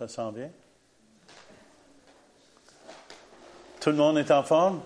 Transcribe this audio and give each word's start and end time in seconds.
Ça 0.00 0.08
sent 0.08 0.32
bien? 0.34 0.48
Tout 3.80 3.90
le 3.90 3.96
monde 3.96 4.16
est 4.16 4.30
en 4.30 4.42
forme? 4.42 4.80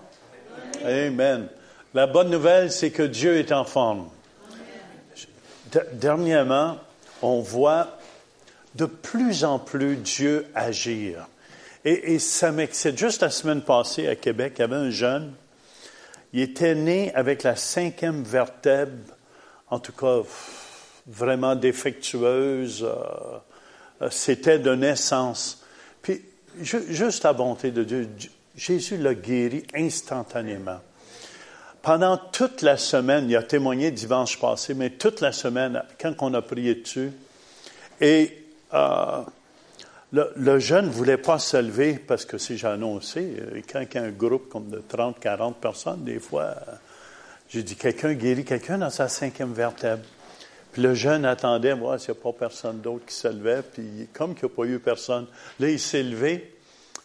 Amen. 0.85 1.47
La 1.95 2.09
bonne 2.09 2.31
nouvelle, 2.31 2.73
c'est 2.73 2.91
que 2.91 3.05
Dieu 3.05 3.37
est 3.37 3.53
en 3.53 3.63
forme. 3.65 4.09
Dernièrement, 5.93 6.79
on 7.23 7.39
voit 7.39 7.97
de 8.75 8.87
plus 8.87 9.45
en 9.45 9.61
plus 9.61 9.95
Dieu 9.99 10.49
agir. 10.53 11.29
Et, 11.85 12.19
ça 12.19 12.51
m'excite. 12.51 12.99
Juste 12.99 13.23
la 13.23 13.31
semaine 13.31 13.63
passée 13.63 14.09
à 14.09 14.17
Québec, 14.17 14.55
il 14.57 14.63
y 14.63 14.65
avait 14.65 14.75
un 14.75 14.91
jeune, 14.91 15.33
il 16.33 16.41
était 16.41 16.75
né 16.75 17.15
avec 17.15 17.45
la 17.45 17.55
cinquième 17.55 18.25
vertèbre, 18.25 19.15
en 19.71 19.79
tout 19.79 19.93
cas 19.93 20.23
vraiment 21.07 21.55
défectueuse. 21.55 22.83
Euh, 22.83 23.39
c'était 24.11 24.59
de 24.59 24.75
naissance. 24.75 25.65
Puis, 26.03 26.23
juste 26.61 27.25
la 27.25 27.33
bonté 27.33 27.71
de 27.71 27.85
Dieu, 27.85 28.09
Jésus 28.57 28.97
l'a 28.97 29.15
guéri 29.15 29.65
instantanément. 29.75 30.81
Pendant 31.83 32.17
toute 32.17 32.63
la 32.63 32.77
semaine, 32.77 33.29
il 33.29 33.37
a 33.37 33.43
témoigné 33.43 33.91
dimanche 33.91 34.41
passé, 34.41 34.73
mais 34.75 34.91
toute 34.91 35.21
la 35.21 35.33
semaine, 35.33 35.83
quand 36.01 36.15
on 36.21 36.33
a 36.33 36.41
prié 36.41 36.77
dessus, 36.77 37.13
et 38.01 38.45
euh, 38.73 39.23
le, 40.13 40.59
jeune 40.59 40.87
ne 40.87 40.91
voulait 40.91 41.19
pas 41.19 41.39
se 41.39 41.57
lever 41.57 41.99
parce 41.99 42.25
que 42.25 42.39
si 42.39 42.57
j'ai 42.57 42.69
annoncé, 42.69 43.37
euh, 43.39 43.61
quand 43.71 43.81
il 43.81 43.95
y 43.95 43.99
a 43.99 44.03
un 44.03 44.11
groupe 44.11 44.49
comme 44.49 44.69
de 44.71 44.83
30, 44.87 45.19
40 45.21 45.57
personnes, 45.57 46.05
des 46.05 46.21
fois, 46.21 46.43
euh, 46.43 46.73
j'ai 47.49 47.63
dit, 47.63 47.77
quelqu'un 47.77 48.15
guérit 48.15 48.45
quelqu'un 48.45 48.79
dans 48.79 48.91
sa 48.91 49.09
cinquième 49.09 49.53
vertèbre. 49.53 50.05
Puis 50.75 50.83
le 50.83 50.93
jeune 50.93 51.25
attendait, 51.25 51.77
moi, 51.77 52.01
s'il 52.01 52.15
n'y 52.15 52.19
a 52.19 52.23
pas 52.25 52.33
personne 52.33 52.81
d'autre 52.81 53.07
qui 53.07 53.15
se 53.15 53.29
levait, 53.29 53.63
puis 53.63 54.09
comme 54.13 54.33
il 54.33 54.45
n'y 54.45 54.53
a 54.53 54.57
pas 54.57 54.65
eu 54.65 54.81
personne, 54.81 55.29
là, 55.61 55.69
il 55.69 55.79
s'est 55.79 56.03
levé, 56.03 56.53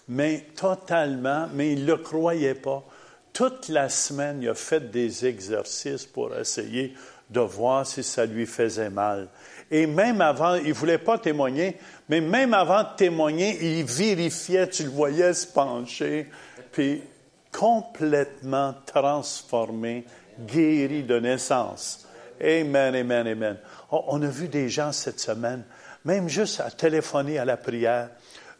mais 0.07 0.47
totalement, 0.55 1.47
mais 1.53 1.73
il 1.73 1.81
ne 1.81 1.91
le 1.91 1.97
croyait 1.97 2.55
pas. 2.55 2.83
Toute 3.31 3.69
la 3.69 3.87
semaine, 3.87 4.41
il 4.41 4.49
a 4.49 4.55
fait 4.55 4.89
des 4.89 5.27
exercices 5.27 6.07
pour 6.07 6.35
essayer 6.35 6.95
de 7.29 7.41
voir 7.41 7.85
si 7.85 8.01
ça 8.01 8.25
lui 8.25 8.47
faisait 8.47 8.89
mal. 8.89 9.27
Et 9.69 9.85
même 9.85 10.19
avant, 10.21 10.55
il 10.55 10.69
ne 10.69 10.73
voulait 10.73 10.97
pas 10.97 11.19
témoigner, 11.19 11.77
mais 12.09 12.21
même 12.21 12.55
avant 12.55 12.81
de 12.81 12.95
témoigner, 12.97 13.55
il 13.61 13.85
vérifiait, 13.85 14.67
tu 14.67 14.81
le 14.81 14.89
voyais 14.89 15.35
se 15.35 15.45
pencher, 15.45 16.25
puis 16.71 17.03
complètement 17.51 18.73
transformé, 18.87 20.05
guéri 20.39 21.03
de 21.03 21.19
naissance. 21.19 22.08
Amen, 22.41 22.95
amen, 22.95 23.27
amen. 23.27 23.57
On 23.91 24.21
a 24.21 24.27
vu 24.27 24.47
des 24.47 24.69
gens 24.69 24.91
cette 24.91 25.19
semaine, 25.19 25.63
même 26.05 26.29
juste 26.29 26.59
à 26.61 26.71
téléphoner 26.71 27.37
à 27.37 27.45
la 27.45 27.57
prière, 27.57 28.09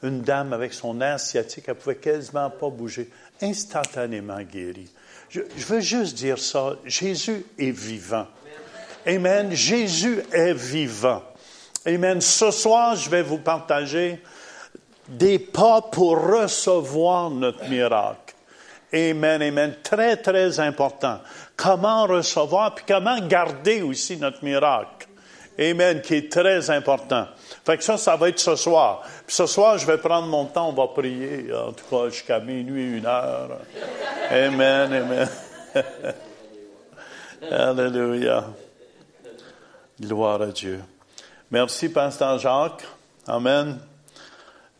une 0.04 0.22
dame 0.22 0.54
avec 0.54 0.74
son 0.74 1.02
air 1.02 1.20
sciatique, 1.20 1.66
elle 1.68 1.76
pouvait 1.76 1.96
quasiment 1.96 2.50
pas 2.50 2.70
bouger, 2.70 3.10
instantanément 3.42 4.42
guérie. 4.42 4.92
Je, 5.30 5.42
je 5.56 5.66
veux 5.66 5.82
juste 5.82 6.18
dire 6.18 6.40
ça, 6.40 6.76
Jésus 6.86 7.46
est 7.58 7.72
vivant. 7.72 8.28
Amen. 9.06 9.52
Jésus 9.54 10.22
est 10.32 10.54
vivant. 10.54 11.24
Amen. 11.86 12.22
Ce 12.22 12.52
soir, 12.52 12.96
je 12.96 13.10
vais 13.10 13.22
vous 13.22 13.40
partager 13.40 14.22
des 15.08 15.40
pas 15.40 15.82
pour 15.82 16.20
recevoir 16.20 17.30
notre 17.30 17.68
miracle. 17.70 18.29
Amen, 18.94 19.42
amen. 19.42 19.76
Très, 19.84 20.18
très 20.18 20.60
important. 20.60 21.20
Comment 21.56 22.06
recevoir, 22.06 22.74
puis 22.74 22.86
comment 22.88 23.20
garder 23.20 23.82
aussi 23.82 24.18
notre 24.18 24.44
miracle. 24.44 25.08
Amen, 25.60 26.02
qui 26.02 26.16
est 26.16 26.32
très 26.32 26.70
important. 26.70 27.28
Fait 27.66 27.78
que 27.78 27.84
ça, 27.84 27.98
ça 27.98 28.16
va 28.16 28.30
être 28.30 28.40
ce 28.40 28.56
soir. 28.56 29.04
Puis 29.28 29.36
ce 29.36 29.46
soir, 29.46 29.78
je 29.78 29.86
vais 29.86 29.98
prendre 29.98 30.28
mon 30.28 30.46
temps, 30.46 30.70
on 30.70 30.74
va 30.74 30.88
prier, 30.88 31.54
en 31.54 31.74
tout 31.74 31.84
cas 31.90 32.10
jusqu'à 32.10 32.40
minuit, 32.40 32.98
une 32.98 33.06
heure. 33.06 33.60
Amen, 34.32 34.94
amen. 34.94 35.30
Alléluia. 37.52 38.46
Gloire 40.00 40.42
à 40.42 40.48
Dieu. 40.48 40.82
Merci, 41.52 41.90
Pasteur 41.90 42.40
Jacques. 42.40 42.86
Amen. 43.28 43.80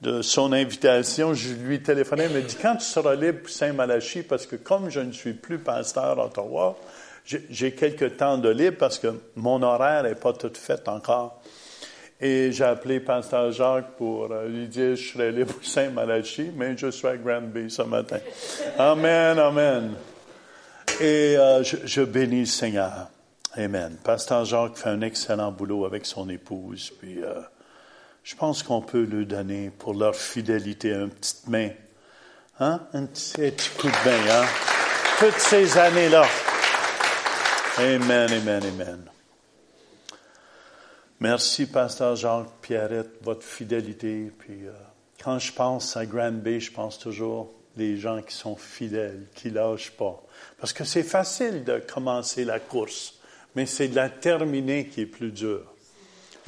De 0.02 0.22
son 0.22 0.54
invitation, 0.54 1.34
je 1.34 1.54
lui 1.54 1.82
téléphonais, 1.82 2.28
il 2.28 2.36
me 2.36 2.42
dit, 2.42 2.56
quand 2.62 2.78
tu 2.78 2.86
seras 2.86 3.16
libre 3.16 3.40
pour 3.40 3.50
Saint-Malachie, 3.50 4.24
parce 4.24 4.46
que 4.46 4.56
comme 4.56 4.90
je 4.90 5.02
ne 5.02 5.12
suis 5.12 5.34
plus 5.34 5.60
pasteur 5.60 6.20
à 6.20 6.26
Ottawa, 6.28 6.78
j'ai 7.26 7.74
quelques 7.74 8.18
temps 8.18 8.38
de 8.38 8.50
libre 8.50 8.78
parce 8.78 8.98
que 8.98 9.14
mon 9.36 9.62
horaire 9.62 10.04
n'est 10.04 10.16
pas 10.16 10.34
tout 10.34 10.52
fait 10.54 10.88
encore. 10.88 11.42
Et 12.22 12.52
j'ai 12.52 12.66
appelé 12.66 13.00
Pasteur 13.00 13.52
Jacques 13.52 13.92
pour 13.98 14.30
euh, 14.30 14.48
lui 14.48 14.68
dire, 14.68 14.96
je 14.96 15.14
serai 15.14 15.32
libre 15.32 15.54
pour 15.54 15.64
Saint-Malachie, 15.64 16.52
mais 16.54 16.76
je 16.76 16.92
suis 16.92 17.08
à 17.08 17.16
Granby 17.16 17.70
ce 17.70 17.84
matin. 17.84 18.20
Amen, 18.78 19.40
amen. 19.40 19.94
Et 21.00 21.38
euh, 21.38 21.64
je, 21.64 22.02
bénis 22.02 22.42
le 22.42 22.46
Seigneur. 22.46 23.08
Amen. 23.56 23.96
Pasteur 24.04 24.44
Jacques 24.44 24.76
fait 24.76 24.90
un 24.90 25.00
excellent 25.00 25.54
boulot 25.54 25.86
avec 25.86 26.06
son 26.06 26.30
épouse, 26.30 26.92
puis 27.00 27.24
euh, 27.24 27.40
je 28.24 28.36
pense 28.36 28.64
qu'on 28.64 28.82
peut 28.82 29.04
lui 29.04 29.26
donner 29.26 29.70
pour 29.70 29.94
leur 29.94 30.16
fidélité 30.16 30.92
une 30.92 31.10
petite 31.10 31.48
main. 31.48 31.70
Hein? 32.60 32.82
Un 32.94 33.06
petit, 33.06 33.52
coup 33.78 33.88
de 33.88 34.10
main, 34.10 34.42
hein? 34.42 34.46
Toutes 35.20 35.40
ces 35.40 35.78
années-là. 35.78 36.26
Amen, 37.78 38.32
amen, 38.32 38.64
amen. 38.64 39.06
Merci, 41.20 41.66
Pasteur 41.66 42.16
Jacques, 42.16 42.50
Pierrette, 42.62 43.22
votre 43.22 43.44
fidélité. 43.44 44.32
Puis 44.38 44.68
euh, 44.68 44.72
quand 45.24 45.40
je 45.40 45.52
pense 45.52 45.98
à 45.98 46.06
Grand 46.06 46.32
Bay, 46.32 46.60
je 46.60 46.72
pense 46.72 47.00
toujours 47.00 47.52
des 47.76 47.98
gens 47.98 48.22
qui 48.22 48.36
sont 48.36 48.56
fidèles, 48.56 49.26
qui 49.36 49.50
lâchent 49.50 49.92
pas. 49.92 50.22
Parce 50.60 50.74
que 50.74 50.84
c'est 50.84 51.04
facile 51.04 51.64
de 51.64 51.80
commencer 51.80 52.46
la 52.46 52.60
course 52.60 53.20
mais 53.56 53.66
c'est 53.66 53.88
de 53.88 53.96
la 53.96 54.10
terminer 54.10 54.88
qui 54.88 55.02
est 55.02 55.06
plus 55.06 55.32
dur. 55.32 55.62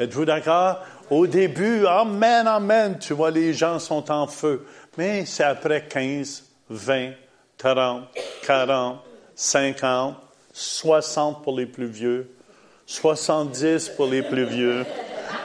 Êtes-vous 0.02 0.26
d'accord? 0.26 0.80
Au 1.12 1.28
début, 1.28 1.86
Amen, 1.86 2.48
Amen, 2.48 2.98
tu 3.00 3.14
vois, 3.14 3.30
les 3.30 3.54
gens 3.54 3.78
sont 3.78 4.12
en 4.12 4.26
feu. 4.26 4.66
Mais 4.98 5.28
c'est 5.28 5.44
après 5.44 5.86
15, 5.88 6.44
20, 6.72 7.12
30, 7.60 8.08
40, 8.42 9.00
50, 9.36 10.16
60 10.52 11.44
pour 11.44 11.56
les 11.56 11.68
plus 11.68 11.86
vieux, 11.86 12.32
70 12.88 13.90
pour 13.90 14.08
les 14.08 14.24
plus 14.24 14.46
vieux. 14.46 14.86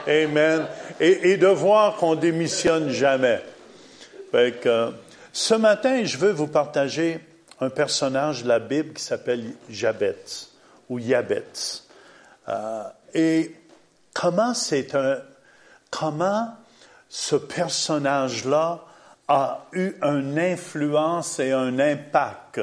Amen. 0.07 0.65
Et, 0.99 1.37
de 1.37 1.45
voir 1.45 1.97
qu'on 1.97 2.15
démissionne 2.15 2.89
jamais. 2.89 3.43
Ce 5.31 5.53
matin, 5.53 6.03
je 6.03 6.17
veux 6.17 6.31
vous 6.31 6.47
partager 6.47 7.19
un 7.61 7.69
personnage 7.69 8.41
de 8.41 8.47
la 8.47 8.57
Bible 8.57 8.93
qui 8.93 9.03
s'appelle 9.03 9.43
Jabet 9.69 10.17
ou 10.89 10.97
Yabetz. 10.97 11.83
Euh, 12.49 12.83
et 13.13 13.51
comment 14.21 14.53
ce 17.09 17.35
personnage-là 17.35 18.79
a 19.27 19.65
eu 19.73 19.93
une 20.01 20.39
influence 20.39 21.39
et 21.39 21.51
un 21.51 21.79
impact? 21.79 22.61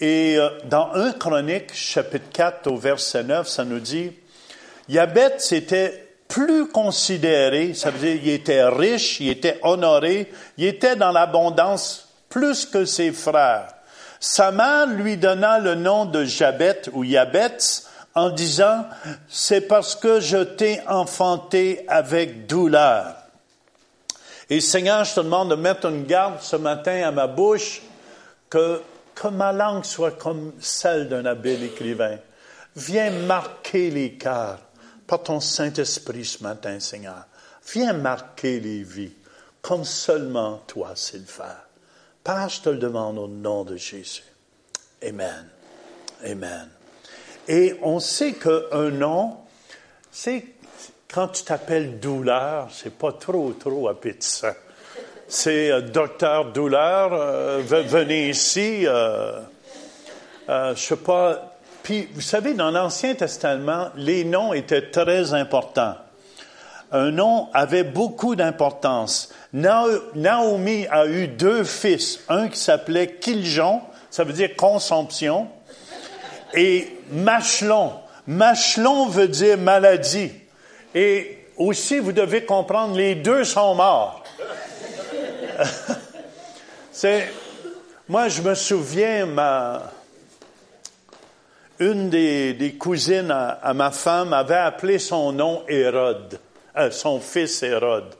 Et 0.00 0.36
euh, 0.38 0.48
dans 0.64 0.92
1 0.94 1.12
Chronique, 1.12 1.74
chapitre 1.74 2.30
4, 2.32 2.66
au 2.68 2.76
verset 2.76 3.22
9, 3.22 3.46
ça 3.46 3.64
nous 3.64 3.80
dit, 3.80 4.12
Yabetz 4.88 5.52
était 5.52 6.08
plus 6.26 6.68
considéré, 6.68 7.74
ça 7.74 7.90
veut 7.90 7.98
dire 7.98 8.20
il 8.22 8.30
était 8.30 8.64
riche, 8.64 9.20
il 9.20 9.28
était 9.28 9.58
honoré, 9.62 10.32
il 10.56 10.64
était 10.64 10.96
dans 10.96 11.12
l'abondance 11.12 12.08
plus 12.28 12.64
que 12.64 12.84
ses 12.84 13.12
frères. 13.12 13.68
Sa 14.20 14.52
mère 14.52 14.86
lui 14.86 15.16
donna 15.16 15.58
le 15.58 15.74
nom 15.74 16.06
de 16.06 16.24
Jabet 16.24 16.82
ou 16.92 17.04
Yabetz 17.04 17.89
en 18.20 18.30
disant, 18.30 18.86
c'est 19.28 19.62
parce 19.62 19.94
que 19.94 20.20
je 20.20 20.38
t'ai 20.38 20.80
enfanté 20.86 21.84
avec 21.88 22.46
douleur. 22.46 23.16
Et 24.50 24.60
Seigneur, 24.60 25.04
je 25.04 25.14
te 25.14 25.20
demande 25.20 25.50
de 25.50 25.54
mettre 25.54 25.86
une 25.86 26.04
garde 26.04 26.40
ce 26.40 26.56
matin 26.56 27.02
à 27.06 27.12
ma 27.12 27.26
bouche, 27.26 27.82
que, 28.48 28.82
que 29.14 29.28
ma 29.28 29.52
langue 29.52 29.84
soit 29.84 30.18
comme 30.18 30.52
celle 30.60 31.08
d'un 31.08 31.24
habile 31.24 31.62
écrivain. 31.62 32.18
Viens 32.76 33.10
marquer 33.10 33.90
les 33.90 34.14
cœurs 34.14 34.58
par 35.06 35.22
ton 35.22 35.40
Saint-Esprit 35.40 36.24
ce 36.24 36.42
matin, 36.42 36.78
Seigneur. 36.80 37.26
Viens 37.72 37.92
marquer 37.92 38.60
les 38.60 38.82
vies, 38.82 39.12
comme 39.62 39.84
seulement 39.84 40.62
toi 40.66 40.92
sais 40.94 41.18
le 41.18 41.24
faire. 41.24 41.66
Père, 42.24 42.48
je 42.48 42.60
te 42.60 42.68
le 42.70 42.78
demande 42.78 43.18
au 43.18 43.28
nom 43.28 43.64
de 43.64 43.76
Jésus. 43.76 44.24
Amen. 45.02 45.48
Amen. 46.24 46.68
Et 47.52 47.74
on 47.82 47.98
sait 47.98 48.34
qu'un 48.34 48.90
nom, 48.90 49.36
c'est 50.12 50.44
quand 51.12 51.26
tu 51.26 51.42
t'appelles 51.42 51.98
douleur, 51.98 52.68
c'est 52.70 52.96
pas 52.96 53.10
trop, 53.10 53.52
trop 53.58 53.88
appétissant. 53.88 54.52
C'est 55.26 55.72
euh, 55.72 55.80
docteur 55.80 56.52
douleur, 56.52 57.10
venez 57.58 58.28
ici. 58.28 58.86
Euh, 58.86 59.40
euh, 60.48 60.76
je 60.76 60.80
sais 60.80 60.96
pas. 60.96 61.56
Puis, 61.82 62.08
vous 62.14 62.20
savez, 62.20 62.54
dans 62.54 62.70
l'Ancien 62.70 63.16
Testament, 63.16 63.88
les 63.96 64.22
noms 64.22 64.52
étaient 64.52 64.92
très 64.92 65.34
importants. 65.34 65.96
un 66.92 67.10
nom 67.10 67.48
avait 67.52 67.82
beaucoup 67.82 68.36
d'importance. 68.36 69.34
Naomi 69.52 70.86
a 70.88 71.06
eu 71.06 71.26
deux 71.26 71.64
fils, 71.64 72.20
un 72.28 72.46
qui 72.46 72.60
s'appelait 72.60 73.16
Kiljon, 73.16 73.80
ça 74.08 74.22
veut 74.22 74.34
dire 74.34 74.54
consomption, 74.54 75.48
et 76.54 76.88
Machelon. 77.10 77.92
Machelon 78.26 79.06
veut 79.06 79.28
dire 79.28 79.58
maladie. 79.58 80.32
Et 80.94 81.38
aussi, 81.56 81.98
vous 81.98 82.12
devez 82.12 82.44
comprendre, 82.44 82.96
les 82.96 83.14
deux 83.14 83.44
sont 83.44 83.74
morts. 83.74 84.24
C'est, 86.92 87.28
moi, 88.08 88.28
je 88.28 88.42
me 88.42 88.54
souviens, 88.54 89.26
ma, 89.26 89.90
une 91.80 92.10
des, 92.10 92.76
cousines 92.78 93.30
à, 93.30 93.72
ma 93.74 93.90
femme 93.90 94.32
avait 94.32 94.54
appelé 94.54 94.98
son 94.98 95.32
nom 95.32 95.62
Hérode, 95.66 96.38
euh, 96.76 96.90
son 96.90 97.20
fils 97.20 97.62
Hérode, 97.62 98.14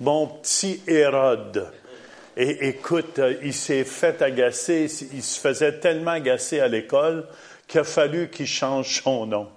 mon 0.00 0.26
petit 0.26 0.82
Hérode. 0.86 1.68
Et 2.36 2.68
écoute, 2.68 3.18
euh, 3.18 3.34
il 3.42 3.52
s'est 3.52 3.84
fait 3.84 4.22
agacer, 4.22 4.90
il 5.12 5.22
se 5.22 5.38
faisait 5.38 5.78
tellement 5.78 6.12
agacer 6.12 6.60
à 6.60 6.68
l'école 6.68 7.26
qu'il 7.72 7.80
a 7.80 7.84
fallu 7.84 8.28
qu'il 8.28 8.46
change 8.46 9.00
son 9.02 9.24
nom. 9.24 9.48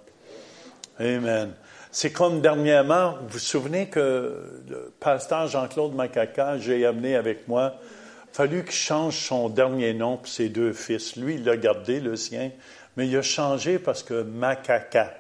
Amen. 0.98 1.52
C'est 1.92 2.14
comme 2.14 2.40
dernièrement, 2.40 3.16
vous 3.24 3.34
vous 3.34 3.40
souvenez 3.40 3.88
que 3.88 4.64
le 4.70 4.94
pasteur 5.02 5.48
Jean-Claude 5.50 5.94
Macaca, 5.94 6.58
j'ai 6.58 6.86
amené 6.86 7.18
avec 7.18 7.50
moi, 7.50 7.76
il 7.76 8.32
a 8.32 8.34
fallu 8.34 8.64
qu'il 8.64 8.72
change 8.72 9.18
son 9.18 9.50
dernier 9.50 9.94
nom 9.94 10.16
pour 10.16 10.30
ses 10.30 10.48
deux 10.48 10.72
fils. 10.72 11.18
Lui, 11.18 11.36
il 11.36 11.44
l'a 11.44 11.58
gardé, 11.58 12.00
le 12.00 12.16
sien, 12.16 12.52
mais 12.96 13.06
il 13.10 13.18
a 13.18 13.22
changé 13.22 13.80
parce 13.80 14.02
que 14.02 14.24
Macaca. 14.24 15.14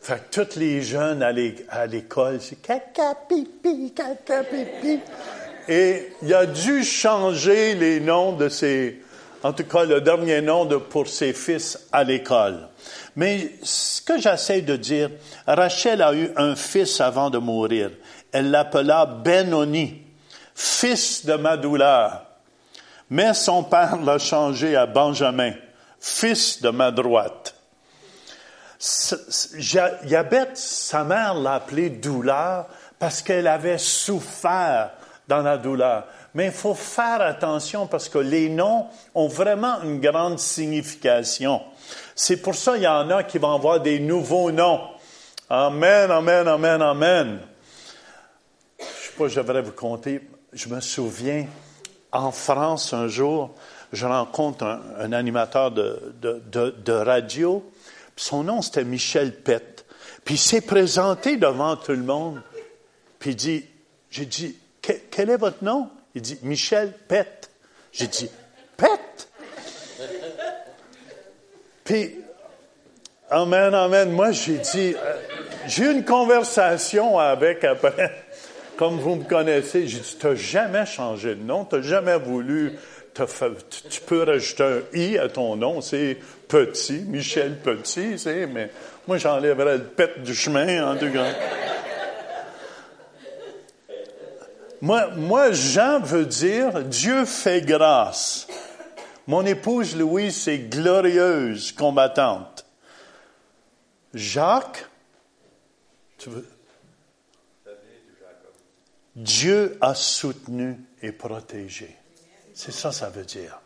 Fait 0.00 0.22
que 0.30 0.42
tous 0.42 0.56
les 0.56 0.82
jeunes 0.82 1.24
à 1.24 1.32
l'école, 1.32 2.40
c'est 2.40 2.62
caca, 2.62 3.16
pipi, 3.28 3.92
caca, 3.92 4.44
pipi. 4.44 5.00
Et 5.68 6.12
il 6.22 6.32
a 6.32 6.46
dû 6.46 6.84
changer 6.84 7.74
les 7.74 7.98
noms 7.98 8.32
de 8.32 8.48
ses, 8.48 9.00
en 9.42 9.52
tout 9.52 9.64
cas 9.64 9.84
le 9.84 10.00
dernier 10.00 10.40
nom 10.40 10.64
de, 10.64 10.76
pour 10.76 11.08
ses 11.08 11.32
fils 11.32 11.86
à 11.92 12.04
l'école. 12.04 12.68
Mais 13.16 13.52
ce 13.62 14.02
que 14.02 14.18
j'essaie 14.18 14.62
de 14.62 14.76
dire, 14.76 15.10
Rachel 15.46 16.02
a 16.02 16.14
eu 16.14 16.30
un 16.36 16.54
fils 16.56 17.00
avant 17.00 17.30
de 17.30 17.38
mourir. 17.38 17.90
Elle 18.32 18.50
l'appela 18.50 19.06
Benoni, 19.06 20.02
fils 20.54 21.24
de 21.26 21.34
ma 21.34 21.56
douleur. 21.56 22.26
Mais 23.08 23.34
son 23.34 23.64
père 23.64 23.96
l'a 24.00 24.18
changé 24.18 24.76
à 24.76 24.86
Benjamin, 24.86 25.52
fils 25.98 26.62
de 26.62 26.70
ma 26.70 26.90
droite. 26.90 27.54
Yabet, 30.04 30.50
sa 30.54 31.04
mère 31.04 31.34
l'a 31.34 31.54
appelé 31.54 31.90
douleur 31.90 32.66
parce 32.98 33.20
qu'elle 33.20 33.46
avait 33.46 33.78
souffert 33.78 34.90
dans 35.28 35.42
la 35.42 35.58
douleur. 35.58 36.06
Mais 36.34 36.46
il 36.46 36.52
faut 36.52 36.74
faire 36.74 37.20
attention 37.20 37.86
parce 37.86 38.08
que 38.08 38.18
les 38.18 38.48
noms 38.48 38.86
ont 39.14 39.28
vraiment 39.28 39.82
une 39.82 40.00
grande 40.00 40.38
signification. 40.38 41.60
C'est 42.14 42.36
pour 42.36 42.54
ça 42.54 42.74
qu'il 42.74 42.84
y 42.84 42.88
en 42.88 43.10
a 43.10 43.24
qui 43.24 43.38
vont 43.38 43.54
avoir 43.54 43.80
des 43.80 43.98
nouveaux 43.98 44.52
noms. 44.52 44.80
Amen, 45.48 46.10
amen, 46.10 46.46
amen, 46.46 46.82
amen. 46.82 47.40
Je 48.78 48.84
ne 48.84 48.88
sais 48.88 49.12
pas, 49.18 49.28
je 49.28 49.40
devrais 49.40 49.62
vous 49.62 49.72
compter. 49.72 50.20
Je 50.52 50.68
me 50.68 50.80
souviens, 50.80 51.46
en 52.12 52.30
France, 52.30 52.92
un 52.92 53.08
jour, 53.08 53.54
je 53.92 54.06
rencontre 54.06 54.64
un, 54.64 55.12
animateur 55.12 55.72
de, 55.72 56.12
de, 56.20 56.92
radio. 56.92 57.68
Son 58.16 58.44
nom, 58.44 58.62
c'était 58.62 58.84
Michel 58.84 59.34
Pett. 59.34 59.84
Puis 60.24 60.34
il 60.34 60.38
s'est 60.38 60.60
présenté 60.60 61.36
devant 61.36 61.76
tout 61.76 61.92
le 61.92 62.02
monde. 62.02 62.40
Puis 63.18 63.30
il 63.30 63.36
dit, 63.36 63.64
j'ai 64.10 64.26
dit, 64.26 64.56
quel 64.82 65.30
est 65.30 65.36
votre 65.36 65.64
nom? 65.64 65.88
Il 66.14 66.22
dit, 66.22 66.38
Michel 66.42 66.92
Pett. 67.08 67.50
J'ai 67.92 68.06
dit, 68.06 68.30
Pett? 68.76 69.28
Puis, 71.84 72.20
Amen, 73.32 73.72
Amen. 73.74 74.10
Moi, 74.10 74.32
j'ai 74.32 74.58
dit, 74.58 74.94
euh, 74.96 75.14
j'ai 75.68 75.84
eu 75.84 75.92
une 75.92 76.04
conversation 76.04 77.16
avec 77.16 77.62
après, 77.62 78.24
comme 78.76 78.98
vous 78.98 79.14
me 79.14 79.24
connaissez. 79.24 79.86
J'ai 79.86 80.00
dit, 80.00 80.16
tu 80.20 80.36
jamais 80.36 80.84
changé 80.84 81.36
de 81.36 81.42
nom, 81.42 81.64
tu 81.64 81.76
n'as 81.76 81.82
jamais 81.82 82.18
voulu, 82.18 82.72
tu 83.14 84.00
peux 84.00 84.24
rajouter 84.24 84.64
un 84.64 84.98
i 84.98 85.16
à 85.16 85.28
ton 85.28 85.54
nom, 85.54 85.80
c'est 85.80 86.18
Petit, 86.48 87.04
Michel 87.06 87.58
Petit, 87.58 88.18
c'est, 88.18 88.48
mais 88.48 88.70
moi, 89.06 89.18
j'enlèverais 89.18 89.78
le 89.78 89.84
pet 89.84 90.20
du 90.22 90.34
chemin, 90.34 90.92
en 90.92 90.96
tout 90.96 91.12
cas. 91.12 91.26
Moi, 94.82 95.08
moi, 95.08 95.52
Jean 95.52 96.00
veut 96.00 96.26
dire 96.26 96.82
Dieu 96.84 97.24
fait 97.24 97.60
grâce. 97.60 98.46
Mon 99.26 99.44
épouse 99.44 99.96
Louise, 99.96 100.36
c'est 100.36 100.58
glorieuse 100.58 101.72
combattante. 101.72 102.64
Jacques, 104.14 104.86
tu 106.18 106.30
veux? 106.30 106.48
Dieu 109.14 109.76
a 109.80 109.94
soutenu 109.94 110.80
et 111.02 111.12
protégé. 111.12 111.96
C'est 112.54 112.72
ça, 112.72 112.90
ça 112.92 113.10
veut 113.10 113.24
dire. 113.24 113.60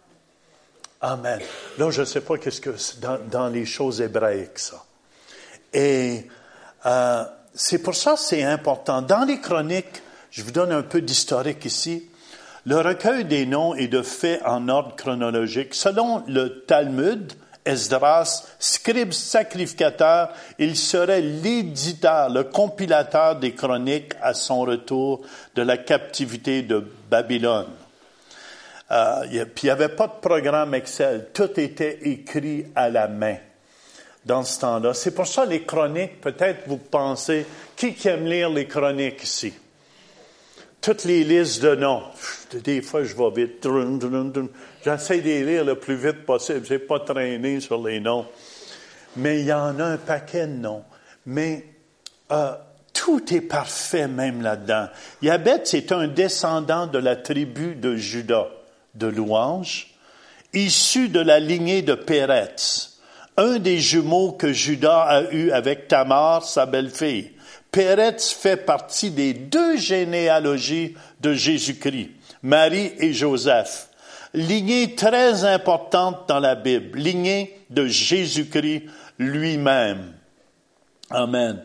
Amen. 1.01 1.41
Là, 1.79 1.91
je 1.91 2.01
ne 2.01 2.07
sais 2.07 2.23
pas 2.23 2.39
qu'est-ce 2.39 2.61
que 2.61 2.77
c'est 2.77 3.01
dans, 3.01 3.49
les 3.49 3.67
choses 3.67 4.01
hébraïques, 4.01 4.59
ça. 4.59 4.85
Et 5.73 6.29
euh, 6.87 7.25
c'est 7.55 7.79
pour 7.79 7.95
ça 7.95 8.15
que 8.15 8.21
c'est 8.21 8.43
important. 8.43 9.03
Dans 9.03 9.25
les 9.25 9.41
chroniques, 9.41 10.03
je 10.35 10.43
vous 10.43 10.51
donne 10.51 10.73
un 10.73 10.83
peu 10.83 11.01
d'historique 11.01 11.65
ici. 11.65 12.09
Le 12.67 12.79
recueil 12.79 13.25
des 13.25 13.47
noms 13.47 13.77
est 13.77 13.87
de 13.87 14.03
fait 14.03 14.43
en 14.45 14.69
ordre 14.69 14.97
chronologique. 14.97 15.75
Selon 15.75 16.25
le 16.27 16.65
Talmud, 16.67 17.33
Esdras, 17.65 18.45
scribe 18.59 19.13
sacrificateur, 19.13 20.31
il 20.59 20.77
serait 20.77 21.21
l'éditeur, 21.21 22.31
le 22.31 22.43
compilateur 22.43 23.37
des 23.37 23.55
chroniques 23.55 24.13
à 24.21 24.35
son 24.35 24.63
retour 24.63 25.21
de 25.55 25.63
la 25.63 25.77
captivité 25.77 26.63
de 26.63 26.85
Babylone. 27.09 27.69
Euh, 28.91 29.45
puis 29.55 29.63
il 29.63 29.67
n'y 29.67 29.71
avait 29.71 29.89
pas 29.89 30.09
de 30.09 30.21
programme 30.21 30.75
Excel, 30.75 31.29
tout 31.33 31.61
était 31.61 32.01
écrit 32.03 32.67
à 32.75 32.91
la 32.91 33.07
main 33.07 33.37
dans 34.27 34.43
ce 34.43 34.61
temps-là. 34.61 34.95
C'est 34.95 35.15
pour 35.15 35.29
ça 35.29 35.45
les 35.45 35.63
chroniques, 35.63 36.21
peut-être 36.21 36.65
vous 36.67 36.79
pensez, 36.79 37.47
qui 37.77 37.97
aime 38.09 38.27
lire 38.27 38.51
les 38.51 38.67
chroniques 38.67 39.23
ici? 39.23 39.55
Toutes 40.85 41.05
les 41.05 41.25
listes 41.25 41.63
de 41.63 41.75
noms. 41.75 42.03
Des 42.63 42.83
fois, 42.83 43.05
je 43.05 43.15
vais 43.15 43.47
vite. 43.47 43.67
J'essaie 44.85 45.21
de 45.21 45.25
les 45.25 45.45
lire 45.45 45.65
le 45.65 45.77
plus 45.77 45.97
vite 45.97 46.27
possible. 46.27 46.67
Je 46.67 46.75
n'ai 46.75 46.79
pas 46.79 47.01
traîné 47.01 47.61
sur 47.61 47.83
les 47.83 48.01
noms. 48.01 48.27
Mais 49.17 49.41
il 49.41 49.47
y 49.47 49.53
en 49.53 49.81
a 49.81 49.85
un 49.85 49.97
paquet 49.97 50.47
de 50.47 50.53
noms. 50.53 50.85
Mais 51.25 51.65
euh, 52.31 52.53
tout 52.93 53.35
est 53.35 53.41
parfait 53.41 54.09
même 54.09 54.43
là-dedans. 54.43 54.89
Yabet, 55.23 55.63
c'est 55.65 55.91
un 55.91 56.07
descendant 56.07 56.87
de 56.87 56.99
la 56.99 57.17
tribu 57.17 57.75
de 57.77 57.97
Judas, 57.97 58.49
de 58.95 59.07
louange, 59.07 59.95
issu 60.53 61.09
de 61.09 61.21
la 61.21 61.41
lignée 61.41 61.81
de 61.81 61.95
Péretz, 61.95 62.99
un 63.39 63.59
des 63.59 63.79
jumeaux 63.79 64.33
que 64.33 64.53
Judas 64.53 65.03
a 65.03 65.33
eu 65.33 65.51
avec 65.51 65.89
Tamar, 65.89 66.45
sa 66.45 66.67
belle-fille. 66.67 67.33
Péretz 67.75 68.31
fait 68.31 68.57
partie 68.57 69.11
des 69.11 69.35
deux 69.35 69.77
généalogies 69.77 70.95
de 71.21 71.35
Jésus-Christ, 71.35 72.11
Marie 72.41 72.93
et 73.01 73.13
Joseph. 73.13 73.89
Lignée 74.33 74.95
très 74.95 75.45
importante 75.45 76.29
dans 76.29 76.39
la 76.39 76.55
Bible, 76.55 76.97
lignée 76.97 77.59
de 77.71 77.89
Jésus-Christ 77.89 78.85
lui-même. 79.19 80.13
Amen. 81.11 81.65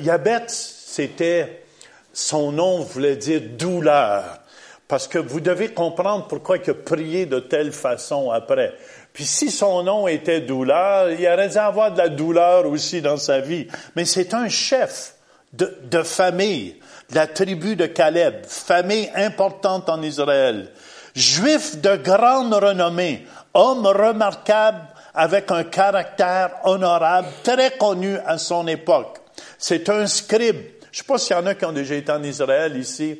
Yabet, 0.00 0.44
c'était, 0.46 1.64
son 2.12 2.52
nom 2.52 2.78
voulait 2.78 3.16
dire 3.16 3.42
douleur. 3.58 4.38
Parce 4.86 5.08
que 5.08 5.18
vous 5.18 5.40
devez 5.40 5.70
comprendre 5.70 6.28
pourquoi 6.28 6.58
il 6.58 6.70
a 6.70 6.74
prié 6.74 7.26
de 7.26 7.40
telle 7.40 7.72
façon 7.72 8.30
après. 8.30 8.74
Puis 9.12 9.26
si 9.26 9.50
son 9.50 9.82
nom 9.82 10.08
était 10.08 10.40
douleur, 10.40 11.10
il 11.10 11.26
aurait 11.26 11.48
dû 11.48 11.58
avoir 11.58 11.92
de 11.92 11.98
la 11.98 12.08
douleur 12.08 12.66
aussi 12.66 13.02
dans 13.02 13.18
sa 13.18 13.40
vie. 13.40 13.66
Mais 13.94 14.04
c'est 14.04 14.32
un 14.32 14.48
chef 14.48 15.14
de, 15.52 15.76
de 15.90 16.02
famille, 16.02 16.76
de 17.10 17.14
la 17.16 17.26
tribu 17.26 17.76
de 17.76 17.86
Caleb, 17.86 18.46
famille 18.46 19.10
importante 19.14 19.88
en 19.88 20.02
Israël. 20.02 20.70
Juif 21.14 21.76
de 21.76 21.96
grande 21.96 22.54
renommée, 22.54 23.26
homme 23.52 23.86
remarquable 23.86 24.88
avec 25.14 25.50
un 25.50 25.64
caractère 25.64 26.52
honorable, 26.64 27.28
très 27.42 27.72
connu 27.72 28.16
à 28.26 28.38
son 28.38 28.66
époque. 28.66 29.18
C'est 29.58 29.88
un 29.90 30.06
scribe. 30.06 30.56
Je 30.90 30.98
ne 31.00 31.02
sais 31.02 31.04
pas 31.04 31.18
s'il 31.18 31.36
y 31.36 31.38
en 31.38 31.46
a 31.46 31.54
qui 31.54 31.64
ont 31.64 31.72
déjà 31.72 31.94
été 31.94 32.12
en 32.12 32.22
Israël 32.22 32.76
ici. 32.76 33.18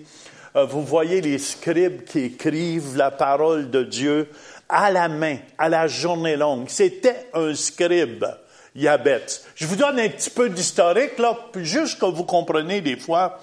Euh, 0.56 0.64
vous 0.64 0.82
voyez 0.82 1.20
les 1.20 1.38
scribes 1.38 2.04
qui 2.04 2.20
écrivent 2.20 2.96
la 2.96 3.11
parole 3.11 3.70
de 3.70 3.82
Dieu 3.82 4.28
à 4.73 4.91
la 4.91 5.09
main, 5.09 5.37
à 5.59 5.69
la 5.69 5.87
journée 5.87 6.35
longue. 6.35 6.69
C'était 6.69 7.29
un 7.35 7.55
scribe. 7.55 8.25
Yabetz. 8.75 9.45
Je 9.55 9.67
vous 9.67 9.76
donne 9.76 9.99
un 9.99 10.09
petit 10.09 10.31
peu 10.31 10.49
d'historique, 10.49 11.19
là, 11.19 11.37
juste 11.57 12.00
que 12.00 12.07
vous 12.07 12.25
compreniez 12.25 12.81
des 12.81 12.97
fois. 12.97 13.38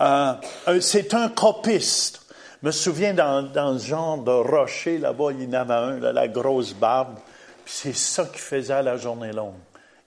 Euh, 0.00 0.34
c'est 0.80 1.14
un 1.14 1.30
copiste. 1.30 2.20
Je 2.62 2.66
me 2.66 2.72
souviens 2.72 3.14
dans, 3.14 3.42
dans 3.42 3.78
ce 3.78 3.86
genre 3.86 4.18
de 4.18 4.30
rocher, 4.30 4.98
là-bas, 4.98 5.30
il 5.32 5.44
y 5.44 5.56
en 5.56 5.60
avait 5.70 6.06
un, 6.06 6.12
la 6.12 6.28
grosse 6.28 6.74
barbe. 6.74 7.16
Puis 7.64 7.74
c'est 7.74 7.96
ça 7.96 8.26
qu'il 8.26 8.40
faisait 8.40 8.74
à 8.74 8.82
la 8.82 8.96
journée 8.96 9.32
longue. 9.32 9.54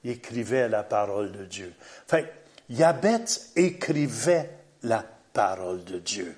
Il 0.04 0.12
écrivait 0.12 0.70
la 0.70 0.84
parole 0.84 1.32
de 1.32 1.46
Dieu. 1.46 1.74
Fait 2.08 2.32
Yabetz 2.70 3.52
écrivait 3.56 4.50
la 4.84 5.04
parole 5.34 5.84
de 5.84 5.98
Dieu. 5.98 6.36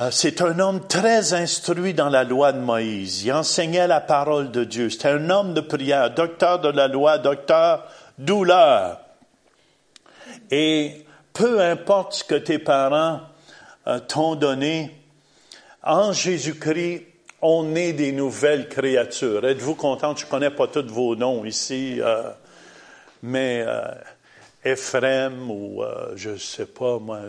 Euh, 0.00 0.10
c'est 0.10 0.40
un 0.40 0.58
homme 0.58 0.86
très 0.86 1.34
instruit 1.34 1.92
dans 1.92 2.08
la 2.08 2.24
loi 2.24 2.52
de 2.52 2.58
Moïse. 2.58 3.24
Il 3.24 3.32
enseignait 3.32 3.86
la 3.86 4.00
parole 4.00 4.50
de 4.50 4.64
Dieu. 4.64 4.88
C'était 4.88 5.08
un 5.08 5.28
homme 5.28 5.52
de 5.52 5.60
prière, 5.60 6.14
docteur 6.14 6.60
de 6.60 6.70
la 6.70 6.88
loi, 6.88 7.18
docteur 7.18 7.86
douleur. 8.16 9.00
Et 10.50 11.04
peu 11.34 11.60
importe 11.60 12.14
ce 12.14 12.24
que 12.24 12.36
tes 12.36 12.58
parents 12.58 13.20
euh, 13.86 13.98
t'ont 14.00 14.34
donné, 14.34 14.98
en 15.82 16.12
Jésus-Christ, 16.12 17.02
on 17.42 17.74
est 17.74 17.92
des 17.92 18.12
nouvelles 18.12 18.70
créatures. 18.70 19.46
Êtes-vous 19.46 19.74
content? 19.74 20.16
Je 20.16 20.24
ne 20.24 20.30
connais 20.30 20.50
pas 20.50 20.68
tous 20.68 20.86
vos 20.86 21.16
noms 21.16 21.44
ici, 21.44 21.98
euh, 22.00 22.30
mais 23.22 23.66
Ephraim 24.64 25.50
ou 25.50 25.82
je 26.14 26.30
ne 26.30 26.36
sais 26.36 26.66
pas 26.66 26.98
moi, 26.98 27.20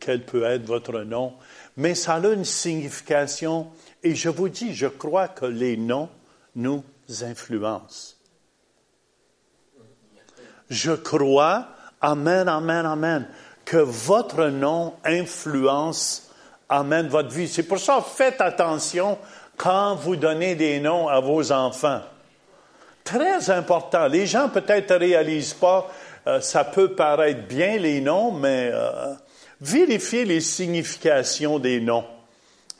quel 0.00 0.24
peut 0.24 0.44
être 0.44 0.64
votre 0.64 1.00
nom 1.00 1.34
mais 1.76 1.94
ça 1.94 2.14
a 2.14 2.28
une 2.28 2.44
signification 2.44 3.68
et 4.02 4.14
je 4.14 4.28
vous 4.28 4.48
dis, 4.48 4.74
je 4.74 4.86
crois 4.86 5.28
que 5.28 5.46
les 5.46 5.76
noms 5.76 6.08
nous 6.54 6.84
influencent. 7.22 8.14
Je 10.70 10.92
crois, 10.92 11.68
Amen, 12.00 12.48
Amen, 12.48 12.86
Amen, 12.86 13.26
que 13.64 13.78
votre 13.78 14.46
nom 14.46 14.94
influence, 15.04 16.30
Amen, 16.68 17.08
votre 17.08 17.30
vie. 17.30 17.48
C'est 17.48 17.64
pour 17.64 17.78
ça, 17.78 18.00
faites 18.00 18.40
attention 18.40 19.18
quand 19.56 19.96
vous 19.96 20.16
donnez 20.16 20.54
des 20.54 20.80
noms 20.80 21.08
à 21.08 21.20
vos 21.20 21.50
enfants. 21.50 22.00
Très 23.02 23.50
important. 23.50 24.06
Les 24.06 24.26
gens 24.26 24.48
peut-être 24.48 24.92
ne 24.92 24.98
réalisent 24.98 25.54
pas, 25.54 25.90
euh, 26.26 26.40
ça 26.40 26.64
peut 26.64 26.92
paraître 26.94 27.46
bien 27.46 27.76
les 27.76 28.00
noms, 28.00 28.32
mais 28.32 28.70
euh, 28.72 29.14
Vérifiez 29.64 30.26
les 30.26 30.42
significations 30.42 31.58
des 31.58 31.80
noms. 31.80 32.04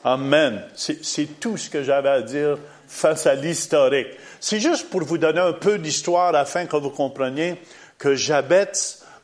Amen. 0.05 0.63
C'est 0.77 1.41
tout 1.41 1.57
ce 1.57 1.71
que 1.71 1.83
j'avais 1.83 2.11
à 2.11 2.21
dire 2.21 2.59
face 2.89 3.27
à 3.27 3.35
l'historique. 3.35 4.09
C'est 4.39 4.61
juste 4.61 4.91
pour 4.91 5.03
vous 5.03 5.17
donner 5.17 5.41
un 5.41 5.55
peu 5.55 5.79
d'histoire 5.79 6.35
afin 6.35 6.67
que 6.67 6.77
vous 6.77 6.91
compreniez 6.91 7.57
que 7.97 8.15
Jabez, 8.15 8.67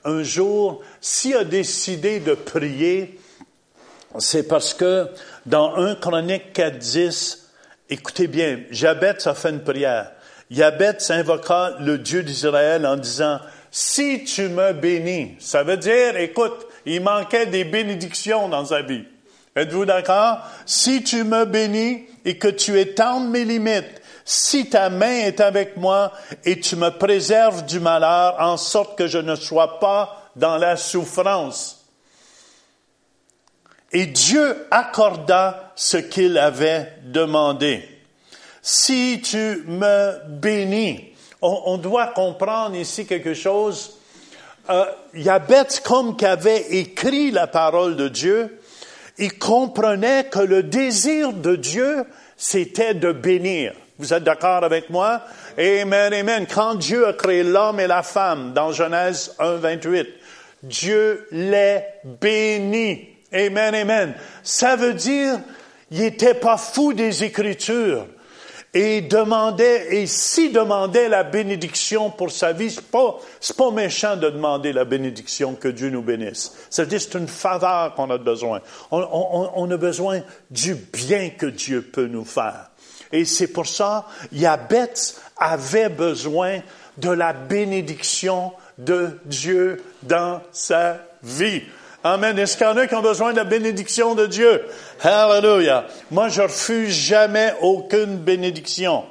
un 0.05 0.23
jour, 0.23 0.81
s'il 1.03 1.37
a 1.37 1.45
décidé 1.45 2.21
de 2.21 2.33
prier, 2.33 3.21
c'est 4.19 4.49
parce 4.49 4.73
que 4.73 5.09
dans 5.45 5.77
1 5.77 5.97
Chronique 5.97 6.57
4.10, 6.57 7.41
écoutez 7.91 8.27
bien, 8.27 8.61
Jabez 8.71 9.15
a 9.27 9.35
fait 9.35 9.50
une 9.50 9.62
prière. 9.62 10.12
Jabez 10.50 10.93
invoqua 11.11 11.77
le 11.81 11.99
Dieu 11.99 12.23
d'Israël 12.23 12.87
en 12.87 12.97
disant, 12.97 13.39
si 13.71 14.25
tu 14.25 14.49
me 14.49 14.73
bénis, 14.73 15.37
ça 15.39 15.62
veut 15.62 15.77
dire, 15.77 16.17
écoute, 16.17 16.67
il 16.87 17.03
manquait 17.03 17.47
des 17.47 17.65
bénédictions 17.65 18.49
dans 18.49 18.65
sa 18.65 18.83
vie. 18.83 19.05
Êtes-vous 19.55 19.85
d'accord? 19.85 20.39
Si 20.67 21.03
tu 21.03 21.25
me 21.25 21.45
bénis 21.45 22.05
et 22.25 22.39
que 22.39 22.49
tu 22.49 22.79
étends 22.79 23.21
mes 23.21 23.45
limites, 23.45 24.00
si 24.25 24.71
ta 24.71 24.91
main 24.91 25.27
est 25.27 25.41
avec 25.41 25.77
moi 25.77 26.12
et 26.45 26.61
tu 26.61 26.77
me 26.77 26.91
préserves 26.91 27.65
du 27.67 27.81
malheur 27.81 28.37
en 28.39 28.57
sorte 28.57 28.97
que 28.97 29.07
je 29.07 29.19
ne 29.19 29.35
sois 29.35 29.81
pas 29.81 30.31
dans 30.37 30.57
la 30.57 30.77
souffrance. 30.77 31.85
Et 33.93 34.07
Dieu 34.07 34.67
accorda 34.71 35.73
ce 35.75 35.97
qu'il 35.97 36.39
avait 36.39 36.93
demandé. 37.05 37.83
Si 38.62 39.21
tu 39.25 39.65
me 39.67 40.15
bénis, 40.29 41.10
on, 41.43 41.63
on 41.67 41.79
doit 41.79 42.09
comprendre 42.09 42.77
ici 42.77 43.07
quelque 43.07 43.35
chose 43.35 44.01
euh, 44.69 44.85
comme 45.85 46.17
qu'avait 46.17 46.77
écrit 46.77 47.31
la 47.31 47.47
parole 47.47 47.97
de 47.97 48.09
Dieu, 48.09 48.59
il 49.19 49.39
comprenait 49.39 50.25
que 50.25 50.39
le 50.39 50.63
désir 50.63 51.33
de 51.33 51.57
Dieu, 51.57 52.05
c'était 52.37 52.95
de 52.95 53.13
bénir. 53.13 53.73
Vous 53.99 54.15
êtes 54.15 54.25
d'accord 54.25 54.65
avec 54.65 54.89
moi? 54.89 55.23
Amen, 55.59 56.13
amen. 56.13 56.47
Quand 56.47 56.75
Dieu 56.75 57.07
a 57.07 57.13
créé 57.13 57.43
l'homme 57.43 57.81
et 57.81 57.87
la 57.87 58.03
femme, 58.03 58.53
dans 58.55 58.73
Genèse 58.73 59.35
1, 59.39 59.57
28, 59.57 60.09
Dieu 60.63 61.27
les 61.33 61.81
bénit. 62.05 63.09
Amen, 63.33 63.75
amen. 63.75 64.15
Ça 64.43 64.77
veut 64.77 64.95
dire, 64.95 65.39
il 65.91 66.01
n'était 66.01 66.35
pas 66.35 66.57
fou 66.57 66.93
des 66.93 67.25
Écritures 67.25 68.07
et 68.73 69.00
demandait, 69.00 69.97
et 69.97 70.07
s'il 70.07 70.53
demandait 70.53 71.09
la 71.09 71.25
bénédiction 71.25 72.11
pour 72.11 72.31
sa 72.31 72.53
vie, 72.53 72.71
c'est 72.71 72.87
pas, 72.87 73.19
pas 73.57 73.71
méchant 73.73 74.17
de 74.17 74.31
demander 74.31 74.73
la 74.73 74.85
bénédiction 74.85 75.55
que 75.55 75.69
Dieu 75.69 75.91
nous 75.91 76.03
bénisse. 76.03 76.53
C'est-à-dire, 76.71 77.00
c'est 77.00 77.19
une 77.19 77.27
faveur 77.29 77.95
qu'on 77.95 78.11
a 78.11 78.19
besoin. 78.19 78.61
On, 78.93 79.00
on, 79.00 79.50
on, 79.57 79.71
a 79.71 79.77
besoin 79.77 80.21
du 80.50 80.75
bien 80.75 81.31
que 81.31 81.47
Dieu 81.47 81.83
peut 81.83 82.07
nous 82.07 82.25
faire. 82.25 82.71
Et 83.12 83.25
c'est 83.25 83.49
pour 83.49 83.67
ça, 83.67 84.07
Yabetz 84.31 85.17
avait 85.37 85.89
besoin 85.89 86.61
de 86.99 87.11
la 87.11 87.33
bénédiction 87.33 88.53
de 88.79 89.19
Dieu 89.25 89.83
dans 90.03 90.43
sa 90.53 90.99
vie. 91.23 91.62
Amen. 92.02 92.38
Est-ce 92.38 92.57
qu'il 92.57 92.66
y 92.66 92.71
en 92.71 92.76
a 92.78 92.87
qui 92.87 92.95
ont 92.95 93.02
besoin 93.02 93.33
de 93.33 93.37
la 93.37 93.45
bénédiction 93.45 94.14
de 94.14 94.26
Dieu? 94.26 94.64
Hallelujah. 95.02 95.87
Moi, 96.11 96.28
je 96.28 96.42
refuse 96.42 96.95
jamais 96.95 97.54
aucune 97.61 98.16
bénédiction. 98.16 99.04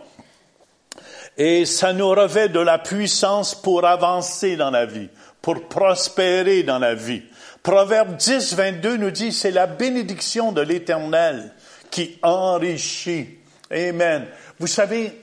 Et 1.37 1.65
ça 1.65 1.93
nous 1.93 2.09
revêt 2.09 2.49
de 2.49 2.59
la 2.59 2.79
puissance 2.79 3.53
pour 3.53 3.85
avancer 3.85 4.55
dans 4.55 4.71
la 4.71 4.85
vie, 4.85 5.09
pour 5.41 5.67
prospérer 5.67 6.63
dans 6.63 6.79
la 6.79 6.95
vie. 6.95 7.21
Proverbe 7.61 8.15
10, 8.15 8.55
22 8.55 8.97
nous 8.97 9.11
dit, 9.11 9.31
c'est 9.31 9.51
la 9.51 9.67
bénédiction 9.67 10.51
de 10.51 10.61
l'Éternel 10.61 11.53
qui 11.91 12.17
enrichit. 12.23 13.37
Amen. 13.71 14.25
Vous 14.59 14.67
savez, 14.67 15.21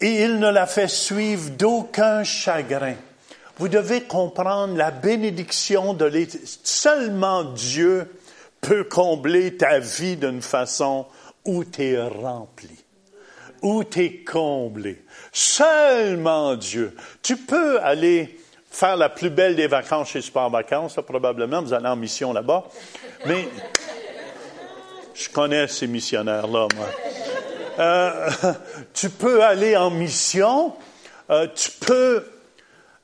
et 0.00 0.22
il 0.24 0.40
ne 0.40 0.50
la 0.50 0.66
fait 0.66 0.88
suivre 0.88 1.50
d'aucun 1.50 2.24
chagrin. 2.24 2.96
Vous 3.62 3.68
devez 3.68 4.00
comprendre 4.00 4.76
la 4.76 4.90
bénédiction 4.90 5.94
de 5.94 6.04
l'Éternel. 6.04 6.48
Seulement 6.64 7.44
Dieu 7.44 8.12
peut 8.60 8.82
combler 8.82 9.56
ta 9.56 9.78
vie 9.78 10.16
d'une 10.16 10.42
façon 10.42 11.06
où 11.44 11.64
tu 11.64 11.84
es 11.84 12.02
rempli, 12.02 12.76
où 13.62 13.84
tu 13.84 14.00
es 14.00 14.24
comblé. 14.24 15.04
Seulement 15.30 16.56
Dieu. 16.56 16.96
Tu 17.22 17.36
peux 17.36 17.80
aller 17.82 18.36
faire 18.68 18.96
la 18.96 19.08
plus 19.08 19.30
belle 19.30 19.54
des 19.54 19.68
vacances 19.68 20.08
chez 20.08 20.22
Sport 20.22 20.50
Vacances, 20.50 20.98
probablement, 21.06 21.62
vous 21.62 21.72
allez 21.72 21.86
en 21.86 21.94
mission 21.94 22.32
là-bas, 22.32 22.64
mais 23.26 23.48
je 25.14 25.28
connais 25.28 25.68
ces 25.68 25.86
missionnaires-là, 25.86 26.66
moi. 26.74 26.88
Euh, 27.78 28.28
tu 28.92 29.08
peux 29.08 29.44
aller 29.44 29.76
en 29.76 29.90
mission, 29.90 30.74
euh, 31.30 31.46
tu 31.54 31.70
peux 31.70 32.24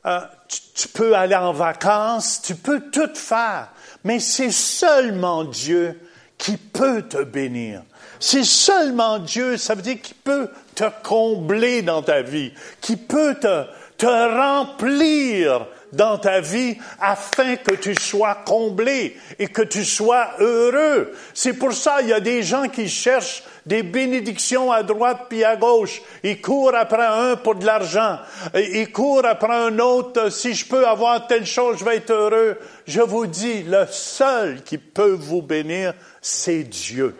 euh, 0.05 0.21
tu, 0.49 0.88
peux 0.88 1.14
aller 1.14 1.37
en 1.37 1.52
vacances, 1.52 2.40
tu 2.43 2.55
peux 2.55 2.81
tout 2.90 3.14
faire, 3.14 3.69
mais 4.05 4.21
c'est 4.21 4.50
seulement 4.50 5.45
Dieu 5.45 6.00
qui 6.37 6.57
peut 6.57 7.02
te 7.02 7.23
bénir. 7.23 7.83
C'est 8.21 8.45
seulement 8.45 9.19
Dieu, 9.19 9.57
ça 9.57 9.75
veut 9.75 9.83
dire 9.83 10.00
qu'il 10.00 10.17
peut 10.17 10.49
te 10.75 10.85
combler 11.05 11.83
dans 11.83 12.02
ta 12.02 12.23
vie, 12.23 12.52
qui 12.81 12.97
peut 12.97 13.35
te, 13.35 13.64
te 13.97 14.07
remplir 14.07 15.67
dans 15.93 16.19
ta 16.19 16.40
vie 16.40 16.76
afin 17.00 17.57
que 17.57 17.75
tu 17.75 17.95
sois 17.95 18.37
comblé 18.47 19.17
et 19.38 19.49
que 19.49 19.62
tu 19.62 19.85
sois 19.85 20.35
heureux. 20.38 21.14
C'est 21.35 21.55
pour 21.55 21.73
ça 21.73 22.02
il 22.02 22.09
y 22.09 22.12
a 22.12 22.21
des 22.21 22.43
gens 22.43 22.69
qui 22.69 22.88
cherchent 22.88 23.43
des 23.69 23.83
bénédictions 23.83 24.73
à 24.73 24.83
droite 24.83 25.27
puis 25.29 25.45
à 25.45 25.55
gauche. 25.55 26.01
Ils 26.25 26.41
courent 26.41 26.75
après 26.75 27.07
un 27.07 27.37
pour 27.37 27.55
de 27.55 27.67
l'argent. 27.67 28.19
Ils 28.55 28.91
courent 28.91 29.27
après 29.27 29.55
un 29.55 29.79
autre. 29.79 30.31
Si 30.31 30.55
je 30.55 30.67
peux 30.67 30.87
avoir 30.87 31.27
telle 31.27 31.45
chose, 31.45 31.77
je 31.79 31.85
vais 31.85 31.97
être 31.97 32.11
heureux. 32.11 32.59
Je 32.87 33.03
vous 33.03 33.27
dis, 33.27 33.63
le 33.65 33.87
seul 33.91 34.63
qui 34.63 34.79
peut 34.79 35.13
vous 35.13 35.43
bénir, 35.43 35.93
c'est 36.23 36.65
Dieu. 36.65 37.15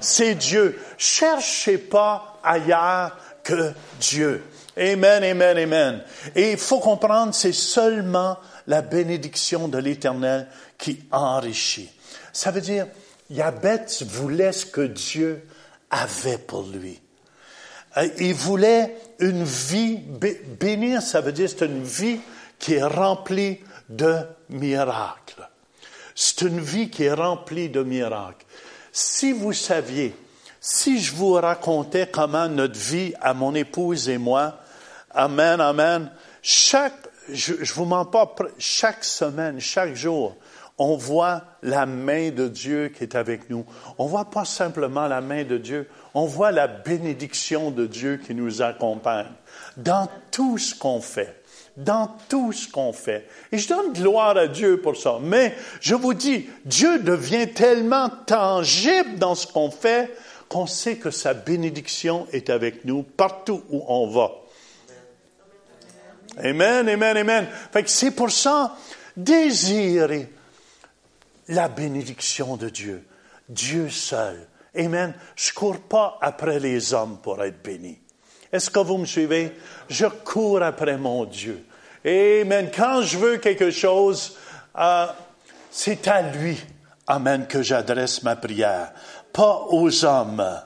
C'est 0.00 0.34
Dieu. 0.34 0.80
Cherchez 0.96 1.76
pas 1.76 2.40
ailleurs 2.42 3.18
que 3.44 3.72
Dieu. 4.00 4.42
Amen, 4.74 5.22
amen, 5.22 5.58
amen. 5.58 6.02
Et 6.34 6.52
il 6.52 6.56
faut 6.56 6.80
comprendre, 6.80 7.34
c'est 7.34 7.52
seulement 7.52 8.38
la 8.66 8.80
bénédiction 8.80 9.68
de 9.68 9.76
l'Éternel 9.76 10.48
qui 10.78 11.00
enrichit. 11.10 11.90
Ça 12.32 12.50
veut 12.50 12.62
dire, 12.62 12.86
Yabetz 13.28 14.04
voulait 14.04 14.52
ce 14.52 14.64
que 14.64 14.80
Dieu 14.80 15.44
avait 15.92 16.38
pour 16.38 16.64
lui. 16.64 17.00
Il 18.18 18.34
voulait 18.34 18.96
une 19.20 19.44
vie, 19.44 19.98
bénir, 20.58 21.02
ça 21.02 21.20
veut 21.20 21.32
dire 21.32 21.48
c'est 21.48 21.66
une 21.66 21.84
vie 21.84 22.18
qui 22.58 22.74
est 22.74 22.82
remplie 22.82 23.60
de 23.88 24.16
miracles. 24.48 25.48
C'est 26.14 26.42
une 26.42 26.60
vie 26.60 26.90
qui 26.90 27.04
est 27.04 27.12
remplie 27.12 27.68
de 27.68 27.82
miracles. 27.82 28.46
Si 28.90 29.32
vous 29.32 29.52
saviez, 29.52 30.14
si 30.60 31.00
je 31.00 31.14
vous 31.14 31.32
racontais 31.32 32.08
comment 32.10 32.48
notre 32.48 32.78
vie 32.78 33.12
à 33.20 33.34
mon 33.34 33.54
épouse 33.54 34.08
et 34.08 34.18
moi, 34.18 34.58
amen, 35.10 35.60
amen, 35.60 36.10
chaque, 36.40 37.08
je, 37.30 37.54
je 37.60 37.74
vous 37.74 37.84
mens 37.84 38.04
pas, 38.06 38.34
chaque 38.58 39.04
semaine, 39.04 39.60
chaque 39.60 39.94
jour, 39.94 40.36
on 40.82 40.96
voit 40.96 41.42
la 41.62 41.86
main 41.86 42.30
de 42.30 42.48
Dieu 42.48 42.88
qui 42.88 43.04
est 43.04 43.14
avec 43.14 43.48
nous. 43.48 43.64
On 43.98 44.06
voit 44.06 44.30
pas 44.30 44.44
simplement 44.44 45.06
la 45.06 45.20
main 45.20 45.44
de 45.44 45.56
Dieu, 45.56 45.88
on 46.12 46.26
voit 46.26 46.50
la 46.50 46.66
bénédiction 46.66 47.70
de 47.70 47.86
Dieu 47.86 48.16
qui 48.16 48.34
nous 48.34 48.62
accompagne 48.62 49.28
dans 49.76 50.08
tout 50.32 50.58
ce 50.58 50.74
qu'on 50.74 51.00
fait. 51.00 51.40
Dans 51.76 52.10
tout 52.28 52.50
ce 52.50 52.68
qu'on 52.68 52.92
fait. 52.92 53.28
Et 53.52 53.58
je 53.58 53.68
donne 53.68 53.92
gloire 53.92 54.36
à 54.36 54.48
Dieu 54.48 54.80
pour 54.80 54.96
ça. 54.96 55.18
Mais 55.22 55.54
je 55.80 55.94
vous 55.94 56.14
dis, 56.14 56.48
Dieu 56.64 56.98
devient 56.98 57.48
tellement 57.54 58.10
tangible 58.26 59.18
dans 59.18 59.36
ce 59.36 59.46
qu'on 59.46 59.70
fait 59.70 60.10
qu'on 60.48 60.66
sait 60.66 60.96
que 60.96 61.12
sa 61.12 61.32
bénédiction 61.32 62.26
est 62.32 62.50
avec 62.50 62.84
nous 62.84 63.04
partout 63.04 63.62
où 63.70 63.84
on 63.86 64.08
va. 64.08 64.32
Amen, 66.38 66.88
amen, 66.88 67.16
amen. 67.16 67.46
Fait 67.72 67.84
que 67.84 67.88
c'est 67.88 68.10
pour 68.10 68.32
ça, 68.32 68.76
désirer 69.16 70.28
la 71.48 71.68
bénédiction 71.68 72.56
de 72.56 72.68
Dieu. 72.68 73.06
Dieu 73.48 73.88
seul. 73.90 74.46
Amen. 74.76 75.14
Je 75.36 75.52
cours 75.52 75.80
pas 75.80 76.18
après 76.20 76.58
les 76.58 76.94
hommes 76.94 77.18
pour 77.22 77.42
être 77.42 77.62
béni. 77.62 77.98
Est-ce 78.52 78.70
que 78.70 78.80
vous 78.80 78.98
me 78.98 79.06
suivez? 79.06 79.52
Je 79.88 80.06
cours 80.06 80.62
après 80.62 80.96
mon 80.96 81.24
Dieu. 81.24 81.64
Amen. 82.04 82.70
Quand 82.74 83.02
je 83.02 83.18
veux 83.18 83.36
quelque 83.38 83.70
chose, 83.70 84.36
euh, 84.78 85.06
c'est 85.70 86.08
à 86.08 86.22
lui, 86.22 86.58
Amen, 87.06 87.46
que 87.46 87.62
j'adresse 87.62 88.22
ma 88.22 88.36
prière, 88.36 88.92
pas 89.32 89.66
aux 89.70 90.04
hommes. 90.04 90.60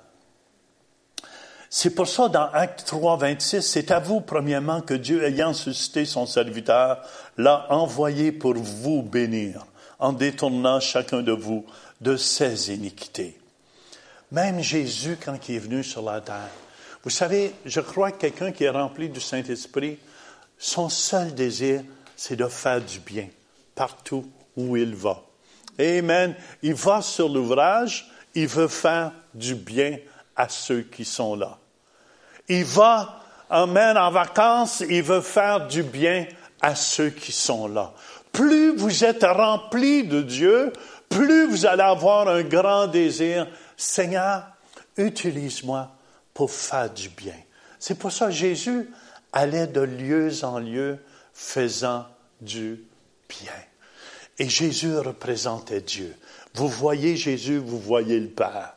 C'est 1.71 1.95
pour 1.95 2.07
ça, 2.07 2.29
dans 2.29 2.51
Acte 2.53 2.85
3, 2.87 3.17
26, 3.17 3.63
c'est 3.63 3.91
à 3.91 3.99
vous, 3.99 4.21
premièrement, 4.21 4.81
que 4.81 4.95
Dieu, 4.95 5.25
ayant 5.25 5.55
suscité 5.55 6.05
son 6.05 6.27
serviteur, 6.27 7.03
l'a 7.37 7.67
envoyé 7.71 8.33
pour 8.33 8.55
vous 8.55 9.03
bénir 9.03 9.67
en 9.99 10.13
détournant 10.13 10.81
chacun 10.81 11.23
de 11.23 11.33
vous 11.33 11.65
de 12.01 12.17
ses 12.17 12.73
iniquités. 12.75 13.39
Même 14.33 14.61
Jésus, 14.61 15.19
quand 15.23 15.49
il 15.49 15.57
est 15.57 15.61
venu 15.61 15.85
sur 15.85 16.03
la 16.03 16.21
terre, 16.21 16.51
vous 17.05 17.11
savez, 17.11 17.55
je 17.65 17.81
crois 17.81 18.11
que 18.11 18.19
quelqu'un 18.19 18.53
qui 18.53 18.65
est 18.65 18.71
rempli 18.71 19.09
du 19.09 19.21
Saint-Esprit, 19.21 19.99
son 20.59 20.89
seul 20.89 21.35
désir, 21.35 21.83
c'est 22.17 22.37
de 22.37 22.49
faire 22.49 22.81
du 22.81 22.99
bien 22.99 23.29
partout 23.75 24.27
où 24.57 24.77
il 24.77 24.95
va. 24.95 25.23
Amen. 25.79 26.35
Il 26.63 26.75
va 26.75 27.03
sur 27.03 27.29
l'ouvrage, 27.29 28.11
il 28.35 28.49
veut 28.49 28.69
faire 28.69 29.13
du 29.35 29.55
bien 29.55 29.99
à 30.35 30.49
ceux 30.49 30.81
qui 30.81 31.05
sont 31.05 31.37
là. 31.37 31.59
Il 32.49 32.65
va, 32.65 33.21
Amen, 33.49 33.97
en 33.97 34.11
vacances, 34.11 34.83
il 34.89 35.03
veut 35.03 35.21
faire 35.21 35.69
du 35.69 35.85
bien 35.85 36.27
à 36.61 36.75
ceux 36.75 37.11
qui 37.11 37.31
sont 37.31 37.69
là 37.69 37.93
plus 38.37 38.77
vous 38.77 39.03
êtes 39.03 39.25
rempli 39.25 40.05
de 40.05 40.21
Dieu, 40.21 40.71
plus 41.09 41.47
vous 41.47 41.65
allez 41.65 41.83
avoir 41.83 42.29
un 42.29 42.43
grand 42.43 42.87
désir. 42.87 43.49
Seigneur, 43.79 44.45
utilise-moi 44.99 45.91
pour 46.35 46.51
faire 46.51 46.93
du 46.93 47.09
bien. 47.09 47.35
C'est 47.79 47.99
pour 47.99 48.13
ça 48.13 48.27
que 48.27 48.33
Jésus 48.33 48.91
allait 49.33 49.67
de 49.67 49.81
lieu 49.81 50.31
en 50.45 50.59
lieu 50.59 50.99
faisant 51.33 52.05
du 52.43 52.85
bien. 53.27 53.53
Et 54.39 54.51
Jésus 54.51 54.99
représentait 54.99 55.81
Dieu. 55.81 56.15
Vous 56.55 56.69
voyez 56.69 57.17
Jésus, 57.17 57.57
vous 57.57 57.81
voyez 57.81 58.21
le 58.21 58.29
Père. 58.29 58.75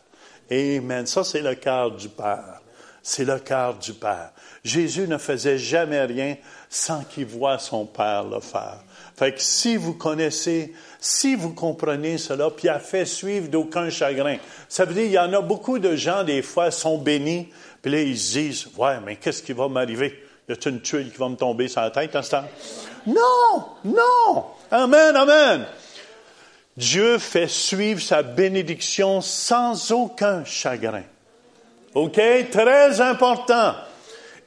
Amen. 0.50 1.06
Ça, 1.06 1.26
c'est 1.26 1.42
le 1.42 1.56
cœur 1.56 1.92
du 1.92 2.08
Père. 2.08 2.62
C'est 3.04 3.26
le 3.26 3.40
cœur 3.40 3.78
du 3.78 3.94
Père. 3.94 4.32
Jésus 4.64 5.06
ne 5.06 5.18
faisait 5.18 5.58
jamais 5.58 6.06
rien 6.06 6.38
sans 6.70 7.04
qu'il 7.04 7.26
voie 7.26 7.60
son 7.60 7.86
Père 7.86 8.24
le 8.24 8.40
faire. 8.40 8.84
Fait 9.20 9.34
que 9.34 9.42
si 9.42 9.76
vous 9.76 9.96
connaissez, 9.96 10.74
si 10.98 11.36
vous 11.36 11.54
comprenez 11.54 12.18
cela, 12.18 12.50
puis 12.50 12.70
a 12.70 12.80
fait 12.80 13.04
suivre 13.04 13.50
d'aucun 13.50 13.90
chagrin, 13.90 14.38
ça 14.70 14.86
veut 14.86 14.94
dire 14.94 15.04
il 15.04 15.12
y 15.12 15.20
en 15.20 15.34
a 15.34 15.42
beaucoup 15.42 15.78
de 15.78 15.94
gens, 15.98 16.24
des 16.24 16.42
fois, 16.42 16.72
sont 16.72 16.98
bénis, 16.98 17.50
puis 17.82 17.92
là, 17.92 18.00
ils 18.00 18.18
se 18.18 18.32
disent, 18.32 18.68
ouais, 18.78 18.96
mais 19.06 19.18
qu'est-ce 19.18 19.44
qui 19.44 19.52
va 19.52 19.68
m'arriver? 19.68 20.24
Y 20.48 20.54
a-t-il 20.54 20.76
une 20.76 20.80
tuile 20.82 21.12
qui 21.12 21.18
va 21.18 21.28
me 21.28 21.36
tomber 21.36 21.68
sur 21.68 21.82
la 21.82 21.92
tête 21.92 22.16
à 22.16 22.24
ce 22.24 22.32
temps? 22.32 22.46
Non! 23.06 23.66
Non! 23.84 24.46
Amen, 24.72 25.14
amen! 25.14 25.66
Dieu 26.78 27.18
fait 27.18 27.50
suivre 27.50 28.00
sa 28.00 28.24
bénédiction 28.24 29.20
sans 29.20 29.92
aucun 29.92 30.46
chagrin. 30.46 31.04
OK? 31.94 32.22
Très 32.52 33.02
important. 33.02 33.76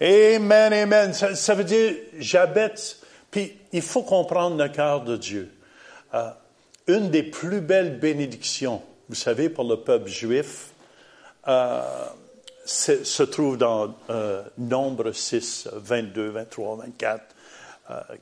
Amen, 0.00 0.72
amen. 0.72 1.12
Ça, 1.12 1.34
ça 1.34 1.54
veut 1.54 1.64
dire, 1.64 1.92
j'habite 2.18 3.02
puis, 3.32 3.56
il 3.72 3.82
faut 3.82 4.02
comprendre 4.02 4.62
le 4.62 4.68
cœur 4.68 5.02
de 5.02 5.16
Dieu. 5.16 5.50
Euh, 6.14 6.30
une 6.86 7.10
des 7.10 7.22
plus 7.22 7.60
belles 7.60 7.98
bénédictions, 7.98 8.82
vous 9.08 9.14
savez, 9.14 9.48
pour 9.48 9.64
le 9.64 9.76
peuple 9.76 10.08
juif, 10.08 10.70
euh, 11.48 11.82
se 12.64 13.22
trouve 13.22 13.56
dans 13.56 13.94
euh, 14.10 14.42
Nombre 14.58 15.12
6, 15.12 15.68
22, 15.72 16.28
23, 16.28 16.76
24, 16.76 17.24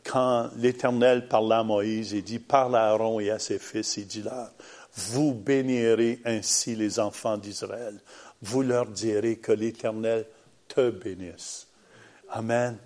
quand 0.03 0.51
l'Éternel 0.57 1.29
parla 1.29 1.59
à 1.59 1.63
Moïse 1.63 2.13
et 2.15 2.23
dit, 2.23 2.41
parle 2.41 2.75
à 2.75 2.89
Aaron 2.89 3.21
et 3.21 3.31
à 3.31 3.39
ses 3.39 3.61
fils 3.61 3.99
et 3.99 4.05
dit-leur, 4.05 4.51
vous 4.95 5.33
bénirez 5.33 6.21
ainsi 6.25 6.75
les 6.75 6.99
enfants 6.99 7.37
d'Israël. 7.37 8.01
Vous 8.43 8.63
leur 8.63 8.87
direz 8.87 9.37
que 9.37 9.53
l'Éternel 9.53 10.27
te 10.67 10.91
bénisse. 10.91 11.69
Amen. 12.31 12.79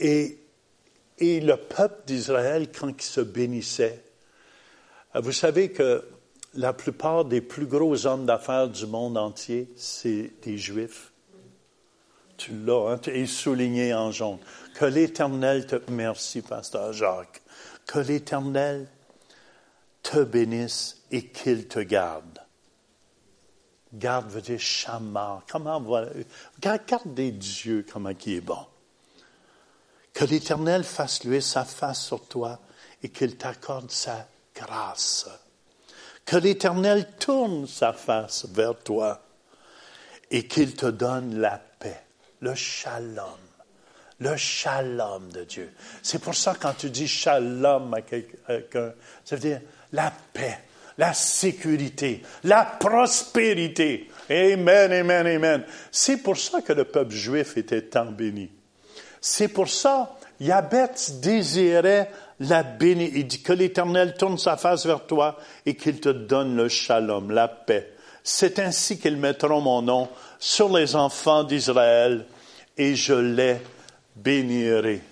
Et, 0.00 0.38
et 1.18 1.40
le 1.40 1.56
peuple 1.56 2.02
d'Israël, 2.06 2.68
quand 2.70 2.88
il 2.88 3.02
se 3.02 3.20
bénissait, 3.20 4.02
euh, 5.14 5.20
vous 5.20 5.32
savez 5.32 5.72
que 5.72 6.04
la 6.54 6.72
plupart 6.72 7.24
des 7.24 7.40
plus 7.40 7.66
gros 7.66 8.06
hommes 8.06 8.26
d'affaires 8.26 8.68
du 8.68 8.86
monde 8.86 9.16
entier, 9.16 9.68
c'est 9.76 10.32
des 10.42 10.58
Juifs. 10.58 11.12
Tu 12.36 12.52
l'as, 12.52 12.92
hein, 12.92 13.00
es 13.06 13.26
souligné 13.26 13.94
en 13.94 14.10
jaune. 14.10 14.38
Que 14.74 14.84
l'Éternel 14.84 15.66
te... 15.66 15.76
Merci, 15.90 16.42
pasteur 16.42 16.92
Jacques. 16.92 17.42
Que 17.86 17.98
l'Éternel 17.98 18.88
te 20.02 20.22
bénisse 20.22 21.02
et 21.10 21.28
qu'il 21.28 21.66
te 21.66 21.78
garde. 21.78 22.40
Garde 23.92 24.30
veut 24.30 24.42
dire 24.42 24.60
chamar. 24.60 25.44
Comment 25.50 25.80
voilà? 25.80 26.10
Garde 26.60 27.14
des 27.14 27.30
dieux, 27.30 27.86
comment 27.90 28.12
qui 28.12 28.34
est 28.34 28.40
bon. 28.42 28.66
Que 30.16 30.24
l'Éternel 30.24 30.82
fasse 30.82 31.24
luire 31.24 31.42
sa 31.42 31.66
face 31.66 32.06
sur 32.06 32.26
toi 32.26 32.58
et 33.02 33.10
qu'il 33.10 33.36
t'accorde 33.36 33.90
sa 33.90 34.26
grâce. 34.54 35.28
Que 36.24 36.36
l'Éternel 36.38 37.06
tourne 37.18 37.66
sa 37.66 37.92
face 37.92 38.46
vers 38.48 38.78
toi 38.78 39.20
et 40.30 40.46
qu'il 40.46 40.74
te 40.74 40.86
donne 40.86 41.38
la 41.38 41.60
paix, 41.78 42.02
le 42.40 42.54
shalom, 42.54 43.26
le 44.20 44.34
shalom 44.38 45.30
de 45.32 45.44
Dieu. 45.44 45.74
C'est 46.02 46.22
pour 46.22 46.34
ça 46.34 46.54
quand 46.58 46.72
tu 46.78 46.88
dis 46.88 47.08
shalom 47.08 47.92
à 47.92 48.00
quelqu'un, 48.00 48.94
ça 49.22 49.36
veut 49.36 49.42
dire 49.42 49.60
la 49.92 50.10
paix, 50.32 50.60
la 50.96 51.12
sécurité, 51.12 52.22
la 52.44 52.64
prospérité. 52.64 54.10
Amen, 54.30 54.92
amen, 54.94 55.26
amen. 55.26 55.64
C'est 55.92 56.16
pour 56.16 56.38
ça 56.38 56.62
que 56.62 56.72
le 56.72 56.84
peuple 56.84 57.12
juif 57.12 57.58
était 57.58 57.82
tant 57.82 58.06
béni. 58.06 58.55
C'est 59.28 59.48
pour 59.48 59.68
ça, 59.68 60.16
Yabet 60.38 60.92
désirait 61.20 62.12
la 62.38 62.62
dit 62.62 63.42
que 63.42 63.52
l'Éternel 63.52 64.14
tourne 64.16 64.38
sa 64.38 64.56
face 64.56 64.86
vers 64.86 65.04
toi 65.04 65.36
et 65.66 65.74
qu'il 65.74 65.98
te 65.98 66.10
donne 66.10 66.54
le 66.54 66.68
shalom, 66.68 67.32
la 67.32 67.48
paix. 67.48 67.92
C'est 68.22 68.60
ainsi 68.60 69.00
qu'ils 69.00 69.16
mettront 69.16 69.60
mon 69.60 69.82
nom 69.82 70.08
sur 70.38 70.72
les 70.72 70.94
enfants 70.94 71.42
d'Israël 71.42 72.24
et 72.78 72.94
je 72.94 73.14
les 73.14 73.56
bénirai. 74.14 75.02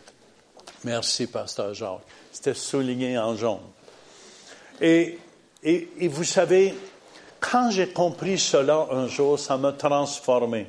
Merci, 0.85 1.27
Pasteur 1.27 1.75
Jacques. 1.75 2.07
C'était 2.31 2.55
souligné 2.55 3.19
en 3.19 3.35
jaune. 3.35 3.59
Et, 4.81 5.19
et, 5.65 5.89
et 5.99 6.07
vous 6.07 6.23
savez, 6.23 6.73
quand 7.41 7.73
j'ai 7.73 7.89
compris 7.89 8.39
cela 8.39 8.87
un 8.93 9.09
jour, 9.09 9.41
ça 9.41 9.57
m'a 9.57 9.73
transformé. 9.73 10.69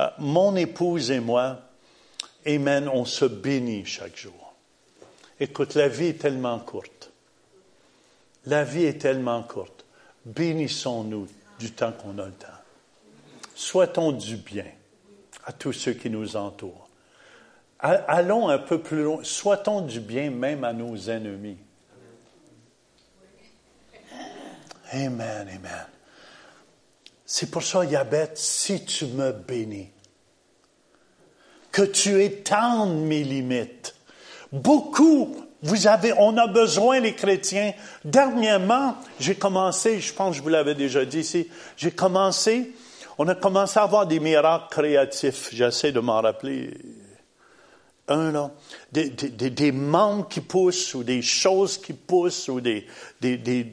Euh, 0.00 0.06
mon 0.18 0.56
épouse 0.56 1.10
et 1.10 1.20
moi, 1.20 1.58
Amen, 2.46 2.88
on 2.88 3.04
se 3.04 3.24
bénit 3.24 3.84
chaque 3.84 4.16
jour. 4.16 4.54
Écoute, 5.38 5.74
la 5.74 5.88
vie 5.88 6.06
est 6.06 6.20
tellement 6.20 6.58
courte. 6.58 7.12
La 8.46 8.64
vie 8.64 8.84
est 8.84 9.00
tellement 9.00 9.42
courte. 9.42 9.84
Bénissons-nous 10.24 11.28
du 11.58 11.70
temps 11.72 11.92
qu'on 11.92 12.18
a 12.18 12.26
le 12.26 12.32
temps. 12.32 12.48
souhaitons 13.54 14.12
du 14.12 14.36
bien 14.36 14.66
à 15.44 15.52
tous 15.52 15.72
ceux 15.72 15.92
qui 15.92 16.10
nous 16.10 16.36
entourent? 16.36 16.88
Allons 17.78 18.48
un 18.48 18.58
peu 18.58 18.80
plus 18.80 19.02
loin, 19.02 19.20
souhaitons 19.22 19.80
du 19.80 20.00
bien 20.00 20.30
même 20.30 20.62
à 20.62 20.72
nos 20.72 20.96
ennemis? 20.96 21.58
Amen, 24.92 25.48
amen. 25.48 25.86
C'est 27.24 27.50
pour 27.50 27.62
ça, 27.62 27.84
Yabet, 27.84 28.32
si 28.34 28.84
tu 28.84 29.06
me 29.06 29.32
bénis, 29.32 29.90
que 31.72 31.82
tu 31.82 32.22
étendes 32.22 33.00
mes 33.06 33.24
limites. 33.24 33.94
Beaucoup, 34.52 35.34
vous 35.62 35.86
avez, 35.86 36.12
on 36.18 36.36
a 36.36 36.46
besoin, 36.46 37.00
les 37.00 37.14
chrétiens. 37.14 37.72
Dernièrement, 38.04 38.96
j'ai 39.18 39.34
commencé, 39.34 40.00
je 40.00 40.12
pense 40.12 40.32
que 40.32 40.36
je 40.38 40.42
vous 40.42 40.50
l'avais 40.50 40.74
déjà 40.74 41.04
dit 41.04 41.20
ici, 41.20 41.48
j'ai 41.76 41.90
commencé, 41.90 42.72
on 43.16 43.26
a 43.28 43.34
commencé 43.34 43.78
à 43.78 43.84
avoir 43.84 44.06
des 44.06 44.20
miracles 44.20 44.66
créatifs. 44.70 45.48
J'essaie 45.52 45.92
de 45.92 46.00
m'en 46.00 46.20
rappeler 46.20 46.74
un, 48.08 48.32
là. 48.32 48.50
Des, 48.90 49.08
des, 49.08 49.50
des, 49.50 49.72
manques 49.72 50.30
qui 50.30 50.40
poussent, 50.40 50.94
ou 50.94 51.04
des 51.04 51.22
choses 51.22 51.78
qui 51.78 51.92
poussent, 51.92 52.48
ou 52.48 52.60
des, 52.60 52.86
des, 53.20 53.38
des, 53.38 53.72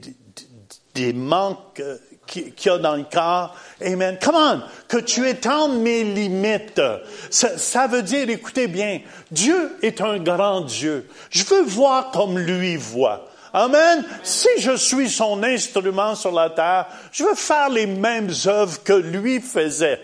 des 0.93 1.13
manques 1.13 1.79
euh, 1.79 1.97
qu'il 2.29 2.71
a 2.71 2.77
dans 2.77 2.95
le 2.95 3.05
corps. 3.11 3.55
Amen. 3.81 4.17
Come 4.23 4.35
on, 4.35 4.61
que 4.87 4.97
tu 4.97 5.27
étendes 5.27 5.79
mes 5.79 6.03
limites. 6.03 6.81
Ça, 7.29 7.57
ça, 7.57 7.87
veut 7.87 8.03
dire, 8.03 8.29
écoutez 8.29 8.67
bien, 8.67 9.01
Dieu 9.31 9.77
est 9.81 10.01
un 10.01 10.19
grand 10.19 10.61
Dieu. 10.61 11.07
Je 11.29 11.43
veux 11.43 11.63
voir 11.63 12.11
comme 12.11 12.37
lui 12.37 12.75
voit. 12.75 13.27
Amen. 13.53 14.05
Si 14.23 14.49
je 14.59 14.75
suis 14.75 15.09
son 15.09 15.41
instrument 15.43 16.15
sur 16.15 16.31
la 16.31 16.51
terre, 16.51 16.85
je 17.11 17.23
veux 17.23 17.35
faire 17.35 17.69
les 17.69 17.87
mêmes 17.87 18.31
œuvres 18.45 18.83
que 18.83 18.93
lui 18.93 19.39
faisait. 19.39 19.99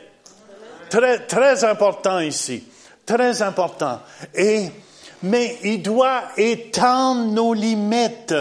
Très, 0.89 1.19
très 1.19 1.63
important 1.63 2.19
ici. 2.19 2.63
Très 3.05 3.41
important. 3.43 4.01
Et 4.33 4.71
mais 5.25 5.57
il 5.63 5.81
doit 5.81 6.21
étendre 6.38 7.25
nos 7.31 7.53
limites. 7.53 8.35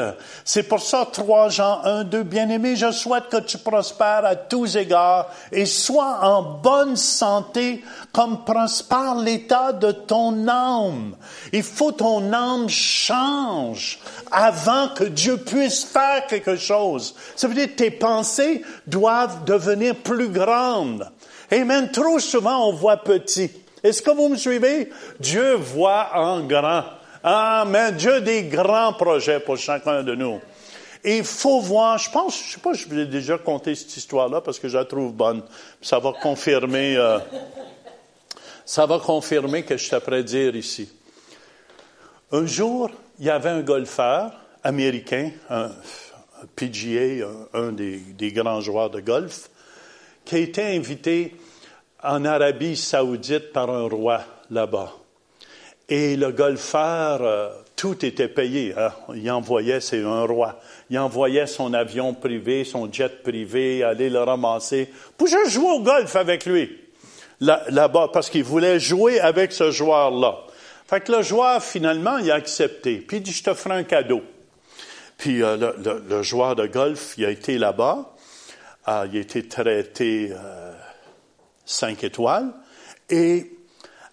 C'est 0.45 0.65
pour 0.65 0.81
ça, 0.81 1.09
3 1.11 1.49
Jean 1.49 1.81
1, 1.83 2.05
2, 2.05 2.23
bien-aimé, 2.25 2.77
je 2.77 2.91
souhaite 2.93 3.31
que 3.31 3.39
tu 3.39 3.57
prospères 3.57 4.27
à 4.27 4.37
tous 4.37 4.77
égards 4.77 5.31
et 5.51 5.65
sois 5.65 6.19
en 6.23 6.43
bonne 6.43 6.97
santé 6.97 7.83
comme 8.13 8.45
prospère 8.45 9.15
l'état 9.15 9.73
de 9.73 9.93
ton 9.93 10.47
âme. 10.47 11.17
Il 11.55 11.63
faut 11.63 11.93
ton 11.93 12.33
âme 12.35 12.69
change 12.69 13.99
avant 14.31 14.89
que 14.89 15.05
Dieu 15.05 15.39
puisse 15.39 15.85
faire 15.85 16.27
quelque 16.27 16.57
chose. 16.57 17.15
Ça 17.35 17.49
veut 17.49 17.55
dire 17.55 17.69
que 17.69 17.77
tes 17.77 17.91
pensées 17.91 18.63
doivent 18.87 19.45
devenir 19.45 19.97
plus 19.97 20.29
grandes. 20.29 21.11
Amen. 21.51 21.91
Trop 21.91 22.19
souvent, 22.19 22.69
on 22.69 22.73
voit 22.73 22.99
petit. 22.99 23.51
Est-ce 23.85 24.01
que 24.01 24.11
vous 24.11 24.31
me 24.31 24.37
suivez? 24.37 24.89
Dieu 25.21 25.55
voit 25.57 26.09
en 26.15 26.41
grand. 26.41 26.85
Amen. 27.23 27.95
Dieu 27.95 28.15
a 28.15 28.21
des 28.21 28.45
grands 28.45 28.95
projets 28.95 29.41
pour 29.41 29.59
chacun 29.59 30.03
de 30.03 30.15
nous. 30.15 30.41
Et 31.05 31.19
il 31.19 31.25
faut 31.25 31.61
voir, 31.61 31.99
je 31.99 32.11
pense, 32.11 32.43
je 32.43 32.53
sais 32.55 32.61
pas, 32.61 32.73
je 32.73 32.89
vous 32.89 32.99
ai 32.99 33.05
déjà 33.05 33.37
conté 33.37 33.75
cette 33.75 33.95
histoire-là 33.95 34.41
parce 34.41 34.59
que 34.59 34.69
je 34.69 34.79
la 34.79 34.87
trouve 34.87 35.13
bonne. 35.13 35.43
Ça 35.83 35.99
va 35.99 36.15
confirmer, 36.15 36.97
euh, 36.97 37.19
ça 38.65 38.87
va 38.87 38.99
confirmer 38.99 39.65
que 39.65 39.77
je 39.77 39.91
t'apprête 39.91 40.25
dire 40.25 40.57
ici. 40.57 40.91
Un 42.33 42.47
jour, 42.47 42.91
il 43.19 43.27
y 43.27 43.31
avait 43.31 43.51
un 43.51 43.61
golfeur 43.61 44.33
américain, 44.63 45.31
un, 45.51 45.71
PGA, 46.57 47.27
un, 47.53 47.73
des, 47.73 48.33
grands 48.33 48.63
joueurs 48.63 48.89
de 48.89 49.01
golf, 49.01 49.51
qui 50.25 50.37
a 50.37 50.39
été 50.39 50.63
invité 50.63 51.37
en 52.05 52.25
Arabie 52.25 52.77
saoudite 52.77 53.53
par 53.53 53.71
un 53.71 53.89
roi 53.89 54.23
là-bas. 54.51 54.93
Et 55.89 56.17
le 56.17 56.33
golfeur, 56.33 57.21
euh, 57.23 57.51
tout 57.77 58.05
était 58.05 58.29
payé. 58.29 58.75
Hein. 58.77 58.93
Il 59.15 59.31
envoyait, 59.31 59.81
c'est 59.81 60.03
un 60.03 60.23
roi, 60.23 60.61
il 60.91 60.99
envoyait 60.99 61.47
son 61.47 61.75
avion 61.75 62.15
privé, 62.15 62.65
son 62.65 62.91
jet 62.91 63.23
privé, 63.23 63.83
aller 63.83 64.09
le 64.09 64.23
ramasser 64.23 64.91
pour 65.17 65.27
juste 65.27 65.51
jouer 65.51 65.71
au 65.71 65.81
golf 65.81 66.15
avec 66.17 66.47
lui 66.47 66.81
là-bas, 67.41 68.09
parce 68.13 68.31
qu'il 68.31 68.45
voulait 68.45 68.79
jouer 68.81 69.21
avec 69.21 69.53
ce 69.53 69.71
joueur-là. 69.71 70.39
Fait 70.87 71.01
que 71.01 71.13
le 71.13 71.23
joueur, 71.23 71.63
finalement, 71.63 72.17
il 72.19 72.31
a 72.31 72.35
accepté. 72.35 72.97
Puis 72.97 73.19
il 73.19 73.23
dit, 73.23 73.33
je 73.33 73.43
te 73.43 73.53
ferai 73.53 73.75
un 73.75 73.83
cadeau. 73.83 74.23
Puis 75.19 75.43
euh, 75.43 75.73
le, 76.09 76.23
joueur 76.23 76.57
de 76.57 76.67
golf, 76.67 77.15
il 77.19 77.25
a 77.25 77.31
été 77.31 77.59
là-bas. 77.59 78.15
Euh, 78.89 79.07
il 79.11 79.19
a 79.19 79.21
été 79.21 79.47
traité 79.47 80.33
cinq 81.65 82.05
étoiles. 82.05 82.53
Et 83.11 83.55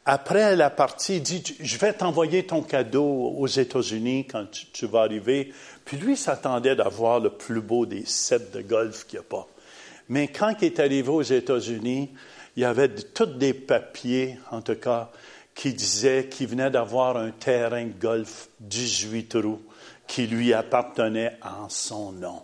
après 0.05 0.55
la 0.55 0.69
partie, 0.69 1.17
il 1.17 1.23
dit, 1.23 1.43
je 1.59 1.77
vais 1.77 1.93
t'envoyer 1.93 2.45
ton 2.45 2.63
cadeau 2.63 3.05
aux 3.37 3.47
États-Unis 3.47 4.25
quand 4.27 4.45
tu, 4.73 4.87
vas 4.87 5.01
arriver. 5.01 5.53
Puis 5.85 5.97
lui 5.97 6.17
s'attendait 6.17 6.75
d'avoir 6.75 7.19
le 7.19 7.29
plus 7.29 7.61
beau 7.61 7.85
des 7.85 8.05
sets 8.05 8.51
de 8.53 8.61
golf 8.61 9.05
qu'il 9.05 9.19
n'y 9.19 9.25
a 9.25 9.29
pas. 9.29 9.47
Mais 10.09 10.27
quand 10.27 10.55
il 10.61 10.65
est 10.65 10.79
arrivé 10.79 11.09
aux 11.09 11.21
États-Unis, 11.21 12.09
il 12.55 12.63
y 12.63 12.65
avait 12.65 12.89
tous 12.89 13.25
des 13.25 13.53
papiers, 13.53 14.37
en 14.49 14.61
tout 14.61 14.75
cas, 14.75 15.11
qui 15.53 15.73
disaient 15.73 16.27
qu'il 16.29 16.47
venait 16.47 16.71
d'avoir 16.71 17.17
un 17.17 17.31
terrain 17.31 17.85
de 17.85 17.93
golf 17.99 18.49
18 18.59 19.29
trous 19.29 19.61
qui 20.07 20.27
lui 20.27 20.53
appartenait 20.53 21.37
en 21.41 21.69
son 21.69 22.11
nom. 22.11 22.41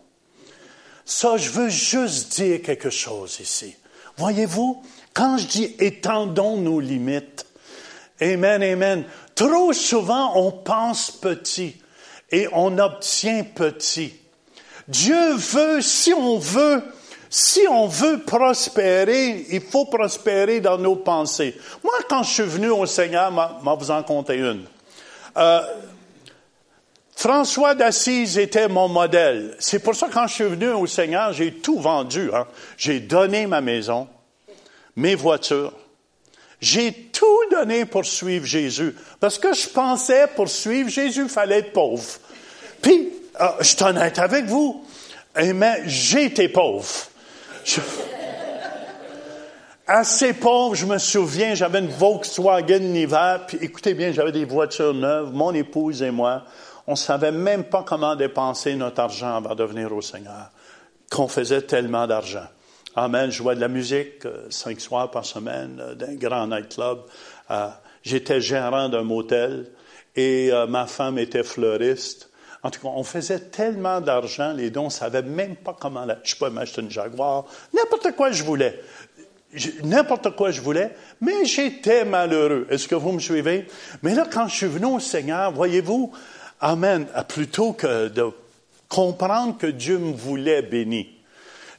Ça, 1.04 1.38
je 1.38 1.50
veux 1.50 1.70
juste 1.70 2.36
dire 2.36 2.62
quelque 2.62 2.90
chose 2.90 3.40
ici. 3.40 3.76
Voyez-vous, 4.18 4.84
quand 5.18 5.40
je 5.40 5.48
dis 5.48 5.76
étendons 5.80 6.58
nos 6.58 6.80
limites, 6.80 7.48
Amen, 8.22 8.62
Amen, 8.62 9.04
trop 9.34 9.74
souvent 9.74 10.34
on 10.36 10.52
pense 10.52 11.10
petit 11.10 11.76
et 12.32 12.48
on 12.54 12.78
obtient 12.78 13.44
petit. 13.44 14.14
Dieu 14.88 15.34
veut, 15.34 15.82
si 15.82 16.14
on 16.14 16.38
veut, 16.38 16.84
si 17.32 17.62
on 17.68 17.88
veut 17.88 18.20
prospérer, 18.20 19.48
il 19.50 19.62
faut 19.62 19.86
prospérer 19.86 20.60
dans 20.60 20.78
nos 20.78 20.96
pensées. 20.96 21.60
Moi, 21.84 21.94
quand 22.08 22.22
je 22.22 22.34
suis 22.34 22.44
venu 22.44 22.70
au 22.70 22.86
Seigneur, 22.86 23.60
je 23.64 23.70
vous 23.70 23.92
en 23.92 24.04
compter 24.04 24.36
une. 24.36 24.66
Euh, 25.36 25.62
François 27.16 27.74
d'Assise 27.74 28.38
était 28.38 28.68
mon 28.68 28.88
modèle. 28.88 29.56
C'est 29.58 29.80
pour 29.80 29.96
ça 29.96 30.10
que 30.10 30.14
quand 30.14 30.28
je 30.28 30.34
suis 30.36 30.44
venu 30.44 30.70
au 30.70 30.86
Seigneur, 30.86 31.34
j'ai 31.34 31.54
tout 31.54 31.80
vendu. 31.80 32.30
Hein. 32.34 32.46
J'ai 32.78 33.00
donné 33.00 33.48
ma 33.48 33.62
maison, 33.62 34.08
mes 34.98 35.16
voitures. 35.16 35.74
J'ai 36.60 36.92
tout 36.92 37.26
donné 37.52 37.86
pour 37.86 38.04
suivre 38.04 38.46
Jésus. 38.46 38.96
Parce 39.20 39.38
que 39.38 39.54
je 39.54 39.70
pensais, 39.70 40.28
pour 40.36 40.50
suivre 40.50 40.90
Jésus, 40.90 41.24
il 41.24 41.30
fallait 41.30 41.60
être 41.60 41.72
pauvre. 41.72 42.04
Puis, 42.82 43.10
euh, 43.40 43.46
je 43.60 43.66
suis 43.66 43.84
honnête 43.84 44.20
avec 44.20 44.46
vous, 44.46 44.84
mais 45.36 45.84
j'ai 45.86 46.30
pauvre. 46.50 46.86
Assez 49.86 50.34
pauvre, 50.34 50.76
je 50.76 50.86
me 50.86 50.98
souviens, 50.98 51.54
j'avais 51.54 51.80
une 51.80 51.88
Volkswagen 51.88 52.80
l'hiver, 52.80 53.46
puis 53.48 53.58
écoutez 53.62 53.94
bien, 53.94 54.12
j'avais 54.12 54.34
des 54.34 54.44
voitures 54.44 54.94
neuves, 54.94 55.32
mon 55.32 55.54
épouse 55.54 56.02
et 56.02 56.12
moi, 56.12 56.44
on 56.88 56.92
ne 56.92 56.98
savait 56.98 57.32
même 57.32 57.64
pas 57.66 57.84
comment 57.84 58.16
dépenser 58.16 58.76
notre 58.76 59.00
argent 59.00 59.38
avant 59.38 59.56
de 59.56 59.64
venir 59.64 59.94
au 59.94 60.02
Seigneur, 60.02 60.50
qu'on 61.10 61.30
faisait 61.30 61.62
tellement 61.62 62.06
d'argent. 62.06 62.48
Amen. 63.00 63.30
Je 63.30 63.38
jouais 63.38 63.54
de 63.54 63.62
la 63.62 63.68
musique 63.68 64.26
euh, 64.26 64.48
cinq 64.50 64.82
soirs 64.82 65.12
par 65.12 65.24
semaine 65.24 65.80
euh, 65.80 65.94
d'un 65.94 66.16
grand 66.16 66.48
nightclub. 66.48 67.02
Euh, 67.52 67.68
j'étais 68.02 68.42
gérant 68.42 68.90
d'un 68.90 69.04
motel 69.04 69.70
et 70.16 70.50
ma 70.68 70.88
femme 70.88 71.20
était 71.20 71.44
fleuriste. 71.44 72.32
En 72.64 72.72
tout 72.72 72.82
cas, 72.82 72.88
on 72.88 73.04
faisait 73.04 73.40
tellement 73.40 74.02
d'argent, 74.02 74.52
les 74.52 74.72
dons, 74.72 74.82
on 74.82 74.86
ne 74.86 74.90
savait 74.90 75.22
même 75.22 75.56
pas 75.56 75.78
comment 75.80 76.06
la, 76.06 76.18
je 76.24 76.36
peux 76.36 76.50
m'acheter 76.50 76.82
une 76.82 76.90
Jaguar, 76.90 77.46
n'importe 77.72 78.14
quoi 78.16 78.32
je 78.32 78.44
voulais. 78.44 78.82
N'importe 79.84 80.36
quoi 80.36 80.50
je 80.50 80.60
voulais, 80.60 80.96
mais 81.22 81.46
j'étais 81.46 82.04
malheureux. 82.04 82.66
Est-ce 82.72 82.88
que 82.88 82.96
vous 82.96 83.12
me 83.12 83.20
suivez? 83.20 83.68
Mais 84.02 84.16
là, 84.16 84.26
quand 84.32 84.48
je 84.48 84.56
suis 84.56 84.66
venu 84.66 84.86
au 84.88 85.00
Seigneur, 85.00 85.52
voyez-vous, 85.52 86.12
Amen, 86.60 87.06
plutôt 87.28 87.74
que 87.74 88.08
de 88.08 88.26
comprendre 88.90 89.56
que 89.60 89.68
Dieu 89.68 90.00
me 90.00 90.14
voulait 90.14 90.64
béni. 90.64 91.17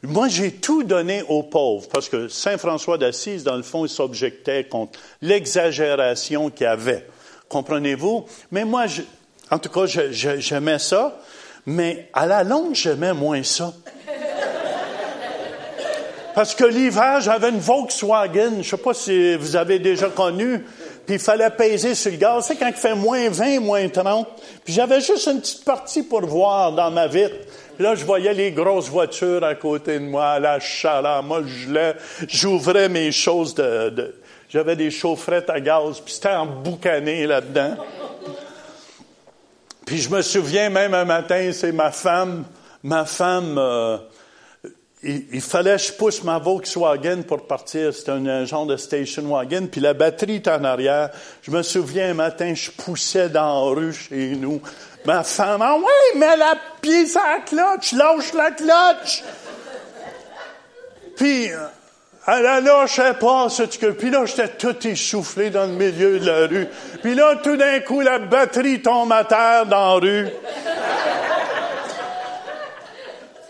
Moi, 0.04 0.28
j'ai 0.28 0.52
tout 0.52 0.84
donné 0.84 1.22
aux 1.28 1.42
pauvres, 1.42 1.88
parce 1.88 2.08
que 2.08 2.28
Saint 2.28 2.56
François 2.56 2.98
d'Assise, 2.98 3.42
dans 3.42 3.56
le 3.56 3.62
fond, 3.62 3.84
il 3.84 3.88
s'objectait 3.88 4.64
contre 4.64 4.98
l'exagération 5.22 6.50
qu'il 6.50 6.64
y 6.64 6.66
avait. 6.66 7.04
Comprenez-vous? 7.48 8.26
Mais 8.52 8.64
moi, 8.64 8.84
en 9.50 9.58
tout 9.58 9.70
cas, 9.70 9.86
j'aimais 9.86 10.78
ça, 10.78 11.20
mais 11.66 12.08
à 12.12 12.26
la 12.26 12.44
longue, 12.44 12.74
j'aimais 12.74 13.12
moins 13.12 13.42
ça. 13.42 13.72
Parce 16.34 16.54
que 16.54 16.64
l'hiver, 16.64 17.20
j'avais 17.20 17.48
une 17.48 17.58
Volkswagen, 17.58 18.50
je 18.52 18.58
ne 18.58 18.62
sais 18.62 18.76
pas 18.76 18.94
si 18.94 19.34
vous 19.34 19.56
avez 19.56 19.80
déjà 19.80 20.08
connu, 20.08 20.64
puis 21.08 21.14
il 21.14 21.22
fallait 21.22 21.48
peser 21.48 21.94
sur 21.94 22.10
le 22.10 22.18
gaz. 22.18 22.44
C'est 22.44 22.56
quand 22.56 22.68
il 22.68 22.74
fait 22.74 22.94
moins 22.94 23.30
20, 23.30 23.60
moins 23.60 23.88
30. 23.88 24.28
Puis 24.62 24.74
j'avais 24.74 25.00
juste 25.00 25.26
une 25.26 25.40
petite 25.40 25.64
partie 25.64 26.02
pour 26.02 26.20
voir 26.26 26.70
dans 26.72 26.90
ma 26.90 27.06
vitre. 27.06 27.34
Puis 27.76 27.82
là, 27.82 27.94
je 27.94 28.04
voyais 28.04 28.34
les 28.34 28.52
grosses 28.52 28.90
voitures 28.90 29.42
à 29.42 29.54
côté 29.54 29.98
de 30.00 30.04
moi, 30.04 30.38
la 30.38 30.60
chaleur. 30.60 31.22
Moi, 31.22 31.44
je 31.46 31.94
j'ouvrais 32.28 32.90
mes 32.90 33.10
choses 33.10 33.54
de, 33.54 34.16
j'avais 34.50 34.76
des 34.76 34.90
chaufferettes 34.90 35.48
à 35.48 35.60
gaz, 35.60 35.98
puis 36.04 36.12
c'était 36.12 36.28
emboucané 36.28 37.26
là-dedans. 37.26 37.76
Puis 39.86 40.02
je 40.02 40.10
me 40.10 40.20
souviens 40.20 40.68
même 40.68 40.92
un 40.92 41.06
matin, 41.06 41.52
c'est 41.54 41.72
ma 41.72 41.90
femme, 41.90 42.44
ma 42.82 43.06
femme, 43.06 43.56
euh, 43.56 43.96
il, 45.08 45.40
fallait 45.40 45.76
que 45.76 45.82
je 45.82 45.92
pousse 45.92 46.22
ma 46.22 46.38
Volkswagen 46.38 47.22
pour 47.22 47.46
partir. 47.46 47.94
C'était 47.94 48.12
un, 48.12 48.44
genre 48.44 48.66
de 48.66 48.76
station 48.76 49.22
wagon. 49.22 49.68
Puis 49.70 49.80
la 49.80 49.94
batterie 49.94 50.36
était 50.36 50.50
en 50.50 50.64
arrière. 50.64 51.10
Je 51.42 51.50
me 51.50 51.62
souviens 51.62 52.10
un 52.10 52.14
matin, 52.14 52.52
je 52.54 52.70
poussais 52.70 53.28
dans 53.28 53.66
la 53.66 53.74
rue 53.74 53.92
chez 53.92 54.36
nous. 54.36 54.60
Ma 55.04 55.22
femme, 55.22 55.62
ah 55.62 55.76
ouais, 55.76 56.18
mets 56.18 56.36
la 56.36 56.54
pied 56.82 57.06
sur 57.06 57.20
la 57.20 57.40
cloche, 57.40 57.92
lâche 57.92 58.32
la 58.34 58.50
cloche. 58.50 59.22
Puis, 61.16 61.50
elle 62.26 62.42
la 62.42 62.60
lâchait 62.60 63.14
pas, 63.14 63.48
que. 63.48 63.90
Puis 63.92 64.10
là, 64.10 64.26
j'étais 64.26 64.48
tout 64.48 64.86
essoufflé 64.86 65.50
dans 65.50 65.64
le 65.64 65.72
milieu 65.72 66.18
de 66.18 66.26
la 66.26 66.46
rue. 66.46 66.68
Puis 67.02 67.14
là, 67.14 67.36
tout 67.42 67.56
d'un 67.56 67.80
coup, 67.80 68.00
la 68.00 68.18
batterie 68.18 68.82
tombe 68.82 69.12
à 69.12 69.24
terre 69.24 69.64
dans 69.66 69.94
la 69.94 70.00
rue. 70.00 70.28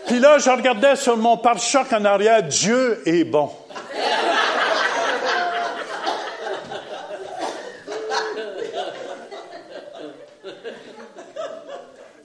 Puis 0.09 0.19
là, 0.19 0.39
je 0.39 0.49
regardais 0.49 0.95
sur 0.95 1.17
mon 1.17 1.37
pare-choc 1.37 1.93
en 1.93 2.03
arrière, 2.03 2.41
Dieu 2.41 2.99
est 3.05 3.23
bon. 3.23 3.51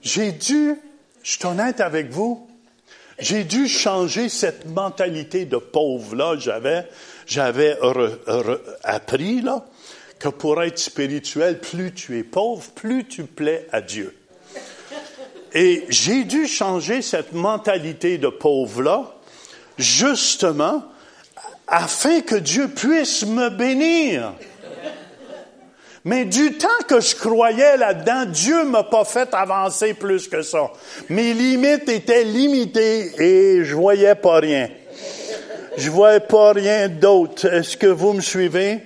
J'ai 0.01 0.31
dû, 0.31 0.81
je 1.21 1.31
suis 1.31 1.45
honnête 1.45 1.79
avec 1.79 2.09
vous, 2.09 2.49
j'ai 3.19 3.43
dû 3.43 3.67
changer 3.67 4.29
cette 4.29 4.65
mentalité 4.65 5.45
de 5.45 5.57
pauvre-là. 5.57 6.37
J'avais, 6.39 6.89
j'avais 7.27 7.77
appris, 8.83 9.41
là, 9.41 9.63
que 10.17 10.29
pour 10.29 10.63
être 10.63 10.79
spirituel, 10.79 11.59
plus 11.59 11.93
tu 11.93 12.17
es 12.17 12.23
pauvre, 12.23 12.67
plus 12.71 13.05
tu 13.05 13.25
plais 13.25 13.67
à 13.71 13.81
Dieu. 13.81 14.15
Et 15.55 15.85
j'ai 15.87 16.25
dû 16.25 16.47
changer 16.47 17.01
cette 17.01 17.31
mentalité 17.31 18.17
de 18.17 18.27
pauvre-là, 18.27 19.15
justement, 19.77 20.83
afin 21.65 22.19
que 22.19 22.35
Dieu 22.35 22.67
puisse 22.67 23.25
me 23.25 23.49
bénir. 23.49 24.33
Mais 26.03 26.25
du 26.25 26.57
temps 26.57 26.67
que 26.87 26.99
je 26.99 27.15
croyais 27.15 27.77
là-dedans, 27.77 28.25
Dieu 28.25 28.65
m'a 28.65 28.83
pas 28.83 29.05
fait 29.05 29.33
avancer 29.33 29.93
plus 29.95 30.27
que 30.27 30.41
ça. 30.41 30.71
Mes 31.09 31.33
limites 31.33 31.87
étaient 31.89 32.25
limitées 32.25 33.11
et 33.19 33.63
je 33.63 33.75
voyais 33.75 34.13
pas 34.13 34.39
rien. 34.39 34.69
Je 35.77 35.89
voyais 35.89 36.19
pas 36.19 36.51
rien 36.51 36.89
d'autre. 36.89 37.45
Est-ce 37.45 37.77
que 37.77 37.87
vous 37.87 38.13
me 38.13 38.21
suivez? 38.21 38.81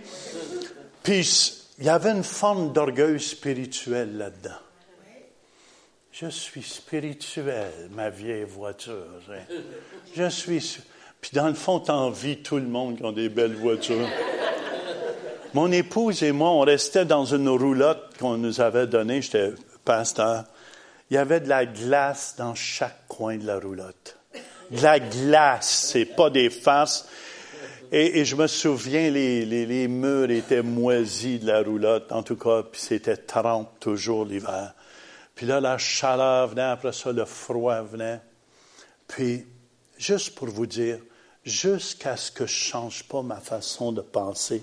Puis, 1.03 1.55
il 1.79 1.85
y 1.85 1.89
avait 1.89 2.11
une 2.11 2.23
forme 2.23 2.73
d'orgueil 2.73 3.19
spirituel 3.19 4.17
là-dedans. 4.17 4.68
Je 6.21 6.27
suis 6.27 6.63
spirituel, 6.63 7.71
ma 7.91 8.09
vieille 8.09 8.43
voiture. 8.43 9.05
Hein. 9.31 9.55
Je 10.13 10.27
suis. 10.27 10.79
Puis 11.21 11.31
dans 11.33 11.47
le 11.47 11.53
fond, 11.53 11.79
t'envies 11.79 12.39
tout 12.43 12.57
le 12.57 12.67
monde 12.67 12.97
qui 12.97 13.05
a 13.05 13.13
des 13.13 13.29
belles 13.29 13.55
voitures. 13.55 14.09
Mon 15.53 15.71
épouse 15.71 16.21
et 16.23 16.33
moi, 16.33 16.49
on 16.49 16.59
restait 16.59 17.05
dans 17.05 17.23
une 17.23 17.47
roulotte 17.47 18.17
qu'on 18.19 18.37
nous 18.37 18.59
avait 18.59 18.85
donnée. 18.85 19.21
J'étais 19.21 19.53
pasteur. 19.85 20.43
Il 21.09 21.13
y 21.13 21.17
avait 21.17 21.39
de 21.39 21.47
la 21.47 21.65
glace 21.65 22.35
dans 22.37 22.53
chaque 22.53 23.07
coin 23.07 23.37
de 23.37 23.47
la 23.47 23.57
roulotte. 23.57 24.17
De 24.71 24.81
la 24.81 24.99
glace, 24.99 25.89
c'est 25.93 26.03
pas 26.03 26.29
des 26.29 26.49
faces. 26.49 27.07
Et, 27.93 28.25
je 28.25 28.35
me 28.35 28.47
souviens, 28.47 29.09
les, 29.09 29.87
murs 29.87 30.29
étaient 30.29 30.63
moisis 30.63 31.39
de 31.39 31.47
la 31.47 31.63
roulotte, 31.63 32.11
en 32.11 32.23
tout 32.23 32.35
cas, 32.35 32.63
puis 32.63 32.81
c'était 32.81 33.17
30 33.17 33.79
toujours 33.79 34.25
l'hiver. 34.25 34.73
Puis 35.39 35.47
là, 35.47 35.61
la 35.61 35.77
chaleur 35.77 36.49
venait, 36.49 36.63
après 36.63 36.91
ça, 36.91 37.13
le 37.13 37.23
froid 37.23 37.81
venait. 37.83 38.19
Puis, 39.07 39.47
juste 39.97 40.35
pour 40.35 40.49
vous 40.49 40.65
dire, 40.65 40.99
jusqu'à 41.45 42.17
ce 42.17 42.29
que 42.29 42.45
je 42.45 42.51
ne 42.51 42.69
change 42.71 43.03
pas 43.05 43.21
ma 43.21 43.39
façon 43.39 43.93
de 43.93 44.01
penser, 44.01 44.61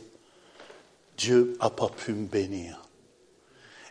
Dieu 1.17 1.57
n'a 1.63 1.71
pas 1.71 1.89
pu 1.89 2.13
me 2.13 2.27
bénir. 2.27 2.79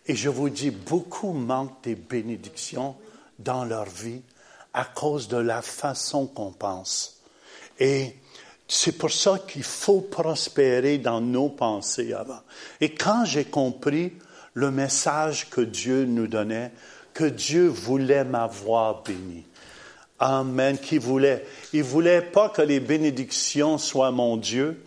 Et 0.06 0.16
je 0.16 0.30
vous 0.30 0.52
dis, 0.52 0.70
beaucoup 0.70 1.34
manquent 1.34 1.82
des 1.82 1.96
bénédictions 1.96 2.96
dans 3.40 3.66
leur 3.66 3.86
vie 3.86 4.22
à 4.72 4.86
cause 4.86 5.28
de 5.28 5.38
la 5.38 5.64
façon 5.64 6.28
qu'on 6.28 6.52
pense. 6.52 7.20
Et 7.80 8.16
c'est 8.68 8.96
pour 8.96 9.12
ça 9.12 9.40
qu'il 9.40 9.64
faut 9.64 10.02
prospérer 10.02 11.00
dans 11.00 11.20
nos 11.20 11.50
pensées 11.50 12.14
avant. 12.14 12.42
Et 12.80 12.94
quand 12.94 13.26
j'ai 13.26 13.46
compris 13.46 14.14
le 14.56 14.72
message 14.72 15.50
que 15.50 15.62
Dieu 15.62 16.06
nous 16.06 16.28
donnait, 16.28 16.72
que 17.14 17.26
Dieu 17.26 17.68
voulait 17.68 18.24
m'avoir 18.24 19.04
béni. 19.04 19.46
Amen, 20.18 20.78
qu'il 20.78 21.02
voulait? 21.02 21.46
Il 21.74 21.84
voulait 21.84 22.22
pas 22.22 22.50
que 22.50 22.62
les 22.62 22.80
bénédictions 22.80 23.78
soient 23.78 24.12
mon 24.12 24.38
Dieu. 24.38 24.82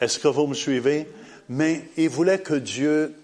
Est-ce 0.00 0.18
que 0.18 0.28
vous 0.28 0.46
me 0.46 0.54
suivez? 0.54 1.08
Mais 1.48 1.88
il 1.98 2.08
voulait 2.08 2.40
que 2.40 2.54
Dieu, 2.54 3.14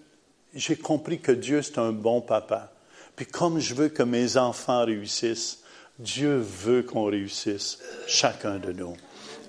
j'ai 0.55 0.77
compris 0.77 1.20
que 1.20 1.33
Dieu 1.33 1.62
c'est 1.62 1.79
un 1.79 1.92
bon 1.92 2.20
papa. 2.20 2.70
Puis 3.16 3.27
comme 3.27 3.59
je 3.59 3.74
veux 3.74 3.88
que 3.88 4.03
mes 4.03 4.37
enfants 4.37 4.85
réussissent, 4.85 5.61
Dieu 5.98 6.37
veut 6.37 6.83
qu'on 6.83 7.07
réussisse, 7.07 7.79
chacun 8.07 8.59
de 8.59 8.72
nous. 8.72 8.94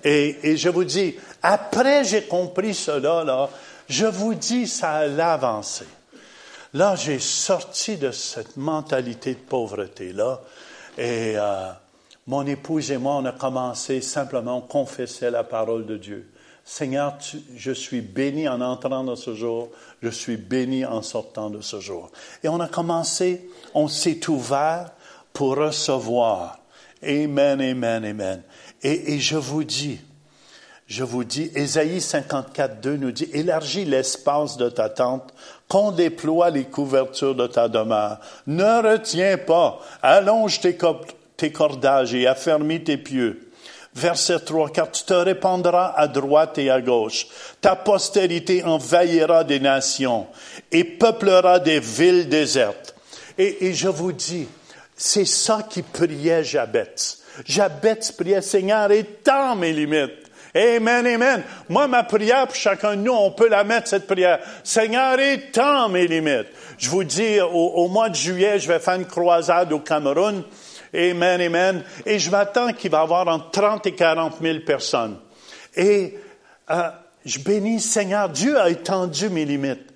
Et, 0.02 0.38
et 0.42 0.56
je 0.56 0.70
vous 0.70 0.84
dis, 0.84 1.14
après 1.42 2.02
j'ai 2.04 2.22
compris 2.22 2.74
cela, 2.74 3.24
là, 3.24 3.50
je 3.88 4.06
vous 4.06 4.34
dis, 4.34 4.66
ça 4.66 4.92
a 4.92 5.32
avancé. 5.34 5.84
Là, 6.72 6.94
j'ai 6.94 7.18
sorti 7.18 7.96
de 7.96 8.12
cette 8.12 8.56
mentalité 8.56 9.34
de 9.34 9.40
pauvreté-là 9.40 10.40
et 10.96 11.34
euh, 11.36 11.70
mon 12.28 12.46
épouse 12.46 12.92
et 12.92 12.98
moi, 12.98 13.16
on 13.16 13.24
a 13.24 13.32
commencé 13.32 14.00
simplement 14.00 14.58
à 14.58 14.68
confesser 14.68 15.30
la 15.30 15.42
parole 15.42 15.84
de 15.84 15.96
Dieu. 15.96 16.30
Seigneur, 16.64 17.18
je 17.56 17.72
suis 17.72 18.00
béni 18.00 18.48
en 18.48 18.60
entrant 18.60 19.02
dans 19.02 19.16
ce 19.16 19.34
jour, 19.34 19.70
je 20.00 20.10
suis 20.10 20.36
béni 20.36 20.84
en 20.84 21.02
sortant 21.02 21.50
de 21.50 21.60
ce 21.60 21.80
jour. 21.80 22.12
Et 22.44 22.48
on 22.48 22.60
a 22.60 22.68
commencé, 22.68 23.50
on 23.74 23.88
s'est 23.88 24.28
ouvert 24.30 24.92
pour 25.32 25.56
recevoir. 25.56 26.60
Amen, 27.02 27.60
amen, 27.60 28.04
amen. 28.04 28.42
Et, 28.82 29.14
et 29.14 29.18
je 29.18 29.36
vous 29.36 29.64
dis, 29.64 29.98
je 30.86 31.02
vous 31.02 31.24
dis, 31.24 31.50
Ésaïe 31.54 32.00
54, 32.00 32.80
2 32.80 32.96
nous 32.96 33.12
dit, 33.12 33.28
élargis 33.32 33.84
l'espace 33.84 34.56
de 34.56 34.68
ta 34.68 34.88
tente, 34.88 35.32
qu'on 35.70 35.92
déploie 35.92 36.50
les 36.50 36.64
couvertures 36.64 37.36
de 37.36 37.46
ta 37.46 37.68
demeure. 37.68 38.18
Ne 38.48 38.82
retiens 38.82 39.38
pas, 39.38 39.78
allonge 40.02 40.60
tes, 40.60 41.52
cordages 41.52 42.12
et 42.12 42.26
affermis 42.26 42.82
tes 42.82 42.96
pieux. 42.96 43.48
Verset 43.94 44.40
3, 44.40 44.70
car 44.70 44.90
tu 44.90 45.04
te 45.04 45.14
répandras 45.14 45.94
à 45.96 46.08
droite 46.08 46.58
et 46.58 46.70
à 46.70 46.80
gauche. 46.80 47.28
Ta 47.60 47.76
postérité 47.76 48.64
envahira 48.64 49.44
des 49.44 49.60
nations 49.60 50.26
et 50.72 50.82
peuplera 50.82 51.60
des 51.60 51.78
villes 51.78 52.28
désertes. 52.28 52.96
Et, 53.38 53.66
et 53.66 53.72
je 53.72 53.88
vous 53.88 54.12
dis, 54.12 54.48
c'est 54.96 55.24
ça 55.24 55.64
qui 55.70 55.82
priait 55.82 56.42
Jabez. 56.42 56.94
Jabez 57.44 58.00
priait, 58.18 58.42
Seigneur, 58.42 58.90
étends 58.90 59.54
mes 59.54 59.72
limites. 59.72 60.19
Amen, 60.54 61.06
amen. 61.06 61.44
Moi, 61.68 61.86
ma 61.86 62.02
prière 62.02 62.46
pour 62.46 62.56
chacun 62.56 62.96
de 62.96 63.02
nous, 63.02 63.12
on 63.12 63.30
peut 63.30 63.48
la 63.48 63.62
mettre, 63.62 63.88
cette 63.88 64.06
prière. 64.06 64.40
Seigneur, 64.64 65.18
étends 65.20 65.88
mes 65.88 66.08
limites. 66.08 66.48
Je 66.76 66.90
vous 66.90 67.04
dis, 67.04 67.40
au, 67.40 67.86
mois 67.88 68.08
de 68.08 68.16
juillet, 68.16 68.58
je 68.58 68.66
vais 68.66 68.80
faire 68.80 68.94
une 68.94 69.06
croisade 69.06 69.72
au 69.72 69.78
Cameroun. 69.78 70.42
Amen, 70.92 71.40
amen. 71.40 71.84
Et 72.04 72.18
je 72.18 72.30
m'attends 72.30 72.72
qu'il 72.72 72.90
va 72.90 72.98
y 72.98 73.02
avoir 73.02 73.28
entre 73.28 73.50
30 73.52 73.86
et 73.86 73.94
40 73.94 74.34
000 74.42 74.58
personnes. 74.66 75.18
Et 75.76 76.18
euh, 76.70 76.90
je 77.24 77.38
bénis 77.38 77.80
Seigneur. 77.80 78.28
Dieu 78.28 78.58
a 78.58 78.70
étendu 78.70 79.28
mes 79.28 79.44
limites. 79.44 79.86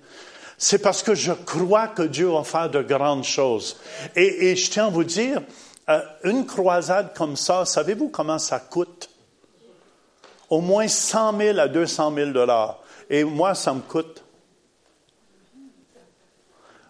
C'est 0.57 0.79
parce 0.79 1.03
que 1.03 1.15
je 1.15 1.33
crois 1.33 1.89
que 1.89 2.03
Dieu 2.03 2.27
va 2.27 2.45
faire 2.45 2.69
de 2.69 2.81
grandes 2.81 3.25
choses. 3.25 3.77
Et, 4.15 4.51
et 4.51 4.55
je 4.55 4.71
tiens 4.71 4.87
à 4.87 4.89
vous 4.89 5.03
dire, 5.03 5.41
euh, 5.89 5.99
une 6.23 6.45
croisade 6.45 7.13
comme 7.13 7.35
ça, 7.35 7.65
savez-vous 7.65 8.07
comment 8.07 8.39
ça 8.39 8.59
coûte? 8.59 9.09
Au 10.49 10.61
moins 10.61 10.87
100 10.87 11.37
000 11.37 11.59
à 11.59 11.67
200 11.67 12.13
000 12.15 12.31
dollars. 12.31 12.79
Et 13.09 13.23
moi, 13.23 13.55
ça 13.55 13.73
me 13.73 13.81
coûte. 13.81 14.23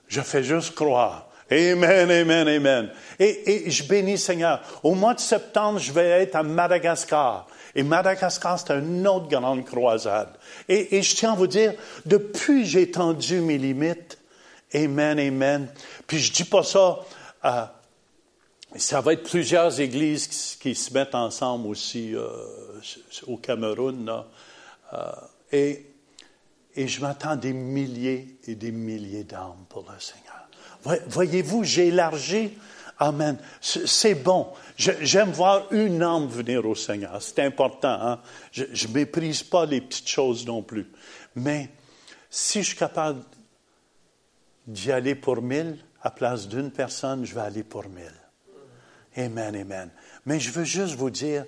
Je 0.08 0.22
fais 0.22 0.44
juste 0.44 0.76
croire. 0.76 1.28
Amen, 1.52 2.10
amen, 2.10 2.48
amen. 2.48 2.90
Et, 3.20 3.70
je 3.70 3.84
bénis 3.84 4.18
Seigneur. 4.18 4.62
Au 4.84 4.96
mois 4.96 5.14
de 5.14 5.20
septembre, 5.20 5.80
je 5.80 5.92
vais 5.92 6.24
être 6.24 6.36
à 6.36 6.44
Madagascar. 6.44 7.48
Et 7.76 7.84
Madagascar, 7.84 8.58
c'est 8.58 8.74
une 8.74 9.08
autre 9.08 9.28
grande 9.28 9.64
croisade. 9.66 10.30
Et, 10.68 11.02
je 11.02 11.16
tiens 11.16 11.34
à 11.34 11.36
vous 11.36 11.48
dire, 11.48 11.74
depuis 12.06 12.66
j'ai 12.66 12.90
tendu 12.90 13.42
mes 13.42 13.58
limites, 13.58 14.18
amen, 14.74 15.20
amen. 15.20 15.68
Puis 16.08 16.20
je 16.20 16.32
dis 16.32 16.46
pas 16.46 16.64
ça, 16.64 17.00
ça 18.78 19.02
va 19.02 19.14
être 19.14 19.24
plusieurs 19.24 19.80
églises 19.80 20.58
qui, 20.60 20.76
se 20.76 20.94
mettent 20.94 21.16
ensemble 21.16 21.68
aussi 21.68 22.16
euh, 22.16 22.30
au 23.28 23.38
Cameroun. 23.38 24.24
Euh, 24.94 25.12
et, 25.52 25.86
et 26.76 26.88
je 26.88 27.02
m'attends 27.02 27.36
des 27.36 27.54
milliers 27.54 28.38
et 28.48 28.56
des 28.56 28.72
milliers 28.72 29.24
d'âmes 29.24 29.66
pour 29.70 29.86
le 29.90 30.00
Seigneur. 30.00 31.02
Voyez-vous, 31.08 31.64
j'ai 31.64 31.88
élargi. 31.88 32.52
Amen. 33.00 33.38
C'est 33.62 34.16
bon. 34.16 34.48
J'aime 34.78 35.32
voir 35.32 35.72
une 35.72 36.02
âme 36.02 36.28
venir 36.28 36.66
au 36.66 36.76
Seigneur. 36.76 37.22
C'est 37.22 37.40
important. 37.40 37.98
Hein? 38.02 38.20
Je 38.52 38.64
ne 38.64 38.94
méprise 38.94 39.44
pas 39.44 39.66
les 39.66 39.82
petites 39.82 40.08
choses 40.08 40.46
non 40.46 40.62
plus. 40.62 40.90
Mais 41.36 41.70
si 42.30 42.62
je 42.62 42.68
suis 42.68 42.78
capable 42.78 43.22
d'y 44.68 44.92
aller 44.92 45.16
pour 45.16 45.42
mille, 45.42 45.78
à 46.02 46.12
place 46.12 46.48
d'une 46.48 46.72
personne, 46.72 47.26
je 47.26 47.34
vais 47.34 47.42
aller 47.42 47.64
pour 47.64 47.90
mille. 47.90 48.25
Amen, 49.18 49.56
amen. 49.56 49.90
Mais 50.26 50.40
je 50.40 50.52
veux 50.52 50.64
juste 50.66 50.96
vous 50.96 51.10
dire, 51.10 51.46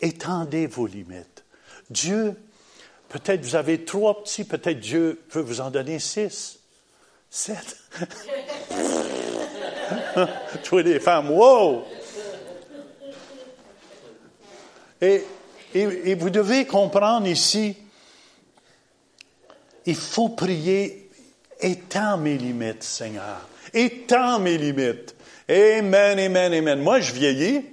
étendez 0.00 0.66
vos 0.66 0.86
limites. 0.86 1.44
Dieu, 1.90 2.34
peut-être 3.08 3.44
vous 3.44 3.56
avez 3.56 3.84
trois 3.84 4.22
petits, 4.22 4.44
peut-être 4.44 4.78
Dieu 4.78 5.20
veut 5.30 5.42
vous 5.42 5.60
en 5.60 5.70
donner 5.70 5.98
six, 5.98 6.60
sept. 7.30 7.76
Toi, 10.64 10.82
les 10.82 11.00
femmes, 11.00 11.30
wow! 11.30 11.84
Et, 15.00 15.24
et, 15.74 16.14
vous 16.14 16.30
devez 16.30 16.66
comprendre 16.66 17.26
ici, 17.26 17.76
il 19.86 19.94
faut 19.94 20.30
prier, 20.30 21.08
étends 21.60 22.18
mes 22.18 22.36
limites, 22.36 22.82
Seigneur. 22.82 23.48
Étends 23.72 24.40
mes 24.40 24.58
limites. 24.58 25.14
Amen, 25.48 26.18
amen, 26.18 26.52
amen. 26.52 26.80
Moi, 26.80 27.00
je 27.00 27.12
vieillis, 27.12 27.64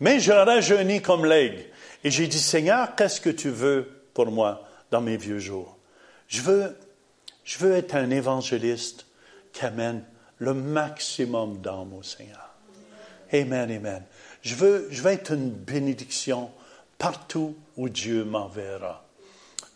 mais 0.00 0.20
je 0.20 0.32
rajeunis 0.32 1.02
comme 1.02 1.24
l'aigle. 1.24 1.64
Et 2.04 2.10
j'ai 2.10 2.28
dit, 2.28 2.38
Seigneur, 2.38 2.94
qu'est-ce 2.94 3.20
que 3.20 3.30
tu 3.30 3.50
veux 3.50 3.88
pour 4.14 4.30
moi 4.30 4.68
dans 4.90 5.00
mes 5.00 5.16
vieux 5.16 5.40
jours? 5.40 5.76
Je 6.28 6.40
veux, 6.40 6.76
je 7.44 7.58
veux 7.58 7.72
être 7.72 7.96
un 7.96 8.10
évangéliste 8.10 9.06
qui 9.52 9.64
amène 9.64 10.04
le 10.38 10.54
maximum 10.54 11.58
d'âmes 11.58 11.94
au 11.94 12.02
Seigneur. 12.02 12.54
Amen, 13.32 13.70
amen. 13.70 14.02
Je 14.42 14.54
veux, 14.54 14.86
je 14.90 15.02
veux 15.02 15.10
être 15.10 15.32
une 15.32 15.50
bénédiction 15.50 16.50
partout 16.98 17.56
où 17.76 17.88
Dieu 17.88 18.24
m'enverra. 18.24 19.04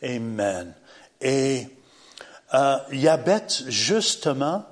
Amen. 0.03 0.73
Et 1.21 1.67
euh, 2.55 2.79
justement, 3.67 4.65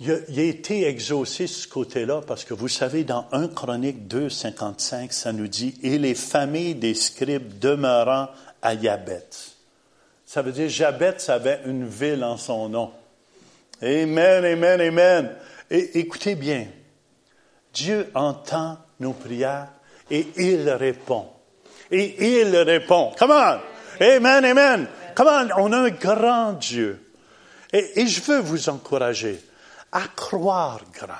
il 0.00 0.12
a, 0.12 0.42
été 0.42 0.86
exaucé 0.86 1.48
ce 1.48 1.66
côté-là 1.66 2.20
parce 2.24 2.44
que 2.44 2.54
vous 2.54 2.68
savez, 2.68 3.02
dans 3.02 3.26
1 3.32 3.48
Chronique 3.48 4.06
2, 4.06 4.30
55, 4.30 5.12
ça 5.12 5.32
nous 5.32 5.48
dit 5.48 5.74
Et 5.82 5.98
les 5.98 6.14
familles 6.14 6.76
des 6.76 6.94
scribes 6.94 7.58
demeurant 7.58 8.28
à 8.62 8.74
Yabet. 8.74 9.26
Ça 10.24 10.42
veut 10.42 10.52
dire 10.52 10.68
Jabet, 10.68 11.14
ça 11.18 11.34
avait 11.34 11.60
une 11.66 11.88
ville 11.88 12.22
en 12.22 12.36
son 12.36 12.68
nom. 12.68 12.92
Amen, 13.82 14.44
amen, 14.44 14.80
amen. 14.80 15.36
Et 15.68 15.98
écoutez 15.98 16.36
bien, 16.36 16.66
Dieu 17.74 18.08
entend 18.14 18.78
nos 19.00 19.12
prières 19.12 19.68
et 20.10 20.28
il 20.36 20.70
répond. 20.70 21.26
Et 21.90 22.38
il 22.38 22.56
répond. 22.56 23.12
Come 23.18 23.32
on. 23.32 23.58
Amen, 24.00 24.44
amen. 24.44 24.86
Come 25.16 25.28
on. 25.28 25.48
On 25.60 25.72
a 25.72 25.78
un 25.78 25.90
grand 25.90 26.52
Dieu. 26.52 27.04
Et 27.72 28.06
je 28.06 28.20
veux 28.22 28.38
vous 28.38 28.68
encourager 28.68 29.40
à 29.92 30.02
croire 30.08 30.82
grand. 30.92 31.14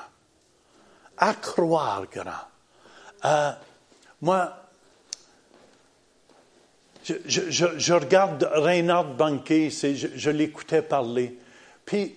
À 1.16 1.35
croire 1.35 2.04
grand. 2.07 3.57
Moi, 4.20 4.52
je, 7.04 7.92
regarde 7.92 8.48
Reinhard 8.52 9.14
Banquet, 9.14 9.70
je, 9.70 10.09
je 10.14 10.31
l'écoutais 10.31 10.83
parler. 10.83 11.38
Puis 11.85 12.16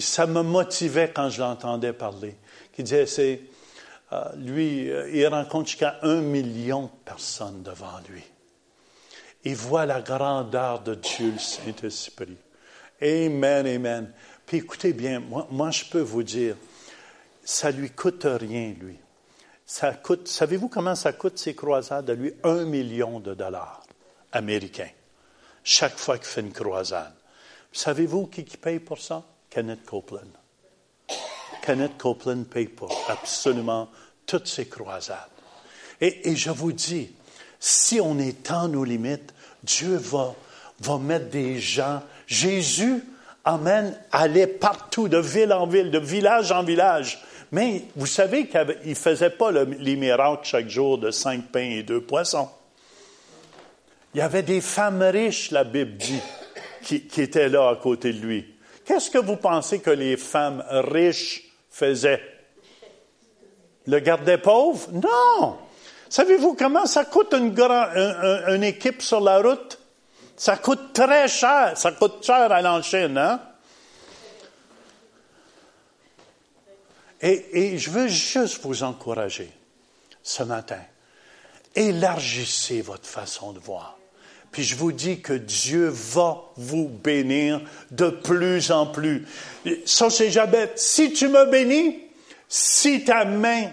ça 0.00 0.26
me 0.26 0.42
motivait 0.42 1.12
quand 1.14 1.28
je 1.28 1.40
l'entendais 1.40 1.92
parler. 1.92 2.36
Qui 2.72 2.82
disait, 2.82 3.06
c'est, 3.06 3.40
euh, 4.12 4.24
lui, 4.36 4.90
euh, 4.90 5.10
il 5.10 5.26
rencontre 5.26 5.68
jusqu'à 5.68 5.98
un 6.02 6.20
million 6.20 6.84
de 6.84 7.04
personnes 7.04 7.62
devant 7.62 8.00
lui. 8.08 8.22
Il 9.44 9.56
voit 9.56 9.86
la 9.86 10.00
grandeur 10.00 10.80
de 10.80 10.94
Dieu, 10.94 11.32
le 11.32 11.38
Saint-Esprit. 11.38 12.36
Amen, 13.00 13.66
amen. 13.66 14.12
Puis 14.46 14.58
écoutez 14.58 14.92
bien, 14.92 15.20
moi, 15.20 15.70
je 15.70 15.84
peux 15.84 16.00
vous 16.00 16.22
dire, 16.22 16.56
ça 17.44 17.70
lui 17.70 17.90
coûte 17.90 18.26
rien, 18.26 18.74
lui. 18.78 18.96
Ça 19.64 19.92
coûte, 19.94 20.28
savez-vous 20.28 20.68
comment 20.68 20.94
ça 20.94 21.12
coûte 21.12 21.38
ces 21.38 21.54
croisades 21.54 22.10
à 22.10 22.14
lui? 22.14 22.32
Un 22.44 22.64
million 22.64 23.20
de 23.20 23.34
dollars 23.34 23.82
américains. 24.32 24.90
Chaque 25.64 25.96
fois 25.96 26.18
qu'il 26.18 26.26
fait 26.26 26.40
une 26.40 26.52
croisade? 26.52 27.14
Savez-vous 27.72 28.26
qui, 28.26 28.42
paye 28.42 28.80
pour 28.80 29.00
ça? 29.00 29.24
Kenneth 29.48 29.84
Copeland. 29.84 30.28
Kenneth 31.62 31.96
Copeland 31.96 32.44
paye 32.44 32.66
pour 32.66 33.06
absolument 33.08 33.88
toutes 34.26 34.48
ces 34.48 34.66
croisades. 34.66 35.18
Et, 36.00 36.34
je 36.34 36.50
vous 36.50 36.72
dis, 36.72 37.12
si 37.60 38.00
on 38.00 38.18
étend 38.18 38.68
nos 38.68 38.84
limites, 38.84 39.32
Dieu 39.62 39.96
va, 39.96 40.34
va 40.80 40.98
mettre 40.98 41.30
des 41.30 41.60
gens. 41.60 42.02
Jésus 42.26 43.04
amène, 43.44 43.98
allait 44.12 44.46
partout, 44.46 45.08
de 45.08 45.18
ville 45.18 45.52
en 45.52 45.66
ville, 45.66 45.90
de 45.90 45.98
village 45.98 46.52
en 46.52 46.62
village. 46.62 47.22
Mais 47.50 47.82
vous 47.96 48.06
savez 48.06 48.46
qu'il 48.46 48.76
ne 48.84 48.94
faisait 48.94 49.30
pas 49.30 49.50
le, 49.50 49.64
les 49.64 49.96
miracles 49.96 50.44
chaque 50.44 50.68
jour 50.68 50.98
de 50.98 51.10
cinq 51.10 51.52
pains 51.52 51.70
et 51.70 51.82
deux 51.82 52.00
poissons. 52.00 52.48
Il 54.14 54.18
y 54.18 54.20
avait 54.20 54.42
des 54.42 54.60
femmes 54.60 55.02
riches, 55.02 55.50
la 55.50 55.64
Bible 55.64 55.96
dit, 55.96 56.20
qui, 56.82 56.96
étaient 57.16 57.48
là 57.48 57.70
à 57.70 57.76
côté 57.76 58.12
de 58.12 58.18
lui. 58.18 58.46
Qu'est-ce 58.84 59.10
que 59.10 59.18
vous 59.18 59.36
pensez 59.36 59.80
que 59.80 59.90
les 59.90 60.16
femmes 60.16 60.62
riches 60.68 61.44
faisaient? 61.70 62.22
Le 63.86 63.98
garder 64.00 64.38
pauvre? 64.38 64.88
Non! 64.92 65.56
Savez-vous 66.08 66.54
comment 66.54 66.84
ça 66.84 67.06
coûte 67.06 67.32
une, 67.32 68.64
équipe 68.64 69.00
sur 69.00 69.20
la 69.20 69.40
route? 69.40 69.78
Ça 70.42 70.56
coûte 70.56 70.92
très 70.92 71.28
cher. 71.28 71.74
Ça 71.76 71.92
coûte 71.92 72.26
cher 72.26 72.50
à 72.50 72.60
l'enchaîne, 72.62 73.16
hein? 73.16 73.40
Et, 77.20 77.46
et, 77.74 77.78
je 77.78 77.90
veux 77.90 78.08
juste 78.08 78.60
vous 78.64 78.82
encourager 78.82 79.52
ce 80.20 80.42
matin. 80.42 80.80
Élargissez 81.76 82.80
votre 82.82 83.06
façon 83.06 83.52
de 83.52 83.60
voir. 83.60 83.96
Puis 84.50 84.64
je 84.64 84.74
vous 84.74 84.90
dis 84.90 85.20
que 85.20 85.32
Dieu 85.32 85.86
va 85.86 86.38
vous 86.56 86.88
bénir 86.88 87.60
de 87.92 88.08
plus 88.10 88.72
en 88.72 88.86
plus. 88.86 89.24
Ça, 89.86 90.10
c'est 90.10 90.32
Jabet. 90.32 90.72
Si 90.74 91.12
tu 91.12 91.28
me 91.28 91.48
bénis, 91.52 92.00
si 92.48 93.04
ta 93.04 93.24
main, 93.24 93.70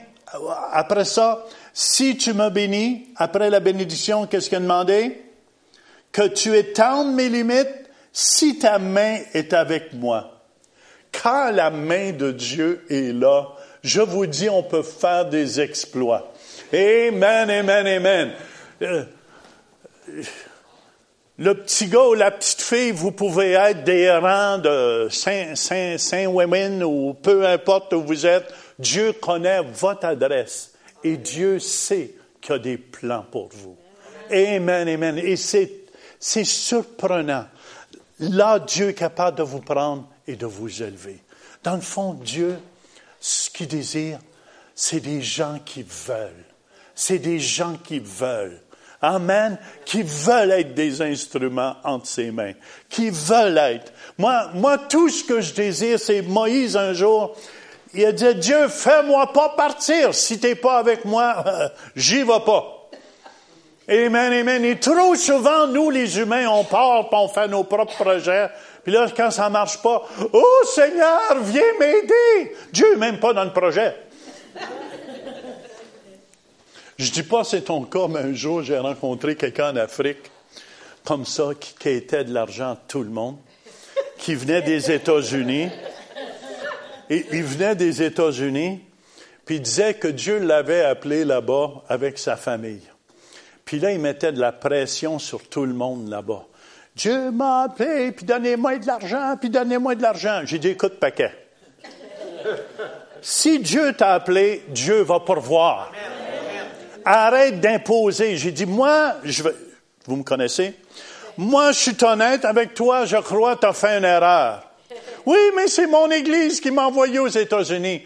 après 0.72 1.06
ça, 1.06 1.48
si 1.74 2.16
tu 2.16 2.36
me 2.36 2.52
bénis, 2.52 3.08
après 3.16 3.50
la 3.50 3.60
bénédiction, 3.60 4.28
qu'est-ce 4.28 4.50
qu'il 4.50 4.60
a 4.60 4.62
demandé? 4.62 5.29
Que 6.12 6.28
tu 6.28 6.56
étendes 6.58 7.14
mes 7.14 7.30
limites 7.30 7.90
si 8.12 8.60
ta 8.60 8.80
main 8.80 9.20
est 9.34 9.54
avec 9.54 9.94
moi. 9.94 10.42
Quand 11.12 11.52
la 11.52 11.70
main 11.70 12.12
de 12.12 12.32
Dieu 12.32 12.84
est 12.90 13.14
là, 13.14 13.50
je 13.84 14.02
vous 14.02 14.26
dis, 14.26 14.50
on 14.50 14.64
peut 14.64 14.84
faire 14.84 15.26
des 15.26 15.62
exploits. 15.62 16.32
Amen, 16.74 17.50
amen, 17.50 17.88
amen. 17.88 18.32
Euh, 18.82 19.04
le 21.38 21.54
petit 21.54 21.88
gars 21.88 22.08
ou 22.08 22.14
la 22.16 22.32
petite 22.32 22.62
fille, 22.62 22.92
vous 22.92 23.12
pouvez 23.12 23.54
être 23.54 23.86
des 23.86 24.12
rangs 24.12 24.58
de 24.58 25.08
Saint-Women 25.10 26.84
ou 26.84 27.14
peu 27.14 27.48
importe 27.48 27.94
où 27.94 28.02
vous 28.02 28.26
êtes. 28.26 28.54
Dieu 28.78 29.14
connaît 29.14 29.62
votre 29.62 30.06
adresse 30.06 30.74
et 31.04 31.18
Dieu 31.18 31.60
sait 31.60 32.12
qu'il 32.42 32.56
y 32.56 32.56
a 32.56 32.60
des 32.60 32.78
plans 32.78 33.26
pour 33.32 33.50
vous. 33.54 33.78
Amen, 34.32 34.88
amen. 34.88 35.18
Et 35.18 35.38
c'est, 35.38 35.79
c'est 36.20 36.44
surprenant. 36.44 37.46
Là, 38.20 38.60
Dieu 38.60 38.90
est 38.90 38.94
capable 38.94 39.38
de 39.38 39.44
vous 39.44 39.62
prendre 39.62 40.08
et 40.28 40.36
de 40.36 40.46
vous 40.46 40.84
élever. 40.84 41.24
Dans 41.64 41.76
le 41.76 41.82
fond, 41.82 42.14
Dieu, 42.14 42.60
ce 43.20 43.50
qu'il 43.50 43.68
désire, 43.68 44.20
c'est 44.76 45.00
des 45.00 45.22
gens 45.22 45.60
qui 45.66 45.84
veulent. 45.84 46.46
C'est 46.96 47.20
des 47.20 47.40
gens 47.40 47.76
qui 47.84 48.00
veulent 48.00 48.62
Amen. 49.02 49.58
Qui 49.86 50.04
veulent 50.04 50.52
être 50.52 50.74
des 50.74 51.02
instruments 51.02 51.76
entre 51.84 52.08
ses 52.08 52.32
mains. 52.32 52.54
Qui 52.90 53.10
veulent 53.10 53.58
être. 53.58 53.94
Moi, 54.18 54.50
moi, 54.54 54.78
tout 54.78 55.10
ce 55.10 55.24
que 55.24 55.42
je 55.42 55.54
désire, 55.54 56.00
c'est 56.00 56.22
Moïse 56.22 56.76
un 56.76 56.94
jour, 56.94 57.36
il 57.94 58.06
a 58.06 58.12
dit, 58.12 58.36
Dieu, 58.36 58.68
fais-moi 58.68 59.32
pas 59.32 59.50
partir. 59.50 60.14
Si 60.14 60.40
t'es 60.40 60.56
pas 60.56 60.78
avec 60.78 61.06
moi, 61.06 61.44
j'y 61.96 62.24
vais 62.24 62.42
pas. 62.46 62.79
Amen, 63.90 64.32
amen. 64.34 64.64
Et 64.66 64.80
trop 64.80 65.16
souvent, 65.16 65.66
nous, 65.66 65.90
les 65.90 66.20
humains, 66.20 66.48
on 66.48 66.64
part, 66.64 67.12
on 67.12 67.28
fait 67.28 67.48
nos 67.48 67.64
propres 67.64 67.96
projets. 67.96 68.50
Puis 68.84 68.94
là, 68.94 69.08
quand 69.16 69.32
ça 69.32 69.50
marche 69.50 69.82
pas, 69.82 70.08
oh 70.32 70.62
Seigneur, 70.66 71.40
viens 71.42 71.74
m'aider. 71.80 72.56
Dieu 72.72 72.92
n'est 72.92 73.00
même 73.00 73.20
pas 73.20 73.34
dans 73.34 73.44
le 73.44 73.52
projet. 73.52 73.96
Je 77.00 77.10
dis 77.10 77.24
pas 77.24 77.44
c'est 77.44 77.62
ton 77.62 77.84
cas, 77.84 78.08
mais 78.08 78.20
un 78.20 78.34
jour, 78.34 78.62
j'ai 78.62 78.78
rencontré 78.78 79.36
quelqu'un 79.36 79.72
en 79.72 79.76
Afrique, 79.78 80.20
comme 81.04 81.26
ça, 81.26 81.50
qui 81.60 81.74
quittait 81.74 82.26
de 82.26 82.34
l'argent 82.34 82.74
à 82.74 82.78
tout 82.88 83.02
le 83.02 83.10
monde, 83.10 83.38
qui 84.20 84.36
venait 84.36 84.62
des 84.62 84.92
États-Unis. 84.92 85.70
Et 87.10 87.26
il 87.32 87.44
venait 87.44 87.74
des 87.74 88.04
États-Unis, 88.04 88.82
puis 89.46 89.60
disait 89.60 89.96
que 89.96 90.10
Dieu 90.10 90.38
l'avait 90.38 90.84
appelé 90.84 91.26
là-bas 91.26 91.82
avec 91.90 92.20
sa 92.20 92.36
famille. 92.36 92.84
Puis 93.70 93.80
là, 93.80 93.92
il 93.92 94.00
mettait 94.00 94.32
de 94.32 94.40
la 94.40 94.52
pression 94.52 95.20
sur 95.20 95.48
tout 95.48 95.64
le 95.64 95.76
monde 95.76 96.10
là-bas. 96.10 96.44
Dieu 96.96 97.30
m'a 97.30 97.66
appelé, 97.66 98.12
puis 98.12 98.26
donnez-moi 98.26 98.80
de 98.80 98.88
l'argent, 98.88 99.36
puis 99.40 99.52
donnez-moi 99.52 99.94
de 99.94 100.02
l'argent. 100.02 100.42
J'ai 100.44 100.58
dit, 100.58 100.70
écoute, 100.70 101.00
paquet. 101.00 101.32
Si 103.22 103.60
Dieu 103.60 103.94
t'a 103.94 104.16
appelé, 104.16 104.64
Dieu 104.70 105.04
va 105.04 105.20
pourvoir. 105.20 105.92
Arrête 107.06 107.60
d'imposer. 107.60 108.38
J'ai 108.38 108.52
dit, 108.52 108.66
moi, 108.66 109.18
je 109.24 109.44
vous 110.08 110.16
me 110.16 110.24
connaissez? 110.24 110.74
Moi, 111.38 111.72
je 111.72 111.78
suis 111.78 112.04
honnête 112.04 112.46
avec 112.46 112.74
toi, 112.74 113.06
je 113.06 113.18
crois 113.18 113.56
que 113.56 113.60
tu 113.62 113.68
as 113.68 113.74
fait 113.74 114.00
une 114.00 114.04
erreur. 114.04 114.64
Oui, 115.28 115.38
mais 115.56 115.68
c'est 115.68 115.86
mon 115.86 116.10
Église 116.10 116.60
qui 116.60 116.72
m'a 116.72 116.88
envoyé 116.88 117.20
aux 117.20 117.28
États-Unis 117.28 118.02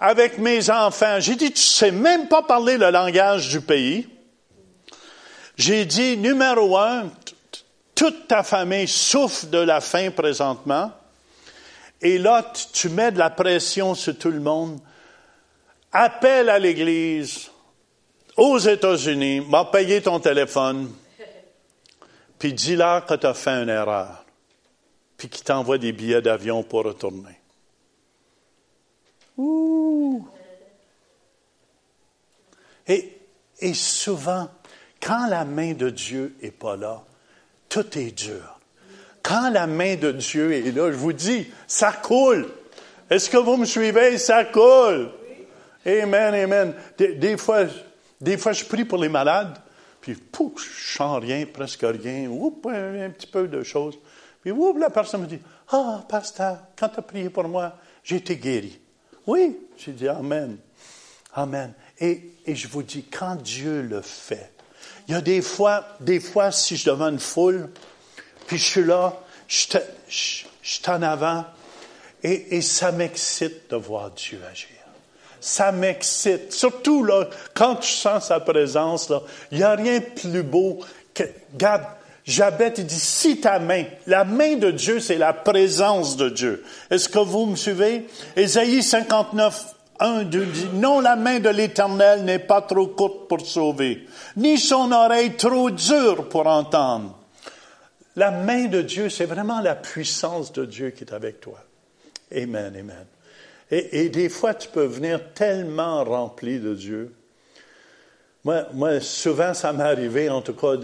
avec 0.00 0.38
mes 0.38 0.68
enfants. 0.68 1.20
J'ai 1.20 1.36
dit, 1.36 1.52
tu 1.52 1.62
sais 1.62 1.92
même 1.92 2.26
pas 2.26 2.42
parler 2.42 2.76
le 2.76 2.90
langage 2.90 3.50
du 3.50 3.60
pays. 3.60 4.08
J'ai 5.56 5.86
dit, 5.86 6.16
numéro 6.16 6.76
un, 6.76 7.10
toute 7.94 8.28
ta 8.28 8.42
famille 8.42 8.86
souffre 8.86 9.46
de 9.46 9.58
la 9.58 9.80
faim 9.80 10.10
présentement. 10.10 10.92
Et 12.00 12.18
là, 12.18 12.52
tu 12.72 12.90
mets 12.90 13.10
de 13.10 13.18
la 13.18 13.30
pression 13.30 13.94
sur 13.94 14.18
tout 14.18 14.30
le 14.30 14.40
monde. 14.40 14.78
Appelle 15.90 16.50
à 16.50 16.58
l'Église 16.58 17.50
aux 18.36 18.58
États-Unis, 18.58 19.40
m'a 19.40 19.64
payé 19.64 20.02
ton 20.02 20.20
téléphone, 20.20 20.92
puis 22.38 22.52
dis-leur 22.52 23.06
que 23.06 23.14
tu 23.14 23.26
as 23.26 23.32
fait 23.32 23.62
une 23.62 23.70
erreur, 23.70 24.26
puis 25.16 25.30
qu'il 25.30 25.42
t'envoie 25.42 25.78
des 25.78 25.92
billets 25.92 26.20
d'avion 26.20 26.62
pour 26.62 26.84
retourner. 26.84 27.40
Ouh! 29.38 30.28
Et, 32.86 33.18
et 33.60 33.74
souvent, 33.74 34.48
quand 35.06 35.28
la 35.28 35.44
main 35.44 35.72
de 35.72 35.88
Dieu 35.88 36.34
n'est 36.42 36.50
pas 36.50 36.76
là, 36.76 37.04
tout 37.68 37.96
est 37.96 38.10
dur. 38.10 38.58
Quand 39.22 39.50
la 39.50 39.68
main 39.68 39.94
de 39.94 40.10
Dieu 40.10 40.52
est 40.52 40.72
là, 40.72 40.90
je 40.90 40.96
vous 40.96 41.12
dis, 41.12 41.46
ça 41.68 41.92
coule. 41.92 42.48
Est-ce 43.08 43.30
que 43.30 43.36
vous 43.36 43.56
me 43.56 43.66
suivez? 43.66 44.18
Ça 44.18 44.44
coule. 44.46 45.12
Amen, 45.86 46.34
amen. 46.34 46.74
Des, 46.98 47.36
fois, 47.36 47.66
des 48.20 48.36
fois, 48.36 48.50
je 48.50 48.64
prie 48.64 48.84
pour 48.84 48.98
les 48.98 49.08
malades, 49.08 49.56
puis 50.00 50.14
pouf, 50.14 50.68
je 50.68 50.96
sens 50.96 51.22
rien, 51.22 51.46
presque 51.46 51.84
rien, 51.84 52.26
oups, 52.26 52.66
un, 52.66 53.10
petit 53.10 53.28
peu 53.28 53.46
de 53.46 53.62
choses. 53.62 53.96
Puis 54.42 54.50
oups, 54.50 54.80
la 54.80 54.90
personne 54.90 55.22
me 55.22 55.26
dit, 55.28 55.38
ah, 55.70 56.04
pasteur, 56.08 56.58
quand 56.76 56.88
tu 56.88 56.98
as 56.98 57.02
prié 57.02 57.30
pour 57.30 57.46
moi, 57.46 57.76
j'ai 58.02 58.16
été 58.16 58.36
guéri. 58.36 58.80
Oui, 59.24 59.56
j'ai 59.76 59.92
dit 59.92 60.08
Amen. 60.08 60.58
Amen. 61.32 61.74
Et 62.00 62.32
je 62.44 62.66
vous 62.66 62.82
dis, 62.82 63.04
quand 63.04 63.36
Dieu 63.36 63.82
le 63.82 64.00
fait, 64.00 64.55
il 65.08 65.14
y 65.14 65.14
a 65.14 65.20
des 65.20 65.42
fois, 65.42 65.84
des 66.00 66.20
fois, 66.20 66.50
si 66.50 66.76
je 66.76 66.90
devant 66.90 67.08
une 67.08 67.18
foule, 67.18 67.68
puis 68.46 68.58
je 68.58 68.64
suis 68.64 68.84
là, 68.84 69.20
je, 69.48 69.78
suis 70.08 70.88
en 70.88 71.02
avant, 71.02 71.44
et, 72.22 72.56
et 72.56 72.62
ça 72.62 72.92
m'excite 72.92 73.70
de 73.70 73.76
voir 73.76 74.10
Dieu 74.10 74.40
agir. 74.50 74.68
Ça 75.40 75.70
m'excite. 75.70 76.52
Surtout 76.52 77.04
là, 77.04 77.28
quand 77.54 77.76
tu 77.76 77.92
sens 77.92 78.28
sa 78.28 78.40
présence, 78.40 79.10
là, 79.10 79.22
il 79.52 79.58
n'y 79.58 79.64
a 79.64 79.74
rien 79.74 80.00
de 80.00 80.04
plus 80.04 80.42
beau 80.42 80.80
que, 81.14 81.22
regarde, 81.52 81.84
Jabet, 82.24 82.74
il 82.78 82.86
dit, 82.86 82.98
si 82.98 83.40
ta 83.40 83.60
main, 83.60 83.84
la 84.08 84.24
main 84.24 84.56
de 84.56 84.72
Dieu, 84.72 84.98
c'est 84.98 85.18
la 85.18 85.32
présence 85.32 86.16
de 86.16 86.28
Dieu. 86.28 86.64
Est-ce 86.90 87.08
que 87.08 87.20
vous 87.20 87.46
me 87.46 87.54
suivez? 87.54 88.08
Ésaïe 88.34 88.82
59, 88.82 89.75
1, 90.00 90.24
2 90.24 90.46
dit, 90.46 90.68
non, 90.74 91.00
la 91.00 91.16
main 91.16 91.40
de 91.40 91.48
l'Éternel 91.48 92.24
n'est 92.24 92.38
pas 92.38 92.62
trop 92.62 92.86
courte 92.88 93.28
pour 93.28 93.40
sauver, 93.40 94.06
ni 94.36 94.58
son 94.58 94.92
oreille 94.92 95.36
trop 95.36 95.70
dure 95.70 96.28
pour 96.28 96.46
entendre. 96.46 97.18
La 98.16 98.30
main 98.30 98.66
de 98.66 98.82
Dieu, 98.82 99.08
c'est 99.10 99.26
vraiment 99.26 99.60
la 99.60 99.74
puissance 99.74 100.52
de 100.52 100.64
Dieu 100.64 100.90
qui 100.90 101.04
est 101.04 101.12
avec 101.12 101.40
toi. 101.40 101.58
Amen, 102.34 102.74
amen. 102.76 103.06
Et, 103.70 104.08
des 104.08 104.28
fois, 104.28 104.54
tu 104.54 104.68
peux 104.68 104.84
venir 104.84 105.32
tellement 105.34 106.04
rempli 106.04 106.60
de 106.60 106.74
Dieu. 106.74 107.14
Moi, 108.44 108.66
moi 108.72 109.00
souvent, 109.00 109.54
ça 109.54 109.72
m'est 109.72 109.82
arrivé, 109.82 110.30
en 110.30 110.40
tout 110.40 110.54
cas, 110.54 110.74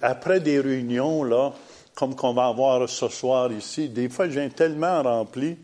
après 0.00 0.40
des 0.40 0.58
réunions, 0.58 1.22
là, 1.22 1.52
comme 1.94 2.16
qu'on 2.16 2.32
va 2.32 2.46
avoir 2.46 2.88
ce 2.88 3.08
soir 3.08 3.52
ici, 3.52 3.90
des 3.90 4.08
fois, 4.08 4.26
je 4.26 4.40
viens 4.40 4.48
tellement 4.48 5.02
rempli 5.02 5.58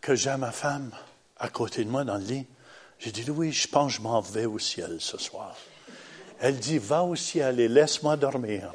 que 0.00 0.14
j'ai 0.14 0.34
ma 0.36 0.52
femme 0.52 0.90
à 1.40 1.48
côté 1.48 1.84
de 1.84 1.90
moi 1.90 2.04
dans 2.04 2.18
le 2.18 2.24
lit. 2.24 2.46
J'ai 2.98 3.10
dit, 3.10 3.24
oui, 3.30 3.50
je 3.50 3.66
pense 3.66 3.92
que 3.92 3.98
je 3.98 4.02
m'en 4.02 4.20
vais 4.20 4.44
au 4.44 4.58
ciel 4.58 4.98
ce 5.00 5.18
soir. 5.18 5.56
Elle 6.38 6.58
dit, 6.58 6.78
va 6.78 7.02
au 7.02 7.16
ciel 7.16 7.58
et 7.58 7.68
laisse-moi 7.68 8.16
dormir. 8.16 8.72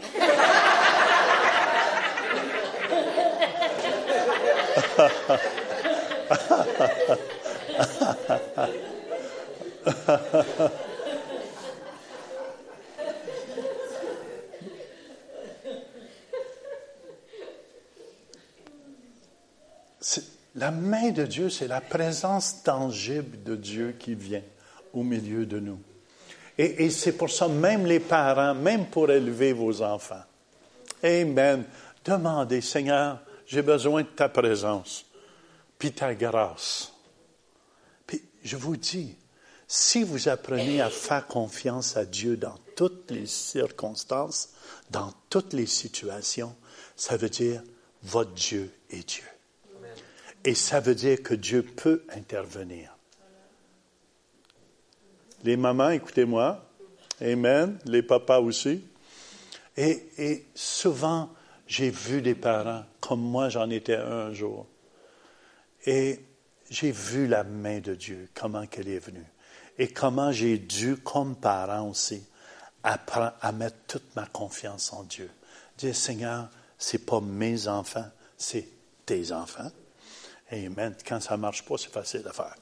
La 20.55 20.71
main 20.71 21.11
de 21.11 21.25
Dieu, 21.25 21.49
c'est 21.49 21.67
la 21.67 21.81
présence 21.81 22.63
tangible 22.63 23.43
de 23.43 23.55
Dieu 23.55 23.95
qui 23.99 24.15
vient 24.15 24.43
au 24.93 25.03
milieu 25.03 25.45
de 25.45 25.59
nous. 25.59 25.79
Et, 26.57 26.89
c'est 26.89 27.17
pour 27.17 27.29
ça, 27.29 27.49
même 27.49 27.85
les 27.85 27.99
parents, 27.99 28.55
même 28.55 28.85
pour 28.85 29.11
élever 29.11 29.51
vos 29.51 29.81
enfants. 29.81 30.23
Amen. 31.03 31.65
Demandez, 32.05 32.61
Seigneur, 32.61 33.19
j'ai 33.45 33.61
besoin 33.61 34.03
de 34.03 34.07
ta 34.07 34.29
présence, 34.29 35.05
puis 35.77 35.91
ta 35.91 36.15
grâce. 36.15 36.93
Puis 38.07 38.21
je 38.41 38.55
vous 38.55 38.77
dis, 38.77 39.17
si 39.67 40.03
vous 40.03 40.29
apprenez 40.29 40.79
à 40.79 40.89
faire 40.89 41.27
confiance 41.27 41.97
à 41.97 42.05
Dieu 42.05 42.37
dans 42.37 42.57
toutes 42.77 43.11
les 43.11 43.25
circonstances, 43.25 44.51
dans 44.91 45.11
toutes 45.29 45.51
les 45.51 45.65
situations, 45.65 46.55
ça 46.95 47.17
veut 47.17 47.29
dire 47.29 47.61
votre 48.03 48.31
Dieu 48.31 48.71
est 48.89 49.05
Dieu. 49.09 49.34
Et 50.45 50.53
ça 50.53 50.79
veut 50.79 50.93
dire 50.93 51.23
que 51.23 51.33
Dieu 51.33 51.63
peut 51.63 52.05
intervenir. 52.15 52.95
Les 55.43 55.57
mamans, 55.57 55.89
écoutez-moi. 55.89 56.63
Amen. 57.19 57.79
Les 57.85 58.03
papas 58.03 58.39
aussi. 58.39 58.83
Et, 59.75 60.45
souvent, 60.53 61.31
j'ai 61.65 61.89
vu 61.89 62.21
des 62.21 62.35
parents, 62.35 62.83
comme 63.01 63.21
moi 63.21 63.49
j'en 63.49 63.69
étais 63.71 63.95
un 63.95 64.33
jour. 64.33 64.67
Et 65.87 66.19
j'ai 66.69 66.91
vu 66.91 67.27
la 67.27 67.43
main 67.43 67.79
de 67.79 67.95
Dieu, 67.95 68.29
comment 68.35 68.67
qu'elle 68.67 68.87
est 68.87 68.99
venue. 68.99 69.25
Et 69.79 69.87
comment 69.87 70.31
j'ai 70.31 70.59
dû, 70.59 70.97
comme 70.97 71.35
parent 71.35 71.89
aussi, 71.89 72.23
apprendre 72.83 73.33
à 73.41 73.51
mettre 73.51 73.77
toute 73.87 74.15
ma 74.15 74.27
confiance 74.27 74.93
en 74.93 75.03
Dieu. 75.03 75.29
Dire, 75.77 75.95
Seigneur, 75.95 76.49
c'est 76.77 77.03
pas 77.05 77.19
mes 77.19 77.67
enfants, 77.67 78.09
c'est 78.37 78.67
tes 79.05 79.31
enfants. 79.31 79.71
Amen. 80.51 80.95
Quand 81.07 81.19
ça 81.19 81.35
ne 81.35 81.41
marche 81.41 81.63
pas, 81.63 81.75
c'est 81.77 81.91
facile 81.91 82.23
à 82.27 82.33
faire. 82.33 82.55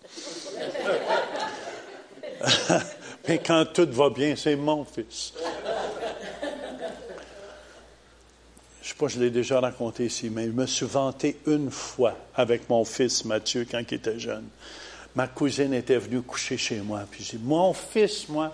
Mais 3.28 3.40
quand 3.40 3.66
tout 3.74 3.88
va 3.92 4.10
bien, 4.10 4.36
c'est 4.36 4.56
mon 4.56 4.86
fils. 4.86 5.34
Je 8.82 8.90
ne 8.90 8.94
sais 8.94 8.96
pas, 8.96 9.08
je 9.08 9.20
l'ai 9.20 9.30
déjà 9.30 9.60
raconté 9.62 10.06
ici, 10.06 10.30
mais 10.30 10.46
je 10.46 10.52
me 10.52 10.66
suis 10.66 10.86
vanté 10.86 11.40
une 11.48 11.72
fois 11.72 12.18
avec 12.36 12.70
mon 12.70 12.84
fils 12.84 13.24
Mathieu 13.24 13.66
quand 13.70 13.80
il 13.80 13.94
était 13.94 14.20
jeune. 14.20 14.46
Ma 15.16 15.28
cousine 15.28 15.74
était 15.74 15.98
venue 15.98 16.22
coucher 16.22 16.58
chez 16.58 16.82
moi, 16.82 17.06
puis 17.10 17.24
j'ai 17.24 17.38
dit, 17.38 17.44
mon 17.46 17.72
fils, 17.74 18.28
moi, 18.28 18.54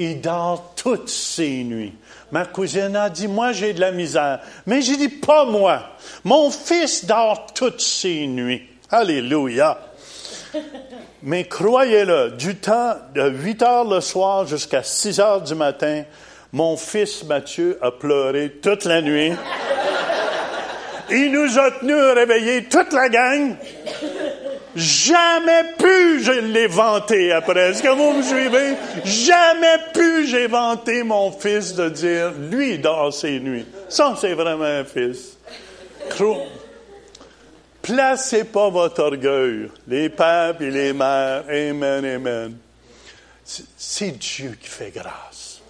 il 0.00 0.22
dort 0.22 0.72
toutes 0.76 1.10
ses 1.10 1.62
nuits. 1.62 1.92
Ma 2.32 2.46
cousine 2.46 2.96
a 2.96 3.10
dit, 3.10 3.28
moi 3.28 3.52
j'ai 3.52 3.74
de 3.74 3.80
la 3.80 3.92
misère. 3.92 4.40
Mais 4.66 4.80
j'ai 4.80 4.96
dit, 4.96 5.10
pas 5.10 5.44
moi. 5.44 5.82
Mon 6.24 6.50
fils 6.50 7.04
dort 7.04 7.48
toutes 7.54 7.82
ses 7.82 8.26
nuits. 8.26 8.62
Alléluia. 8.90 9.78
Mais 11.22 11.44
croyez-le, 11.44 12.30
du 12.30 12.56
temps 12.56 12.94
de 13.14 13.28
8 13.28 13.62
heures 13.62 13.84
le 13.84 14.00
soir 14.00 14.46
jusqu'à 14.46 14.82
6 14.82 15.20
heures 15.20 15.42
du 15.42 15.54
matin, 15.54 16.04
mon 16.50 16.78
fils 16.78 17.22
Mathieu 17.24 17.78
a 17.82 17.90
pleuré 17.90 18.52
toute 18.62 18.86
la 18.86 19.02
nuit. 19.02 19.32
Il 21.10 21.30
nous 21.30 21.58
a 21.58 21.72
tenus 21.72 22.14
réveillés 22.14 22.64
toute 22.64 22.92
la 22.94 23.08
gang. 23.10 23.54
Jamais 24.76 25.64
pu 25.78 26.22
je 26.22 26.32
l'ai 26.32 26.66
vanté 26.66 27.32
après. 27.32 27.70
Est-ce 27.70 27.82
que 27.82 27.88
vous 27.88 28.12
me 28.12 28.22
suivez? 28.22 28.76
Jamais 29.04 29.78
pu 29.92 30.26
j'ai 30.26 30.46
vanté 30.46 31.02
mon 31.02 31.32
fils 31.32 31.74
de 31.74 31.88
dire, 31.88 32.32
lui, 32.50 32.78
dans 32.78 33.10
ses 33.10 33.40
nuits. 33.40 33.66
Ça, 33.88 34.14
c'est 34.20 34.34
vraiment 34.34 34.64
un 34.64 34.84
fils. 34.84 35.36
Placez 37.82 38.44
pas 38.44 38.68
votre 38.68 39.02
orgueil. 39.02 39.68
Les 39.88 40.08
pères 40.08 40.60
et 40.60 40.70
les 40.70 40.92
mères. 40.92 41.44
Amen, 41.48 42.04
amen. 42.04 42.56
C'est 43.44 44.18
Dieu 44.18 44.56
qui 44.60 44.68
fait 44.68 44.92
grâce. 44.94 45.60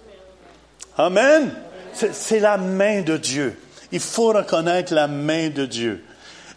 Amen. 0.97 1.51
C'est 1.93 2.39
la 2.39 2.57
main 2.57 3.01
de 3.01 3.17
Dieu. 3.17 3.57
Il 3.91 3.99
faut 3.99 4.31
reconnaître 4.31 4.93
la 4.93 5.07
main 5.07 5.49
de 5.49 5.65
Dieu. 5.65 6.03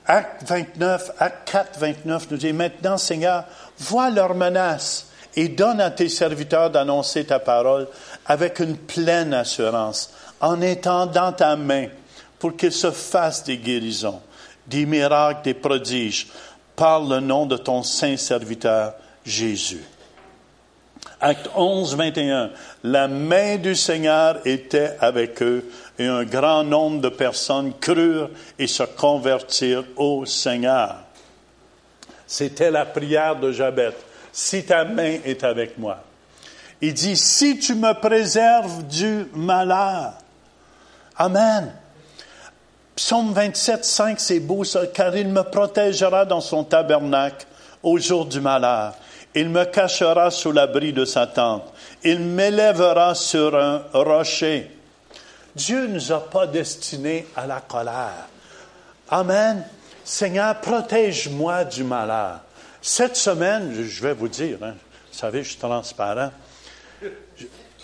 Acte 0.06 0.42
29, 0.46 1.12
Acte 1.18 1.50
4, 1.50 1.78
29 1.78 2.30
nous 2.30 2.36
dit, 2.36 2.52
maintenant 2.52 2.98
Seigneur, 2.98 3.44
vois 3.78 4.10
leurs 4.10 4.34
menaces 4.34 5.06
et 5.36 5.48
donne 5.48 5.80
à 5.80 5.90
tes 5.90 6.08
serviteurs 6.08 6.70
d'annoncer 6.70 7.24
ta 7.24 7.38
parole 7.38 7.88
avec 8.26 8.60
une 8.60 8.76
pleine 8.76 9.32
assurance, 9.34 10.12
en 10.40 10.60
étant 10.60 11.06
dans 11.06 11.32
ta 11.32 11.56
main, 11.56 11.88
pour 12.38 12.56
qu'ils 12.56 12.72
se 12.72 12.90
fassent 12.90 13.44
des 13.44 13.56
guérisons, 13.56 14.20
des 14.66 14.86
miracles, 14.86 15.42
des 15.42 15.54
prodiges, 15.54 16.28
par 16.76 17.00
le 17.00 17.20
nom 17.20 17.46
de 17.46 17.56
ton 17.56 17.82
saint 17.82 18.16
serviteur 18.16 18.94
Jésus. 19.24 19.84
Acte 21.20 21.48
11, 21.54 21.96
21. 21.96 22.50
La 22.82 23.08
main 23.08 23.56
du 23.56 23.74
Seigneur 23.74 24.40
était 24.44 24.96
avec 25.00 25.42
eux 25.42 25.64
et 25.98 26.06
un 26.06 26.24
grand 26.24 26.64
nombre 26.64 27.00
de 27.00 27.08
personnes 27.08 27.72
crurent 27.80 28.30
et 28.58 28.66
se 28.66 28.82
convertirent 28.82 29.84
au 29.96 30.26
Seigneur. 30.26 30.96
C'était 32.26 32.70
la 32.70 32.84
prière 32.84 33.36
de 33.36 33.52
Jabet. 33.52 33.94
Si 34.32 34.64
ta 34.64 34.84
main 34.84 35.18
est 35.24 35.44
avec 35.44 35.78
moi. 35.78 35.98
Il 36.80 36.92
dit, 36.92 37.16
si 37.16 37.58
tu 37.58 37.74
me 37.74 37.92
préserves 37.94 38.84
du 38.84 39.26
malheur. 39.34 40.14
Amen. 41.16 41.72
Psaume 42.96 43.32
27, 43.32 43.84
5, 43.84 44.20
c'est 44.20 44.40
beau 44.40 44.64
car 44.92 45.16
il 45.16 45.28
me 45.28 45.42
protégera 45.42 46.24
dans 46.24 46.40
son 46.40 46.64
tabernacle 46.64 47.46
au 47.82 47.98
jour 47.98 48.26
du 48.26 48.40
malheur. 48.40 48.94
Il 49.34 49.48
me 49.48 49.64
cachera 49.64 50.30
sous 50.30 50.52
l'abri 50.52 50.92
de 50.92 51.04
sa 51.04 51.26
tente. 51.26 51.72
Il 52.04 52.20
m'élèvera 52.20 53.14
sur 53.14 53.56
un 53.56 53.82
rocher. 53.92 54.70
Dieu 55.56 55.86
ne 55.86 55.94
nous 55.94 56.12
a 56.12 56.28
pas 56.28 56.46
destinés 56.46 57.26
à 57.36 57.46
la 57.46 57.60
colère. 57.60 58.28
Amen. 59.08 59.64
Seigneur, 60.04 60.60
protège-moi 60.60 61.64
du 61.64 61.84
malheur. 61.84 62.40
Cette 62.82 63.16
semaine, 63.16 63.72
je 63.82 64.02
vais 64.02 64.12
vous 64.12 64.28
dire, 64.28 64.58
hein, 64.62 64.74
vous 65.12 65.18
savez, 65.18 65.42
je 65.42 65.50
suis 65.50 65.58
transparent. 65.58 66.30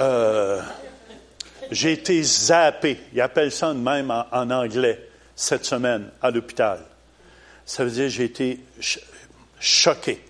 Euh, 0.01 0.61
j'ai 1.71 1.93
été 1.93 2.23
zappé, 2.23 3.01
ils 3.12 3.21
appellent 3.21 3.53
ça 3.53 3.73
de 3.73 3.79
même 3.79 4.11
en, 4.11 4.51
anglais, 4.51 5.09
cette 5.37 5.64
semaine 5.64 6.11
à 6.21 6.31
l'hôpital. 6.31 6.81
Ça 7.64 7.85
veut 7.85 7.91
dire 7.91 8.09
j'ai 8.09 8.25
été 8.25 8.61
choqué 9.61 10.25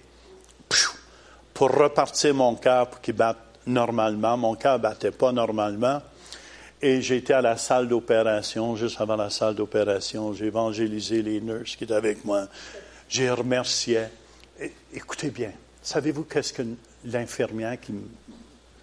pour 1.55 1.71
repartir 1.71 2.35
mon 2.35 2.55
cœur 2.57 2.89
pour 2.89 3.01
qu'il 3.01 3.15
batte 3.15 3.39
normalement. 3.67 4.37
Mon 4.37 4.55
cœur 4.55 4.75
ne 4.75 4.83
battait 4.83 5.11
pas 5.11 5.33
normalement. 5.33 6.03
Et 6.83 7.03
j'étais 7.03 7.35
à 7.35 7.43
la 7.43 7.59
salle 7.59 7.89
d'opération, 7.89 8.75
juste 8.75 9.01
avant 9.01 9.17
la 9.17 9.29
salle 9.29 9.55
d'opération. 9.55 10.33
J'ai 10.33 10.47
évangélisé 10.47 11.21
les 11.21 11.41
nurses 11.41 11.77
qui 11.77 11.85
étaient 11.85 11.95
avec 11.95 12.25
moi. 12.25 12.49
J'ai 13.09 13.31
remercié. 13.31 14.05
écoutez 14.95 15.31
bien, 15.31 15.53
savez-vous 15.83 16.25
qu'est-ce 16.25 16.55
que 16.55 16.63
l'infirmière 17.05 17.79
qui 17.79 17.93
me 17.93 18.09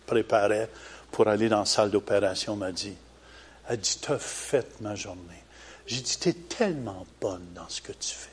préparait 0.06 0.70
pour 1.12 1.28
aller 1.28 1.50
dans 1.50 1.60
la 1.60 1.66
salle 1.66 1.90
d'opération 1.90 2.56
m'a 2.56 2.72
dit? 2.72 2.94
Elle 3.68 3.80
dit, 3.80 4.00
tu 4.00 4.12
as 4.12 4.20
fait 4.20 4.80
ma 4.80 4.94
journée. 4.94 5.44
J'ai 5.88 6.02
dit, 6.02 6.18
tu 6.20 6.30
es 6.30 6.34
tellement 6.34 7.06
bonne 7.20 7.48
dans 7.56 7.68
ce 7.68 7.82
que 7.82 7.94
tu 7.94 8.14
fais. 8.14 8.30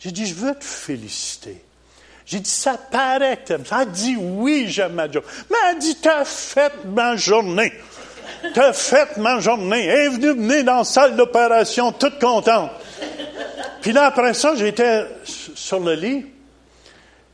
J'ai 0.00 0.12
dit, 0.12 0.26
je 0.26 0.34
veux 0.34 0.54
te 0.54 0.64
féliciter. 0.64 1.64
J'ai 2.26 2.40
dit, 2.40 2.50
ça 2.50 2.76
paraît 2.76 3.42
que 3.42 3.64
ça. 3.64 3.82
Elle 3.82 3.90
dit, 3.90 4.16
oui, 4.16 4.66
j'aime 4.68 4.94
ma 4.94 5.10
job. 5.10 5.24
Mais 5.48 5.56
elle 5.70 5.78
dit, 5.78 5.96
tu 5.96 6.08
as 6.08 6.24
fait 6.24 6.72
ma 6.84 7.16
journée. 7.16 7.72
T'as 8.54 8.72
fait 8.72 9.16
ma 9.16 9.40
journée. 9.40 9.84
Elle 9.84 10.06
est 10.06 10.08
venue 10.32 10.64
dans 10.64 10.78
la 10.78 10.84
salle 10.84 11.16
d'opération 11.16 11.92
toute 11.92 12.18
contente. 12.18 12.70
Puis 13.80 13.92
là, 13.92 14.06
après 14.06 14.34
ça, 14.34 14.54
j'étais 14.56 15.06
sur 15.24 15.80
le 15.80 15.94
lit. 15.94 16.26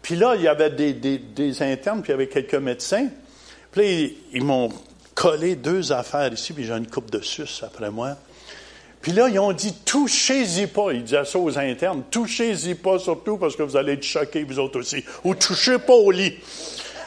Puis 0.03 0.17
là, 0.17 0.35
il 0.37 0.43
y 0.43 0.49
avait 0.49 0.71
des, 0.71 0.93
des, 0.93 1.63
internes, 1.63 2.03
puis 2.03 2.11
il 2.11 2.13
y 2.13 2.15
avait 2.15 2.29
quelques 2.29 2.55
médecins. 2.57 3.09
Puis 3.71 3.81
là, 3.81 4.11
ils, 4.33 4.45
m'ont 4.45 4.69
collé 5.15 5.55
deux 5.55 5.93
affaires 5.93 6.33
ici, 6.33 6.53
puis 6.53 6.65
j'ai 6.65 6.73
une 6.73 6.89
coupe 6.89 7.11
de 7.11 7.21
sus 7.21 7.63
après 7.63 7.91
moi. 7.91 8.17
Puis 9.01 9.13
là, 9.13 9.29
ils 9.29 9.39
ont 9.39 9.53
dit, 9.53 9.73
touchez-y 9.85 10.67
pas. 10.67 10.93
Ils 10.93 11.05
disaient 11.05 11.25
ça 11.25 11.39
aux 11.39 11.59
internes, 11.59 12.03
touchez-y 12.11 12.75
pas 12.75 12.99
surtout 12.99 13.37
parce 13.37 13.57
que 13.57 13.63
vous 13.63 13.77
allez 13.77 13.95
être 13.95 14.05
choqués, 14.05 14.45
vous 14.45 14.59
autres 14.59 14.81
aussi. 14.81 15.05
Ou 15.25 15.35
touchez 15.35 15.79
pas 15.79 15.95
au 15.95 16.11
lit. 16.11 16.35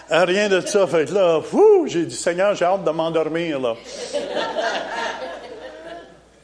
Ah, 0.09 0.25
rien 0.25 0.49
de 0.49 0.61
ça. 0.61 0.85
Fait 0.85 1.09
là, 1.09 1.41
j'ai 1.87 2.05
dit, 2.05 2.15
Seigneur, 2.15 2.53
j'ai 2.53 2.65
hâte 2.65 2.83
de 2.83 2.91
m'endormir, 2.91 3.59
là. 3.59 3.75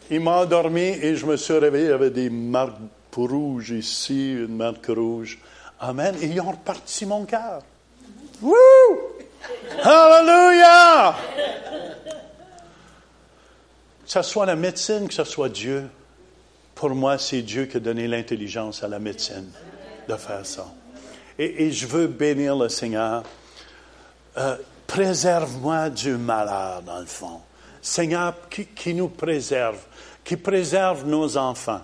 Il 0.10 0.20
m'a 0.20 0.42
endormi 0.42 0.82
et 0.82 1.16
je 1.16 1.26
me 1.26 1.38
suis 1.38 1.54
réveillé. 1.54 1.86
Il 1.86 1.90
y 1.92 1.94
avait 1.94 2.10
des 2.10 2.30
marques 2.30 2.76
rouges 3.16 3.70
ici, 3.70 4.34
une 4.34 4.58
marque 4.58 4.88
rouge. 4.88 5.40
Amen. 5.80 6.16
Et 6.22 6.26
ils 6.26 6.42
ont 6.42 6.52
reparti 6.52 7.06
mon 7.06 7.24
cœur. 7.26 7.62
Wouh! 8.42 8.54
Hallelujah! 9.84 11.16
Que 14.06 14.12
ce 14.12 14.22
soit 14.24 14.46
la 14.46 14.56
médecine, 14.56 15.08
que 15.08 15.14
ce 15.14 15.24
soit 15.24 15.50
Dieu, 15.50 15.88
pour 16.76 16.90
moi, 16.90 17.18
c'est 17.18 17.42
Dieu 17.44 17.66
qui 17.66 17.78
a 17.78 17.80
donné 17.80 18.08
l'intelligence 18.08 18.84
à 18.84 18.88
la 18.88 19.00
médecine 19.00 19.50
de 20.10 20.16
faire 20.16 20.46
ça. 20.46 20.68
Et 21.40 21.72
je 21.72 21.88
veux 21.88 22.08
bénir 22.08 22.56
le 22.56 22.68
Seigneur 22.68 23.24
euh, 24.38 24.58
préserve-moi 24.88 25.90
du 25.90 26.18
malheur, 26.18 26.82
dans 26.82 27.00
le 27.00 27.06
fond. 27.06 27.42
Seigneur, 27.82 28.36
qui, 28.50 28.94
nous 28.94 29.10
préserve, 29.10 29.80
qui 30.24 30.38
préserve 30.38 31.06
nos 31.06 31.36
enfants. 31.38 31.82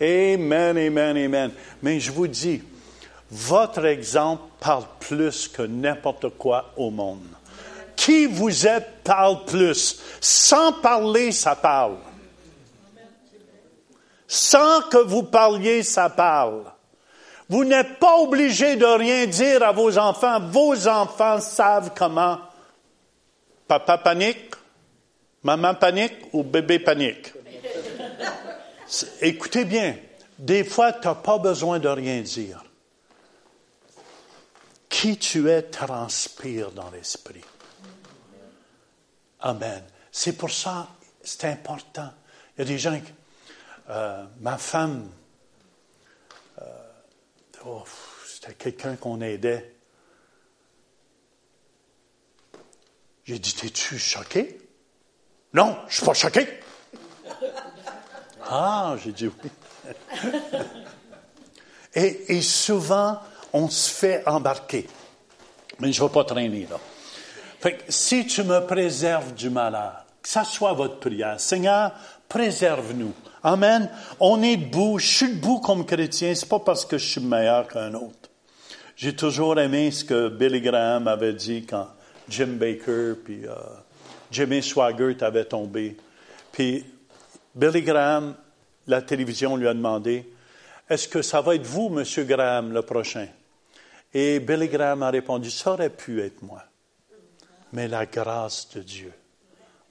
Amen, 0.00 0.76
amen, 0.76 1.16
amen. 1.16 1.50
Mais 1.82 1.98
je 1.98 2.12
vous 2.12 2.26
dis, 2.26 2.62
votre 3.30 3.84
exemple 3.84 4.42
parle 4.60 4.84
plus 5.00 5.48
que 5.48 5.62
n'importe 5.62 6.28
quoi 6.30 6.72
au 6.76 6.90
monde. 6.90 7.26
Qui 7.96 8.26
vous 8.26 8.66
êtes 8.66 9.02
parle 9.02 9.44
plus. 9.44 10.00
Sans 10.20 10.72
parler, 10.72 11.32
ça 11.32 11.56
parle. 11.56 11.96
Sans 14.26 14.82
que 14.82 14.98
vous 14.98 15.24
parliez, 15.24 15.82
ça 15.82 16.10
parle. 16.10 16.64
Vous 17.48 17.64
n'êtes 17.64 17.98
pas 17.98 18.18
obligé 18.18 18.76
de 18.76 18.84
rien 18.84 19.26
dire 19.26 19.62
à 19.62 19.72
vos 19.72 19.96
enfants. 19.96 20.40
Vos 20.40 20.86
enfants 20.86 21.40
savent 21.40 21.92
comment. 21.96 22.38
Papa 23.66 23.98
panique, 23.98 24.54
maman 25.42 25.74
panique 25.74 26.14
ou 26.32 26.42
bébé 26.42 26.78
panique. 26.78 27.32
Écoutez 29.20 29.64
bien, 29.64 29.96
des 30.38 30.64
fois, 30.64 30.92
tu 30.92 31.06
n'as 31.06 31.14
pas 31.14 31.38
besoin 31.38 31.78
de 31.78 31.88
rien 31.88 32.20
dire. 32.20 32.62
Qui 34.88 35.16
tu 35.16 35.50
es 35.50 35.62
transpire 35.62 36.70
dans 36.72 36.90
l'esprit. 36.90 37.44
Amen. 39.40 39.84
C'est 40.10 40.32
pour 40.32 40.50
ça, 40.50 40.88
c'est 41.22 41.44
important. 41.44 42.10
Il 42.56 42.60
y 42.60 42.62
a 42.62 42.64
des 42.64 42.78
gens 42.78 42.98
qui, 42.98 43.12
euh, 43.90 44.24
ma 44.40 44.58
femme, 44.58 45.08
Oh, 47.70 47.82
c'était 48.26 48.54
quelqu'un 48.54 48.96
qu'on 48.96 49.20
aidait. 49.20 49.74
J'ai 53.24 53.38
dit, 53.38 53.52
t'es-tu 53.52 53.98
choqué? 53.98 54.58
Non, 55.52 55.76
je 55.82 55.86
ne 55.86 55.90
suis 55.90 56.06
pas 56.06 56.14
choqué. 56.14 56.48
ah, 58.44 58.96
j'ai 59.04 59.12
dit 59.12 59.26
oui. 59.26 59.50
et, 61.94 62.36
et, 62.36 62.40
souvent, 62.40 63.20
on 63.52 63.68
se 63.68 63.90
fait 63.90 64.26
embarquer. 64.26 64.88
Mais 65.78 65.92
je 65.92 66.02
ne 66.02 66.08
vais 66.08 66.12
pas 66.14 66.24
traîner 66.24 66.66
là. 66.70 66.80
Fait 67.60 67.76
que 67.76 67.92
si 67.92 68.26
tu 68.26 68.44
me 68.44 68.60
préserves 68.60 69.34
du 69.34 69.50
malheur, 69.50 70.06
que 70.22 70.28
ça 70.28 70.44
soit 70.44 70.72
votre 70.72 70.98
prière. 71.00 71.38
Seigneur, 71.38 71.92
préserve-nous. 72.28 73.12
Amen. 73.42 73.90
On 74.20 74.42
est 74.42 74.56
debout. 74.56 74.98
Je 74.98 75.06
suis 75.06 75.34
debout 75.34 75.60
comme 75.60 75.86
chrétien. 75.86 76.34
C'est 76.34 76.48
pas 76.48 76.58
parce 76.58 76.84
que 76.84 76.98
je 76.98 77.06
suis 77.06 77.20
meilleur 77.20 77.68
qu'un 77.68 77.94
autre. 77.94 78.30
J'ai 78.96 79.14
toujours 79.14 79.58
aimé 79.60 79.90
ce 79.90 80.04
que 80.04 80.28
Billy 80.28 80.60
Graham 80.60 81.06
avait 81.06 81.32
dit 81.32 81.64
quand 81.64 81.88
Jim 82.28 82.56
Baker 82.58 83.14
puis 83.24 83.46
euh, 83.46 83.54
Jimmy 84.30 84.62
Swaggart 84.62 85.22
avait 85.22 85.44
tombé. 85.44 85.96
Puis 86.50 86.84
Billy 87.54 87.82
Graham, 87.82 88.34
la 88.86 89.02
télévision 89.02 89.56
lui 89.56 89.68
a 89.68 89.74
demandé, 89.74 90.28
est-ce 90.88 91.06
que 91.06 91.22
ça 91.22 91.40
va 91.40 91.54
être 91.54 91.66
vous, 91.66 91.88
Monsieur 91.90 92.24
Graham, 92.24 92.72
le 92.72 92.82
prochain? 92.82 93.28
Et 94.12 94.40
Billy 94.40 94.68
Graham 94.68 95.02
a 95.02 95.10
répondu, 95.10 95.50
ça 95.50 95.72
aurait 95.72 95.90
pu 95.90 96.20
être 96.20 96.42
moi. 96.42 96.62
Mais 97.72 97.86
la 97.86 98.06
grâce 98.06 98.68
de 98.74 98.80
Dieu 98.80 99.12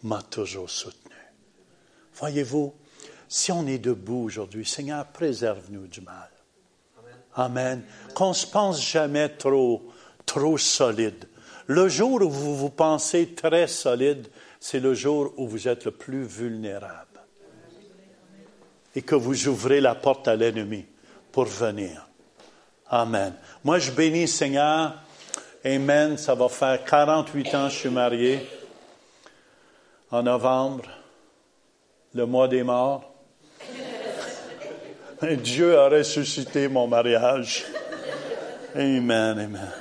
m'a 0.03 0.21
toujours 0.21 0.69
soutenu. 0.69 1.15
Voyez-vous, 2.15 2.73
si 3.28 3.51
on 3.51 3.67
est 3.67 3.78
debout 3.78 4.23
aujourd'hui, 4.23 4.65
Seigneur, 4.65 5.05
préserve-nous 5.05 5.88
du 5.88 6.01
mal. 6.01 6.30
Amen. 7.36 7.84
Qu'on 8.15 8.34
se 8.34 8.47
pense 8.47 8.82
jamais 8.82 9.30
trop, 9.30 9.84
trop 10.25 10.57
solide. 10.57 11.28
Le 11.67 11.88
jour 11.89 12.21
où 12.21 12.30
vous 12.30 12.55
vous 12.55 12.69
pensez 12.69 13.34
très 13.34 13.67
solide, 13.67 14.28
c'est 14.59 14.80
le 14.80 14.93
jour 14.93 15.34
où 15.38 15.47
vous 15.47 15.67
êtes 15.67 15.86
le 15.86 15.91
plus 15.91 16.23
vulnérable. 16.23 17.05
Et 18.95 19.01
que 19.01 19.15
vous 19.15 19.47
ouvrez 19.47 19.82
la 19.82 19.93
porte 19.93 20.28
à 20.28 20.36
l'ennemi 20.36 20.86
pour 21.32 21.45
venir. 21.45 22.07
Amen. 22.89 23.34
Moi, 23.63 23.80
je 23.80 23.91
bénis 23.91 24.28
Seigneur. 24.28 24.95
Amen. 25.63 26.17
Ça 26.17 26.34
va 26.34 26.49
faire 26.49 26.84
48 26.84 27.55
ans 27.55 27.67
que 27.67 27.73
je 27.73 27.80
suis 27.80 27.89
marié. 27.89 28.39
En 30.09 30.23
novembre, 30.23 30.86
le 32.13 32.25
mois 32.25 32.47
des 32.47 32.63
morts. 32.63 33.16
Dieu 35.43 35.78
a 35.80 35.89
ressuscité 35.89 36.68
mon 36.68 36.88
mariage. 36.88 37.65
Amen, 38.76 39.39
amen. 39.39 39.72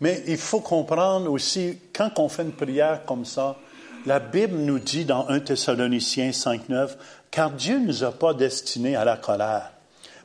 Mais 0.00 0.22
il 0.26 0.38
faut 0.38 0.60
comprendre 0.60 1.30
aussi, 1.30 1.78
quand 1.92 2.18
on 2.18 2.28
fait 2.28 2.42
une 2.42 2.52
prière 2.52 3.04
comme 3.04 3.24
ça, 3.24 3.56
la 4.06 4.20
Bible 4.20 4.56
nous 4.56 4.78
dit 4.78 5.04
dans 5.04 5.28
1 5.28 5.40
Thessaloniciens 5.40 6.30
5.9, 6.30 6.90
car 7.30 7.50
Dieu 7.50 7.78
ne 7.78 7.86
nous 7.86 8.04
a 8.04 8.12
pas 8.12 8.32
destinés 8.32 8.96
à 8.96 9.04
la 9.04 9.16
colère, 9.16 9.72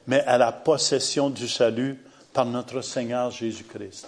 mais 0.07 0.21
à 0.21 0.37
la 0.37 0.51
possession 0.51 1.29
du 1.29 1.47
salut 1.47 1.99
par 2.31 2.45
notre 2.45 2.81
Seigneur 2.81 3.31
Jésus-Christ. 3.31 4.07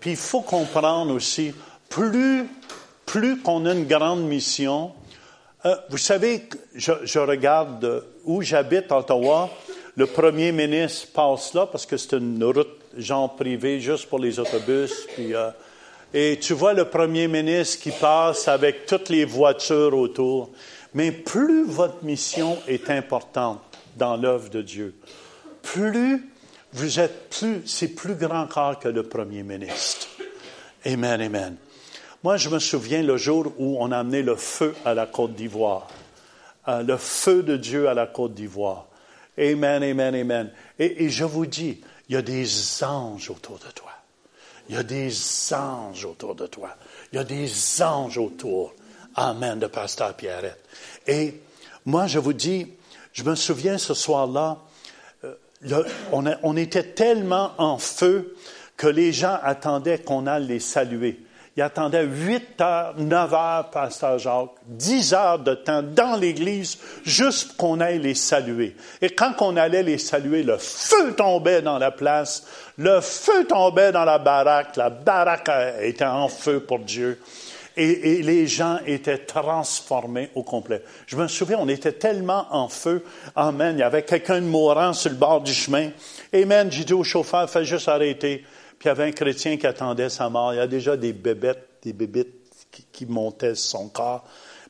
Puis 0.00 0.10
il 0.10 0.16
faut 0.16 0.40
comprendre 0.40 1.14
aussi, 1.14 1.54
plus, 1.88 2.48
plus 3.06 3.40
qu'on 3.40 3.64
a 3.66 3.72
une 3.72 3.86
grande 3.86 4.24
mission, 4.24 4.92
euh, 5.64 5.76
vous 5.90 5.98
savez, 5.98 6.48
je, 6.74 6.92
je 7.04 7.18
regarde 7.18 8.04
où 8.24 8.42
j'habite, 8.42 8.90
Ottawa, 8.90 9.50
le 9.96 10.06
premier 10.06 10.52
ministre 10.52 11.08
passe 11.12 11.54
là 11.54 11.66
parce 11.66 11.86
que 11.86 11.96
c'est 11.96 12.16
une 12.16 12.42
route 12.42 12.80
genre 12.96 13.36
privée 13.36 13.80
juste 13.80 14.08
pour 14.08 14.18
les 14.18 14.38
autobus. 14.38 15.06
Puis, 15.14 15.34
euh, 15.34 15.50
et 16.14 16.38
tu 16.40 16.54
vois 16.54 16.74
le 16.74 16.86
premier 16.86 17.28
ministre 17.28 17.80
qui 17.80 17.90
passe 17.90 18.48
avec 18.48 18.86
toutes 18.86 19.08
les 19.08 19.24
voitures 19.24 19.96
autour. 19.96 20.50
Mais 20.94 21.10
plus 21.10 21.64
votre 21.64 22.04
mission 22.04 22.58
est 22.68 22.90
importante 22.90 23.60
dans 23.96 24.16
l'œuvre 24.16 24.50
de 24.50 24.62
Dieu, 24.62 24.94
plus 25.62 26.28
vous 26.74 27.00
êtes 27.00 27.28
plus, 27.28 27.62
c'est 27.66 27.88
plus 27.88 28.14
grand 28.14 28.46
corps 28.46 28.78
que 28.78 28.88
le 28.88 29.02
premier 29.02 29.42
ministre. 29.42 30.08
Amen, 30.86 31.20
amen. 31.20 31.56
Moi, 32.22 32.36
je 32.36 32.48
me 32.48 32.60
souviens 32.60 33.02
le 33.02 33.16
jour 33.16 33.52
où 33.58 33.76
on 33.80 33.90
a 33.90 33.98
amené 33.98 34.22
le 34.22 34.36
feu 34.36 34.76
à 34.84 34.94
la 34.94 35.06
Côte 35.06 35.34
d'Ivoire. 35.34 35.88
Euh, 36.68 36.82
le 36.84 36.96
feu 36.96 37.42
de 37.42 37.56
Dieu 37.56 37.88
à 37.88 37.94
la 37.94 38.06
Côte 38.06 38.34
d'Ivoire. 38.34 38.86
Amen, 39.36 39.82
amen, 39.82 40.14
amen. 40.14 40.52
Et, 40.78 41.08
je 41.08 41.24
vous 41.24 41.46
dis, 41.46 41.80
il 42.08 42.14
y 42.14 42.16
a 42.16 42.22
des 42.22 42.84
anges 42.84 43.28
autour 43.28 43.58
de 43.58 43.72
toi. 43.74 43.90
Il 44.68 44.76
y 44.76 44.78
a 44.78 44.84
des 44.84 45.12
anges 45.52 46.04
autour 46.04 46.36
de 46.36 46.46
toi. 46.46 46.76
Il 47.12 47.16
y 47.16 47.18
a 47.18 47.24
des 47.24 47.82
anges 47.82 48.18
autour. 48.18 48.72
Amen, 49.16 49.58
de 49.58 49.66
Pasteur 49.66 50.14
Pierrette. 50.14 50.64
Et 51.08 51.40
moi, 51.84 52.06
je 52.06 52.20
vous 52.20 52.32
dis, 52.32 52.68
je 53.12 53.24
me 53.24 53.34
souviens 53.34 53.78
ce 53.78 53.94
soir-là, 53.94 54.58
euh, 55.24 55.84
on, 56.12 56.24
on, 56.44 56.56
était 56.56 56.94
tellement 56.94 57.52
en 57.58 57.78
feu 57.78 58.36
que 58.76 58.86
les 58.86 59.12
gens 59.12 59.38
attendaient 59.42 59.98
qu'on 59.98 60.28
aille 60.28 60.46
les 60.46 60.60
saluer. 60.60 61.18
Ils 61.56 61.62
attendaient 61.62 62.04
8 62.04 62.60
heures, 62.62 62.94
9 62.96 63.34
heures, 63.34 63.70
Pasteur 63.70 64.18
Jacques, 64.18 64.54
10 64.68 65.12
heures 65.12 65.38
de 65.38 65.54
temps 65.54 65.82
dans 65.82 66.16
l'Église, 66.16 66.78
juste 67.04 67.58
qu'on 67.58 67.80
aille 67.80 67.98
les 67.98 68.14
saluer. 68.14 68.74
Et 69.02 69.10
quand 69.10 69.34
on 69.40 69.56
allait 69.58 69.82
les 69.82 69.98
saluer, 69.98 70.44
le 70.44 70.56
feu 70.56 71.14
tombait 71.14 71.60
dans 71.60 71.78
la 71.78 71.90
place, 71.90 72.46
le 72.78 73.02
feu 73.02 73.46
tombait 73.46 73.92
dans 73.92 74.06
la 74.06 74.18
baraque, 74.18 74.76
la 74.76 74.88
baraque 74.88 75.50
était 75.82 76.06
en 76.06 76.28
feu 76.28 76.60
pour 76.60 76.78
Dieu. 76.78 77.20
Et, 77.76 78.18
et, 78.18 78.22
les 78.22 78.46
gens 78.46 78.78
étaient 78.86 79.18
transformés 79.18 80.28
au 80.34 80.42
complet. 80.42 80.82
Je 81.06 81.16
me 81.16 81.26
souviens, 81.26 81.56
on 81.58 81.68
était 81.68 81.92
tellement 81.92 82.46
en 82.50 82.68
feu. 82.68 83.02
Amen. 83.34 83.76
Il 83.76 83.80
y 83.80 83.82
avait 83.82 84.02
quelqu'un 84.02 84.42
de 84.42 84.46
mourant 84.46 84.92
sur 84.92 85.10
le 85.10 85.16
bord 85.16 85.40
du 85.40 85.54
chemin. 85.54 85.88
Amen. 86.34 86.70
J'ai 86.70 86.84
dit 86.84 86.92
au 86.92 87.02
chauffeur, 87.02 87.48
fais 87.48 87.64
juste 87.64 87.88
arrêter. 87.88 88.44
Puis 88.82 88.88
il 88.88 88.98
y 88.98 89.00
avait 89.00 89.10
un 89.10 89.12
chrétien 89.12 89.56
qui 89.58 89.66
attendait 89.68 90.08
sa 90.08 90.28
mort. 90.28 90.52
Il 90.52 90.56
y 90.56 90.58
a 90.58 90.66
déjà 90.66 90.96
des 90.96 91.12
bébêtes, 91.12 91.68
des 91.82 91.92
bébites 91.92 92.34
qui, 92.90 93.06
montaient 93.06 93.54
sur 93.54 93.78
son 93.78 93.88
corps. 93.88 94.24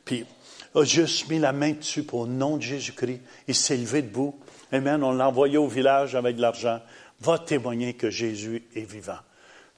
Puis 0.04 0.26
il 0.74 0.78
a 0.78 0.84
juste 0.84 1.30
mis 1.30 1.38
la 1.38 1.54
main 1.54 1.70
dessus 1.70 2.02
pour 2.02 2.26
le 2.26 2.32
nom 2.32 2.58
de 2.58 2.62
Jésus-Christ. 2.62 3.22
Il 3.48 3.54
s'est 3.54 3.78
levé 3.78 4.02
debout. 4.02 4.38
Amen. 4.70 5.02
On 5.02 5.12
l'a 5.12 5.28
envoyé 5.28 5.56
au 5.56 5.66
village 5.66 6.14
avec 6.14 6.36
de 6.36 6.42
l'argent. 6.42 6.80
Va 7.22 7.38
témoigner 7.38 7.94
que 7.94 8.10
Jésus 8.10 8.64
est 8.76 8.84
vivant. 8.84 9.16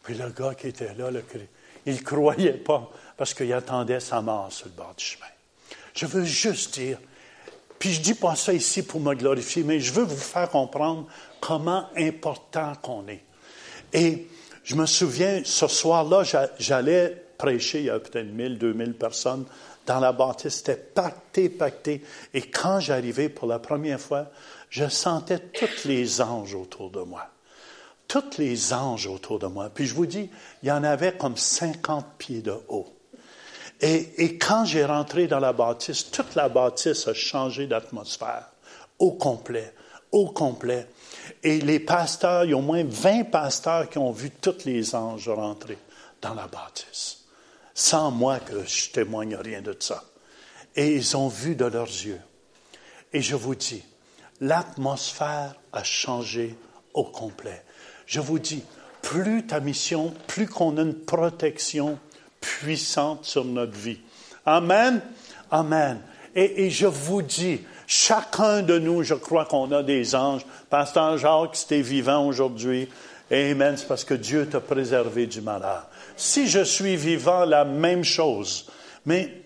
Puis 0.02 0.14
le 0.14 0.28
gars 0.30 0.56
qui 0.56 0.66
était 0.66 0.94
là, 0.94 1.12
le, 1.12 1.22
il 1.86 1.94
ne 1.94 2.00
croyait 2.00 2.54
pas 2.54 2.90
parce 3.16 3.34
qu'il 3.34 3.52
attendait 3.52 4.00
sa 4.00 4.20
mort 4.20 4.50
sur 4.50 4.66
le 4.66 4.72
bord 4.72 4.96
du 4.96 5.04
chemin. 5.04 5.26
Je 5.94 6.06
veux 6.06 6.24
juste 6.24 6.74
dire, 6.74 6.98
puis 7.78 7.92
je 7.92 8.00
dis 8.00 8.14
pas 8.14 8.34
ça 8.34 8.52
ici 8.52 8.82
pour 8.82 8.98
me 8.98 9.14
glorifier, 9.14 9.62
mais 9.62 9.78
je 9.78 9.92
veux 9.92 10.02
vous 10.02 10.16
faire 10.16 10.50
comprendre 10.50 11.06
comment 11.40 11.88
important 11.96 12.72
qu'on 12.82 13.06
est. 13.06 13.22
Et 13.94 14.28
je 14.62 14.74
me 14.74 14.84
souviens, 14.84 15.40
ce 15.44 15.66
soir-là, 15.66 16.22
j'allais 16.58 17.24
prêcher, 17.38 17.78
il 17.78 17.84
y 17.86 17.90
avait 17.90 18.00
peut-être 18.00 18.30
1000, 18.30 18.58
2000 18.58 18.94
personnes 18.94 19.46
dans 19.86 20.00
la 20.00 20.12
bâtisse, 20.12 20.56
c'était 20.56 20.76
pacté, 20.76 21.48
pacté. 21.48 22.02
Et 22.34 22.42
quand 22.42 22.80
j'arrivais 22.80 23.30
pour 23.30 23.48
la 23.48 23.58
première 23.58 24.00
fois, 24.00 24.26
je 24.68 24.88
sentais 24.88 25.38
tous 25.38 25.86
les 25.86 26.20
anges 26.20 26.54
autour 26.54 26.90
de 26.90 27.00
moi 27.00 27.30
tous 28.08 28.38
les 28.38 28.72
anges 28.72 29.06
autour 29.06 29.38
de 29.38 29.46
moi. 29.46 29.70
Puis 29.74 29.86
je 29.86 29.94
vous 29.94 30.06
dis, 30.06 30.30
il 30.62 30.68
y 30.68 30.72
en 30.72 30.84
avait 30.84 31.16
comme 31.16 31.36
50 31.36 32.06
pieds 32.18 32.42
de 32.42 32.54
haut. 32.68 32.86
Et, 33.80 34.38
quand 34.38 34.64
j'ai 34.64 34.84
rentré 34.84 35.26
dans 35.26 35.40
la 35.40 35.52
bâtisse, 35.52 36.10
toute 36.10 36.34
la 36.36 36.48
bâtisse 36.48 37.08
a 37.08 37.12
changé 37.12 37.66
d'atmosphère, 37.66 38.48
au 38.98 39.12
complet, 39.12 39.74
au 40.12 40.30
complet. 40.30 40.86
Et 41.44 41.60
les 41.60 41.78
pasteurs, 41.78 42.44
il 42.44 42.50
y 42.50 42.52
a 42.54 42.56
au 42.56 42.62
moins 42.62 42.82
20 42.82 43.24
pasteurs 43.24 43.88
qui 43.90 43.98
ont 43.98 44.10
vu 44.10 44.30
tous 44.30 44.64
les 44.64 44.94
anges 44.94 45.28
rentrer 45.28 45.78
dans 46.22 46.32
la 46.32 46.46
bâtisse, 46.46 47.18
sans 47.74 48.10
moi 48.10 48.40
que 48.40 48.64
je 48.64 48.90
témoigne 48.90 49.36
rien 49.36 49.60
de 49.60 49.76
ça. 49.78 50.02
Et 50.74 50.96
ils 50.96 51.16
ont 51.16 51.28
vu 51.28 51.54
de 51.54 51.66
leurs 51.66 51.86
yeux. 51.86 52.20
Et 53.12 53.20
je 53.20 53.36
vous 53.36 53.54
dis, 53.54 53.84
l'atmosphère 54.40 55.54
a 55.72 55.84
changé 55.84 56.56
au 56.94 57.04
complet. 57.04 57.62
Je 58.06 58.20
vous 58.20 58.38
dis, 58.38 58.64
plus 59.02 59.46
ta 59.46 59.60
mission, 59.60 60.14
plus 60.26 60.48
qu'on 60.48 60.78
a 60.78 60.82
une 60.82 60.94
protection 60.94 61.98
puissante 62.40 63.26
sur 63.26 63.44
notre 63.44 63.76
vie. 63.76 64.00
Amen. 64.46 65.02
Amen. 65.50 66.00
Et, 66.34 66.70
je 66.70 66.86
vous 66.86 67.22
dis, 67.22 67.60
chacun 67.86 68.62
de 68.62 68.78
nous, 68.78 69.02
je 69.02 69.14
crois 69.14 69.44
qu'on 69.44 69.70
a 69.72 69.82
des 69.82 70.14
anges. 70.14 70.44
Pasteur 70.70 71.18
Jacques, 71.18 71.56
si 71.56 71.66
tu 71.66 71.74
es 71.74 71.82
vivant 71.82 72.26
aujourd'hui, 72.26 72.88
Amen, 73.30 73.76
c'est 73.76 73.88
parce 73.88 74.04
que 74.04 74.14
Dieu 74.14 74.48
t'a 74.48 74.60
préservé 74.60 75.26
du 75.26 75.40
malheur. 75.40 75.88
Si 76.16 76.46
je 76.46 76.62
suis 76.62 76.96
vivant, 76.96 77.44
la 77.44 77.64
même 77.64 78.04
chose. 78.04 78.70
Mais 79.06 79.42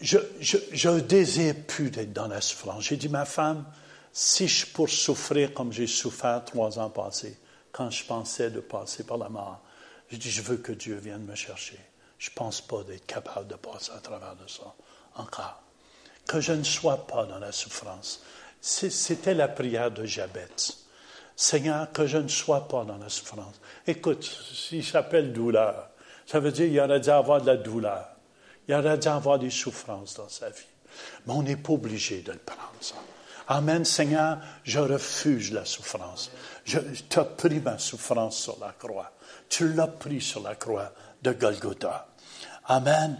je, 0.00 0.18
je, 0.40 0.88
désire 1.00 1.54
plus 1.66 1.90
d'être 1.90 2.12
dans 2.12 2.28
la 2.28 2.40
souffrance. 2.40 2.84
J'ai 2.84 2.96
dit, 2.96 3.10
ma 3.10 3.26
femme, 3.26 3.64
si 4.12 4.48
je 4.48 4.66
pour 4.66 4.88
souffrir 4.88 5.52
comme 5.52 5.72
j'ai 5.72 5.86
souffert 5.86 6.42
trois 6.44 6.78
ans 6.78 6.88
passés, 6.88 7.36
quand 7.72 7.90
je 7.90 8.04
pensais 8.04 8.50
de 8.50 8.60
passer 8.60 9.04
par 9.04 9.18
la 9.18 9.28
mort, 9.28 9.60
je 10.08 10.16
dis, 10.16 10.30
je 10.30 10.42
veux 10.42 10.56
que 10.56 10.72
Dieu 10.72 10.96
vienne 10.96 11.24
me 11.24 11.34
chercher. 11.34 11.78
Je 12.18 12.30
ne 12.30 12.34
pense 12.34 12.60
pas 12.62 12.82
d'être 12.82 13.06
capable 13.06 13.46
de 13.48 13.54
passer 13.54 13.92
à 13.96 14.00
travers 14.00 14.34
de 14.36 14.48
ça 14.48 14.74
encore. 15.16 15.62
Que 16.30 16.40
je 16.40 16.52
ne 16.52 16.62
sois 16.62 17.08
pas 17.08 17.26
dans 17.26 17.40
la 17.40 17.50
souffrance. 17.50 18.22
C'était 18.60 19.34
la 19.34 19.48
prière 19.48 19.90
de 19.90 20.04
Jabez. 20.04 20.46
Seigneur, 21.34 21.90
que 21.90 22.06
je 22.06 22.18
ne 22.18 22.28
sois 22.28 22.68
pas 22.68 22.84
dans 22.84 22.98
la 22.98 23.08
souffrance. 23.08 23.60
Écoute, 23.84 24.22
s'il 24.54 24.84
s'appelle 24.84 25.32
douleur, 25.32 25.88
ça 26.26 26.38
veut 26.38 26.52
dire 26.52 26.68
qu'il 26.68 26.78
aurait 26.78 27.00
dû 27.00 27.10
avoir 27.10 27.40
de 27.40 27.46
la 27.48 27.56
douleur. 27.56 28.06
Il 28.68 28.74
aurait 28.76 28.98
dû 28.98 29.08
avoir 29.08 29.40
des 29.40 29.50
souffrances 29.50 30.14
dans 30.14 30.28
sa 30.28 30.50
vie. 30.50 30.62
Mais 31.26 31.32
on 31.32 31.42
n'est 31.42 31.56
pas 31.56 31.72
obligé 31.72 32.22
de 32.22 32.30
le 32.30 32.38
prendre, 32.38 32.70
ça. 32.80 32.94
Amen, 33.48 33.84
Seigneur, 33.84 34.38
je 34.62 34.78
refuse 34.78 35.50
la 35.50 35.64
souffrance. 35.64 36.30
Je, 36.64 36.78
tu 37.08 37.18
as 37.18 37.24
pris 37.24 37.58
ma 37.58 37.76
souffrance 37.78 38.38
sur 38.38 38.56
la 38.60 38.70
croix. 38.70 39.10
Tu 39.48 39.72
l'as 39.72 39.88
pris 39.88 40.20
sur 40.20 40.42
la 40.42 40.54
croix 40.54 40.92
de 41.22 41.32
Golgotha. 41.32 42.06
Amen. 42.66 43.16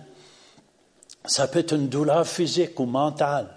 Ça 1.25 1.49
peut 1.49 1.61
être 1.61 1.75
une 1.75 1.89
douleur 1.89 2.27
physique 2.27 2.79
ou 2.81 2.87
mentale. 2.87 3.49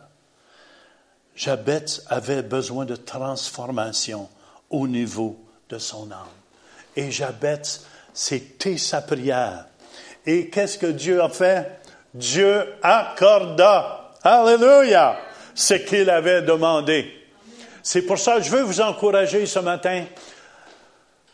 Jabez 1.35 1.85
avait 2.07 2.43
besoin 2.43 2.85
de 2.85 2.95
transformation 2.95 4.29
au 4.69 4.87
niveau 4.87 5.37
de 5.69 5.77
son 5.77 6.11
âme. 6.11 6.27
Et 6.95 7.09
Jabez, 7.09 7.61
c'était 8.13 8.77
sa 8.77 9.01
prière. 9.01 9.65
Et 10.25 10.49
qu'est-ce 10.49 10.77
que 10.77 10.87
Dieu 10.87 11.21
a 11.21 11.29
fait? 11.29 11.79
Dieu 12.13 12.65
accorda. 12.81 14.11
Alléluia! 14.23 15.17
Ce 15.55 15.73
qu'il 15.75 16.09
avait 16.09 16.41
demandé. 16.41 17.11
C'est 17.81 18.03
pour 18.03 18.17
ça 18.17 18.37
que 18.37 18.43
je 18.43 18.49
veux 18.49 18.61
vous 18.61 18.81
encourager 18.81 19.45
ce 19.45 19.59
matin. 19.59 20.05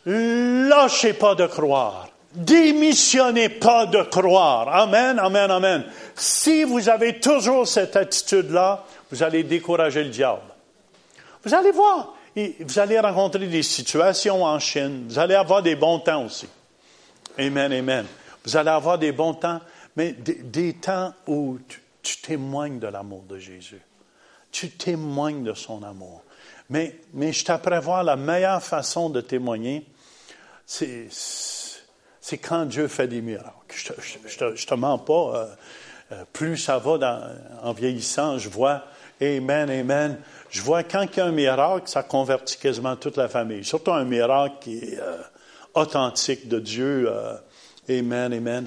Lâchez 0.04 1.12
pas 1.12 1.34
de 1.34 1.46
croire. 1.46 2.09
Démissionnez 2.32 3.48
pas 3.48 3.86
de 3.86 4.02
croire. 4.02 4.68
Amen, 4.68 5.18
amen, 5.18 5.50
amen. 5.50 5.84
Si 6.14 6.62
vous 6.62 6.88
avez 6.88 7.18
toujours 7.18 7.66
cette 7.66 7.96
attitude-là, 7.96 8.84
vous 9.10 9.22
allez 9.22 9.42
décourager 9.42 10.04
le 10.04 10.10
diable. 10.10 10.42
Vous 11.42 11.54
allez 11.54 11.72
voir, 11.72 12.14
vous 12.36 12.78
allez 12.78 13.00
rencontrer 13.00 13.46
des 13.48 13.64
situations 13.64 14.44
en 14.44 14.58
Chine. 14.60 15.06
Vous 15.08 15.18
allez 15.18 15.34
avoir 15.34 15.62
des 15.62 15.74
bons 15.74 15.98
temps 15.98 16.24
aussi. 16.24 16.46
Amen, 17.36 17.72
amen. 17.72 18.06
Vous 18.44 18.56
allez 18.56 18.70
avoir 18.70 18.98
des 18.98 19.10
bons 19.10 19.34
temps, 19.34 19.60
mais 19.96 20.12
des, 20.12 20.74
temps 20.74 21.12
où 21.26 21.58
tu, 22.02 22.16
témoignes 22.22 22.78
de 22.78 22.86
l'amour 22.86 23.24
de 23.28 23.38
Jésus. 23.38 23.80
Tu 24.52 24.70
témoignes 24.70 25.42
de 25.42 25.54
son 25.54 25.82
amour. 25.82 26.22
Mais, 26.68 27.00
je 27.14 27.44
t'apprends 27.44 28.02
la 28.02 28.14
meilleure 28.14 28.62
façon 28.62 29.10
de 29.10 29.20
témoigner, 29.20 29.84
c'est, 30.64 31.08
c'est 32.30 32.38
quand 32.38 32.64
Dieu 32.64 32.86
fait 32.86 33.08
des 33.08 33.20
miracles. 33.20 33.52
Je 33.68 34.44
ne 34.44 34.54
te, 34.54 34.74
mens 34.74 34.98
pas. 34.98 35.32
Euh, 35.34 35.46
euh, 36.12 36.24
plus 36.32 36.56
ça 36.56 36.78
va 36.78 37.28
en 37.62 37.72
vieillissant, 37.72 38.38
je 38.38 38.48
vois, 38.48 38.84
Amen, 39.20 39.68
Amen. 39.68 40.16
Je 40.48 40.62
vois 40.62 40.84
quand 40.84 41.04
il 41.12 41.16
y 41.16 41.20
a 41.20 41.26
un 41.26 41.32
miracle, 41.32 41.88
ça 41.88 42.04
convertit 42.04 42.56
quasiment 42.58 42.94
toute 42.94 43.16
la 43.16 43.28
famille. 43.28 43.64
Surtout 43.64 43.92
un 43.92 44.04
miracle 44.04 44.54
qui 44.60 44.78
est 44.78 45.00
euh, 45.00 45.18
authentique 45.74 46.48
de 46.48 46.60
Dieu. 46.60 47.10
amen, 47.88 48.32
Amen. 48.32 48.66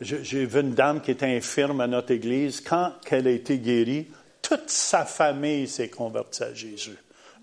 J'ai 0.00 0.44
vu 0.44 0.60
une 0.60 0.74
dame 0.74 1.00
qui 1.00 1.12
était 1.12 1.34
infirme 1.34 1.80
à 1.80 1.86
notre 1.86 2.12
église. 2.12 2.60
Quand 2.60 2.92
elle 3.10 3.26
a 3.26 3.30
été 3.30 3.58
guérie, 3.58 4.08
toute 4.42 4.68
sa 4.68 5.06
famille 5.06 5.66
s'est 5.66 5.88
convertie 5.88 6.42
à 6.42 6.52
Jésus. 6.52 6.98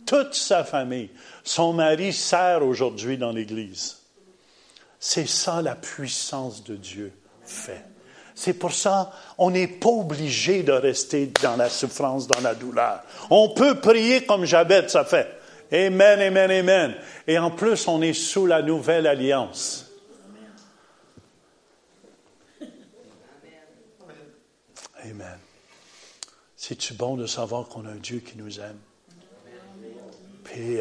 Toute 0.06 0.36
sa 0.36 0.64
famille. 0.64 1.10
Son 1.44 1.74
mari 1.74 2.14
sert 2.14 2.64
aujourd'hui 2.64 3.18
dans 3.18 3.32
l'église. 3.32 3.99
C'est 5.00 5.28
ça 5.28 5.62
la 5.62 5.76
puissance 5.76 6.64
de 6.64 6.76
Dieu 6.76 7.14
fait. 7.44 7.84
C'est 8.36 8.54
pour 8.54 8.74
ça, 8.74 9.12
on 9.38 9.52
n'est 9.52 9.68
pas 9.68 9.90
obligé 9.90 10.64
de 10.64 10.72
rester 10.72 11.32
dans 11.42 11.56
la 11.56 11.70
souffrance, 11.70 12.28
dans 12.28 12.42
la 12.42 12.56
douleur. 12.56 13.02
On 13.30 13.50
peut 13.50 13.80
prier 13.80 14.26
comme 14.26 14.46
Jabez 14.46 14.88
ça 14.88 15.04
fait. 15.04 15.28
Amen, 15.72 16.20
amen, 16.20 16.50
amen. 16.50 16.96
Et 17.28 17.38
en 17.38 17.52
plus, 17.52 17.88
on 17.88 18.02
est 18.02 18.14
sous 18.14 18.46
la 18.46 18.62
nouvelle 18.62 19.08
alliance. 19.08 19.86
Amen. 25.04 25.38
C'est-tu 26.56 26.94
bon 26.94 27.18
de 27.18 27.26
savoir 27.26 27.68
qu'on 27.68 27.86
a 27.86 27.92
un 27.92 27.96
Dieu 27.96 28.20
qui 28.20 28.38
nous 28.38 28.60
aime? 28.60 28.80
Puis, 30.44 30.80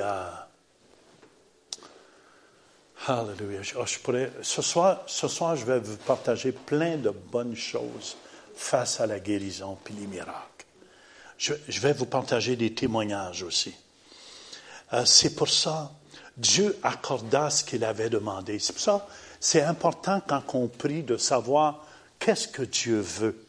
Hallelujah. 3.09 3.63
Ah, 3.81 3.87
ce, 4.43 4.61
soir, 4.61 5.01
ce 5.07 5.29
soir, 5.29 5.57
je 5.57 5.65
vais 5.65 5.79
vous 5.79 5.97
partager 5.97 6.53
plein 6.53 6.99
de 6.99 7.09
bonnes 7.09 7.57
choses 7.57 8.19
face 8.55 9.01
à 9.01 9.07
la 9.07 9.19
guérison 9.19 9.79
puis 9.83 9.95
les 9.99 10.07
miracles. 10.07 10.67
Je, 11.39 11.55
vais 11.81 11.95
vous 11.95 12.05
partager 12.05 12.55
des 12.55 12.75
témoignages 12.75 13.43
aussi. 13.43 13.75
Euh, 14.93 15.07
c'est 15.07 15.35
pour 15.35 15.49
ça, 15.49 15.91
Dieu 16.37 16.77
accorda 16.83 17.49
ce 17.49 17.65
qu'il 17.65 17.83
avait 17.83 18.11
demandé. 18.11 18.59
C'est 18.59 18.75
pour 18.75 18.83
ça, 18.83 19.07
c'est 19.41 19.63
important 19.63 20.21
quand 20.27 20.43
on 20.53 20.69
prie 20.69 21.03
de 21.03 21.17
savoir 21.17 21.87
qu'est-ce 22.19 22.49
que 22.49 22.63
Dieu 22.63 23.01
veut. 23.01 23.43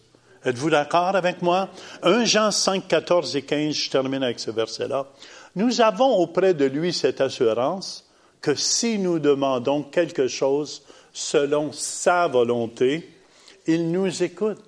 Êtes-vous 0.45 0.69
d'accord 0.69 1.17
avec 1.17 1.41
moi? 1.41 1.67
1 2.03 2.23
Jean 2.23 2.51
5, 2.51 2.87
14 2.87 3.35
et 3.35 3.41
15, 3.41 3.73
je 3.73 3.89
termine 3.89 4.23
avec 4.23 4.39
ce 4.39 4.51
verset-là. 4.51 5.07
Nous 5.55 5.81
avons 5.81 6.15
auprès 6.15 6.53
de 6.53 6.63
lui 6.63 6.93
cette 6.93 7.19
assurance 7.19 8.08
que 8.41 8.55
si 8.55 8.99
nous 8.99 9.19
demandons 9.19 9.83
quelque 9.83 10.27
chose 10.27 10.83
selon 11.13 11.71
sa 11.71 12.27
volonté, 12.27 13.09
il 13.67 13.91
nous 13.91 14.23
écoute. 14.23 14.63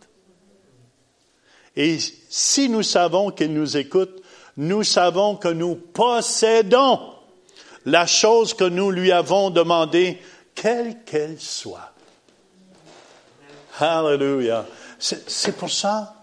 Et 1.76 1.98
si 2.30 2.70
nous 2.70 2.84
savons 2.84 3.32
qu'il 3.32 3.54
nous 3.54 3.78
écoute, 3.78 4.22
nous 4.58 4.84
savons 4.84 5.38
que 5.38 5.48
nous 5.48 5.76
possédons 5.76 7.00
la 7.86 8.06
chose 8.06 8.54
que 8.54 8.66
nous 8.66 8.92
lui 8.92 9.12
avons 9.12 9.50
demandée, 9.50 10.22
quelle 10.54 11.04
qu'elle 11.04 11.40
soit. 11.40 11.92
Hallelujah. 13.80 14.66
C'est 15.00 15.58
pour 15.58 15.72
ça. 15.72 16.16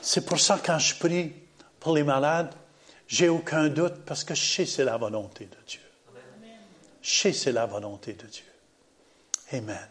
C'est 0.00 0.26
pour 0.26 0.40
ça 0.40 0.60
quand 0.64 0.78
je 0.78 0.96
prie 0.96 1.32
pour 1.78 1.94
les 1.94 2.02
malades, 2.02 2.52
j'ai 3.12 3.28
aucun 3.28 3.68
doute 3.68 4.06
parce 4.06 4.24
que 4.24 4.34
je 4.34 4.42
sais 4.42 4.64
c'est 4.64 4.86
la 4.86 4.96
volonté 4.96 5.44
de 5.44 5.56
Dieu. 5.66 5.82
Je 7.02 7.10
sais 7.10 7.32
c'est 7.34 7.52
la 7.52 7.66
volonté 7.66 8.14
de 8.14 8.26
Dieu. 8.26 8.46
Amen. 9.52 9.88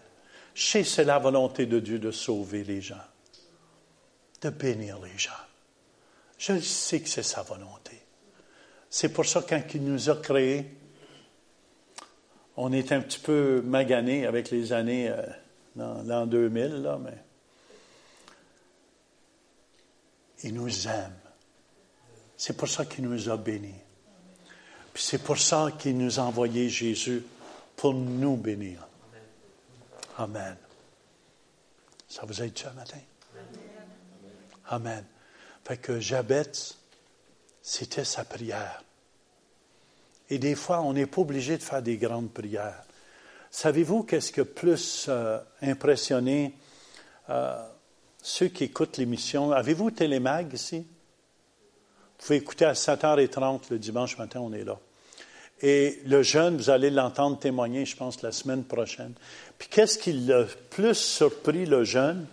Je 0.56 0.64
sais 0.64 0.84
c'est 0.84 1.04
la 1.04 1.20
volonté 1.20 1.68
de 1.68 1.80
Dieu 1.80 2.00
de 2.00 2.10
sauver 2.10 2.64
les 2.64 2.82
gens, 2.82 2.96
de 4.42 4.50
bénir 4.50 5.00
les 5.02 5.16
gens. 5.20 5.30
Je 6.40 6.60
sais 6.62 7.00
que 7.00 7.08
c'est 7.08 7.22
sa 7.22 7.44
volonté. 7.44 8.02
C'est 8.90 9.14
pour 9.14 9.28
ça 9.28 9.46
quand 9.48 9.62
il 9.76 9.84
nous 9.84 10.10
a 10.10 10.16
créés, 10.16 10.66
on 12.58 12.74
est 12.74 12.92
un 12.92 13.02
petit 13.02 13.20
peu 13.20 13.62
magané 13.62 14.26
avec 14.26 14.50
les 14.50 14.74
années 14.74 15.10
euh, 15.10 15.22
dans 15.76 16.02
l'an 16.02 16.26
2000, 16.26 16.82
là, 16.82 16.98
mais 17.00 17.18
il 20.44 20.56
nous 20.56 20.88
aime. 20.88 21.21
C'est 22.44 22.58
pour 22.58 22.68
ça 22.68 22.86
qu'il 22.86 23.08
nous 23.08 23.30
a 23.30 23.38
bénis. 23.38 23.80
Puis 24.92 25.04
c'est 25.04 25.20
pour 25.20 25.38
ça 25.38 25.70
qu'il 25.78 25.96
nous 25.96 26.20
a 26.20 26.24
envoyé 26.24 26.70
Jésus 26.70 27.24
pour 27.76 27.94
nous 27.94 28.36
bénir. 28.36 28.88
Amen. 30.18 30.58
Ça 32.10 32.24
vous 32.26 32.42
aide 32.42 32.58
ce 32.58 32.70
matin? 32.70 32.98
Amen. 34.70 35.06
Fait 35.64 35.78
que 35.78 36.00
Jabez, 36.00 36.52
c'était 37.62 38.06
sa 38.06 38.26
prière. 38.26 38.84
Et 40.32 40.40
des 40.40 40.56
fois, 40.56 40.82
on 40.82 40.94
n'est 40.94 41.06
pas 41.06 41.22
obligé 41.22 41.60
de 41.60 41.64
faire 41.64 41.84
des 41.84 41.98
grandes 41.98 42.32
prières. 42.32 42.86
Savez-vous 43.52 44.02
qu'est-ce 44.02 44.32
que 44.32 44.42
plus 44.42 45.06
euh, 45.10 45.38
impressionné 45.62 46.58
euh, 47.30 47.64
ceux 48.20 48.48
qui 48.48 48.64
écoutent 48.64 48.98
l'émission? 48.98 49.52
Avez-vous 49.52 49.92
Télémag 49.92 50.54
ici? 50.54 50.88
Vous 52.22 52.28
pouvez 52.28 52.38
écouter 52.38 52.66
à 52.66 52.74
7h30 52.74 53.62
le 53.72 53.80
dimanche 53.80 54.16
matin, 54.20 54.42
on 54.42 54.54
est 54.54 54.64
là. 54.64 54.78
Et 55.64 56.00
le 56.06 56.22
jeune, 56.22 56.56
vous 56.56 56.70
allez 56.70 56.92
l'entendre 56.92 57.40
témoigner, 57.40 57.84
je 57.84 57.96
pense, 57.96 58.22
la 58.22 58.32
semaine 58.32 58.64
prochaine. 58.64 59.14
Puis 59.58 59.70
qu'est-ce 59.70 59.98
qui 59.98 60.14
l'a 60.14 60.46
plus 60.70 60.94
surpris, 60.94 61.66
le 61.66 61.84
jeune? 61.84 62.28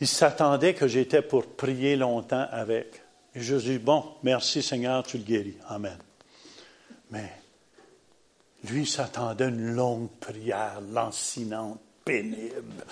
Il 0.00 0.06
s'attendait 0.06 0.74
que 0.74 0.86
j'étais 0.86 1.20
pour 1.20 1.44
prier 1.44 1.96
longtemps 1.96 2.46
avec. 2.52 3.02
Et 3.34 3.40
je 3.40 3.56
dis, 3.56 3.78
bon, 3.78 4.04
merci 4.22 4.62
Seigneur, 4.62 5.02
tu 5.02 5.18
le 5.18 5.24
guéris. 5.24 5.56
Amen. 5.68 5.98
Mais 7.10 7.32
lui 8.68 8.86
s'attendait 8.86 9.46
à 9.46 9.48
une 9.48 9.74
longue 9.74 10.10
prière 10.20 10.80
lancinante 10.92 11.80
pénible, 12.04 12.84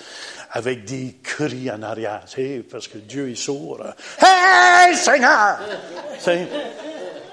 avec 0.51 0.85
des 0.85 1.17
cris 1.23 1.71
en 1.71 1.83
arrière, 1.83 2.25
parce 2.71 2.89
que 2.89 2.99
Dieu 2.99 3.31
est 3.31 3.35
sourd. 3.35 3.81
Hey, 4.21 4.95
Seigneur! 4.97 5.59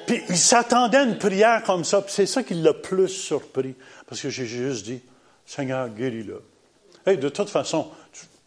Puis 0.06 0.22
il 0.30 0.38
s'attendait 0.38 0.98
à 0.98 1.04
une 1.04 1.18
prière 1.18 1.64
comme 1.64 1.84
ça, 1.84 2.02
puis 2.02 2.14
c'est 2.14 2.26
ça 2.26 2.44
qui 2.44 2.54
l'a 2.56 2.74
plus 2.74 3.10
surpris, 3.10 3.76
parce 4.08 4.22
que 4.22 4.30
j'ai 4.30 4.46
juste 4.46 4.86
dit, 4.86 5.02
Seigneur, 5.46 5.90
guéris-le. 5.90 6.42
Hey, 7.06 7.18
de 7.18 7.30
toute 7.30 7.50
façon, 7.50 7.90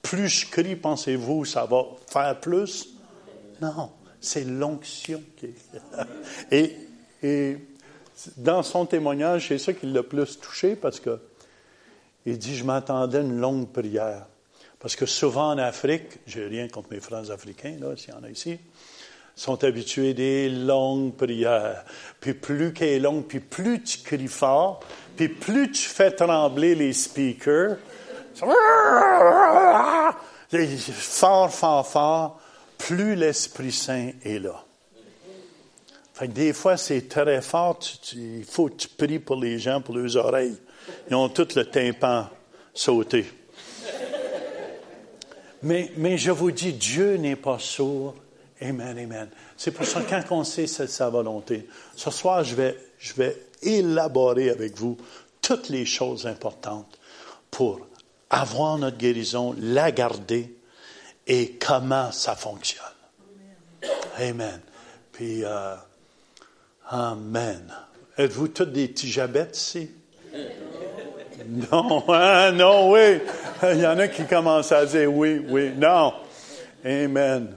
plus 0.03 0.29
je 0.29 0.47
crie, 0.47 0.77
pensez-vous, 0.77 1.45
ça 1.45 1.65
va 1.65 1.85
faire 2.11 2.39
plus? 2.41 2.89
Non, 3.61 3.91
C'est 4.21 4.45
l'onction 4.45 5.23
qui 5.37 5.47
est. 5.47 5.55
et, 6.51 6.77
et 7.23 7.59
dans 8.37 8.63
son 8.63 8.87
témoignage, 8.87 9.49
c'est 9.49 9.59
ça 9.59 9.73
qui 9.73 9.87
l'a 9.87 10.03
plus 10.03 10.39
touché 10.39 10.77
parce 10.77 10.99
que 11.01 11.21
il 12.31 12.39
dit 12.39 12.57
Je 12.57 12.65
m'attendais 12.65 13.19
à 13.19 13.21
une 13.21 13.39
longue 13.39 13.69
prière. 13.69 14.27
Parce 14.81 14.95
que 14.95 15.07
souvent 15.07 15.51
en 15.51 15.59
Afrique, 15.59 16.21
j'ai 16.27 16.47
rien 16.47 16.69
contre 16.69 16.91
mes 16.93 17.01
frères 17.01 17.31
africains, 17.31 17.77
là, 17.81 17.97
s'il 17.97 18.15
y 18.15 18.17
en 18.17 18.23
a 18.23 18.31
ici, 18.31 18.59
sont 19.35 19.63
habitués 19.65 20.15
des 20.15 20.49
longues 20.49 21.15
prières. 21.15 21.85
Puis 22.21 22.35
plus 22.35 22.73
qu'elle 22.73 22.89
est 22.89 22.99
longue, 22.99 23.25
puis 23.25 23.41
plus 23.41 23.83
tu 23.83 23.99
cries 23.99 24.29
fort, 24.29 24.81
puis 25.17 25.29
plus 25.29 25.71
tu 25.71 25.83
fais 25.83 26.11
trembler 26.11 26.75
les 26.75 26.93
speakers, 26.93 27.77
fort, 30.93 31.53
fort, 31.53 31.87
fort, 31.87 32.41
plus 32.77 33.17
l'Esprit 33.17 33.73
Saint 33.73 34.11
est 34.25 34.39
là. 34.39 34.65
Fait 36.15 36.27
que 36.27 36.33
des 36.33 36.53
fois, 36.53 36.77
c'est 36.77 37.09
très 37.09 37.41
fort. 37.41 37.79
il 38.15 38.45
faut 38.45 38.69
que 38.69 38.75
tu 38.75 38.89
pries 38.89 39.21
pour 39.21 39.37
les 39.37 39.59
gens, 39.61 39.81
pour 39.81 39.95
leurs 39.97 40.17
oreilles. 40.17 40.57
Ils 41.11 41.15
ont 41.15 41.29
tout 41.29 41.49
le 41.57 41.65
tympan 41.65 42.29
sauté. 42.75 43.27
Mais, 45.63 45.91
mais 45.97 46.19
je 46.19 46.31
vous 46.31 46.53
dis, 46.53 46.73
Dieu 46.73 47.17
n'est 47.17 47.37
pas 47.37 47.59
sourd. 47.59 48.15
Amen, 48.61 48.99
amen. 48.99 49.29
C'est 49.57 49.71
pour 49.71 49.87
ça 49.87 50.03
quand 50.09 50.23
on 50.31 50.45
sait 50.45 50.67
c'est 50.67 50.87
sa 50.87 51.09
volonté, 51.11 51.69
ce 51.97 52.11
soir, 52.11 52.45
je 52.45 52.55
vais, 52.55 52.77
je 52.99 53.15
vais 53.15 53.37
élaborer 53.63 54.51
avec 54.51 54.77
vous 54.77 54.97
toutes 55.43 55.69
les 55.69 55.87
choses 55.87 56.27
importantes 56.27 56.99
pour 57.51 57.81
avoir 58.31 58.79
notre 58.79 58.99
guérison, 58.99 59.55
la 59.59 59.91
garder 59.91 60.55
et 61.27 61.53
comment 61.53 62.13
ça 62.13 62.37
fonctionne. 62.37 62.85
Amen. 64.17 64.61
Puis, 65.13 65.45
euh, 65.45 65.77
Amen. 66.91 67.71
Êtes-vous 68.17 68.49
tous 68.49 68.65
des 68.65 68.89
petits 68.89 69.11
jabettes 69.11 69.59
ici? 69.59 69.91
Non, 71.47 72.05
hein, 72.09 72.53
non, 72.53 72.93
oui. 72.93 73.21
Il 73.63 73.81
y 73.81 73.87
en 73.87 73.99
a 73.99 74.09
qui 74.09 74.25
commencent 74.25 74.73
à 74.73 74.87
dire 74.87 75.13
oui, 75.13 75.45
oui, 75.49 75.73
non. 75.77 76.15
Amen. 76.85 77.55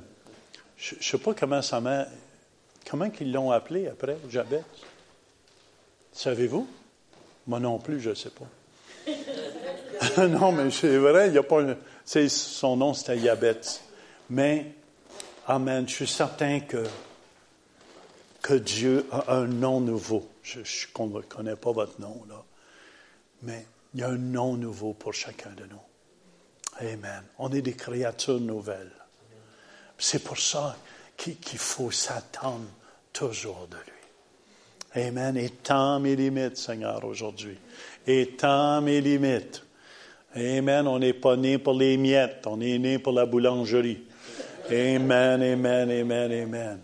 Je 0.77 0.95
ne 0.95 1.01
sais 1.01 1.17
pas 1.17 1.33
comment 1.33 1.61
ça 1.61 1.79
m'a. 1.79 2.05
Comment 2.89 3.09
ils 3.19 3.31
l'ont 3.31 3.51
appelé 3.51 3.87
après, 3.87 4.17
Jabet? 4.29 4.63
Savez-vous? 6.11 6.67
Moi 7.47 7.59
non 7.59 7.79
plus, 7.79 7.99
je 8.01 8.09
ne 8.09 8.15
sais 8.15 8.31
pas. 8.31 10.27
non, 10.27 10.51
mais 10.51 10.69
c'est 10.71 10.97
vrai, 10.97 11.27
il 11.27 11.31
n'y 11.33 11.37
a 11.37 11.43
pas. 11.43 11.61
Son 12.05 12.75
nom, 12.75 12.93
c'était 12.93 13.17
Yabet. 13.17 13.61
Mais, 14.29 14.73
Amen, 15.47 15.87
je 15.87 15.93
suis 15.93 16.07
certain 16.07 16.59
que 16.59 16.83
que 18.41 18.53
Dieu 18.55 19.05
a 19.11 19.35
un 19.35 19.47
nom 19.47 19.79
nouveau. 19.79 20.27
Je 20.43 20.59
ne 20.59 21.21
connais 21.21 21.55
pas 21.55 21.71
votre 21.71 21.99
nom, 22.01 22.23
là. 22.27 22.43
Mais 23.43 23.65
il 23.93 24.01
y 24.01 24.03
a 24.03 24.09
un 24.09 24.17
nom 24.17 24.55
nouveau 24.55 24.93
pour 24.93 25.13
chacun 25.13 25.51
de 25.51 25.63
nous. 25.65 26.87
Amen. 26.93 27.23
On 27.37 27.51
est 27.51 27.61
des 27.61 27.73
créatures 27.73 28.39
nouvelles. 28.39 28.91
C'est 29.97 30.23
pour 30.23 30.37
ça 30.37 30.77
qu'il 31.17 31.59
faut 31.59 31.91
s'attendre 31.91 32.65
toujours 33.13 33.67
de 33.69 33.77
lui. 33.77 35.07
Amen. 35.07 35.49
Tant 35.63 35.99
mes 35.99 36.15
limites, 36.15 36.57
Seigneur, 36.57 37.03
aujourd'hui. 37.05 37.57
Tant 38.37 38.81
mes 38.81 39.01
limites. 39.01 39.63
Amen. 40.35 40.87
On 40.87 40.99
n'est 40.99 41.13
pas 41.13 41.35
né 41.35 41.57
pour 41.57 41.73
les 41.73 41.97
miettes. 41.97 42.47
On 42.47 42.59
est 42.61 42.79
né 42.79 42.99
pour 42.99 43.13
la 43.13 43.25
boulangerie. 43.25 44.03
Amen, 44.69 45.41
amen, 45.41 45.91
amen, 45.91 46.31
amen. 46.31 46.79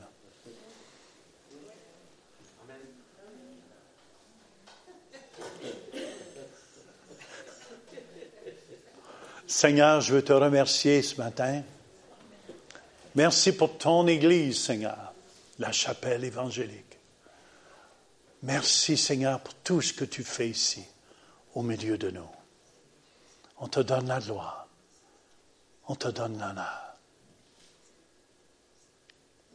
Seigneur, 9.47 10.01
je 10.01 10.13
veux 10.13 10.23
te 10.23 10.33
remercier 10.33 11.01
ce 11.01 11.15
matin. 11.15 11.63
Merci 13.15 13.53
pour 13.53 13.77
ton 13.77 14.05
Église, 14.05 14.59
Seigneur, 14.59 15.13
la 15.57 15.71
chapelle 15.71 16.25
évangélique. 16.25 16.99
Merci, 18.43 18.97
Seigneur, 18.97 19.39
pour 19.39 19.53
tout 19.55 19.81
ce 19.81 19.93
que 19.93 20.03
tu 20.03 20.25
fais 20.25 20.49
ici, 20.49 20.83
au 21.55 21.63
milieu 21.63 21.97
de 21.97 22.11
nous. 22.11 22.29
On 23.59 23.69
te 23.69 23.79
donne 23.79 24.07
la 24.07 24.19
gloire. 24.19 24.67
On 25.87 25.95
te 25.95 26.09
donne 26.09 26.37
l'honneur. 26.37 26.97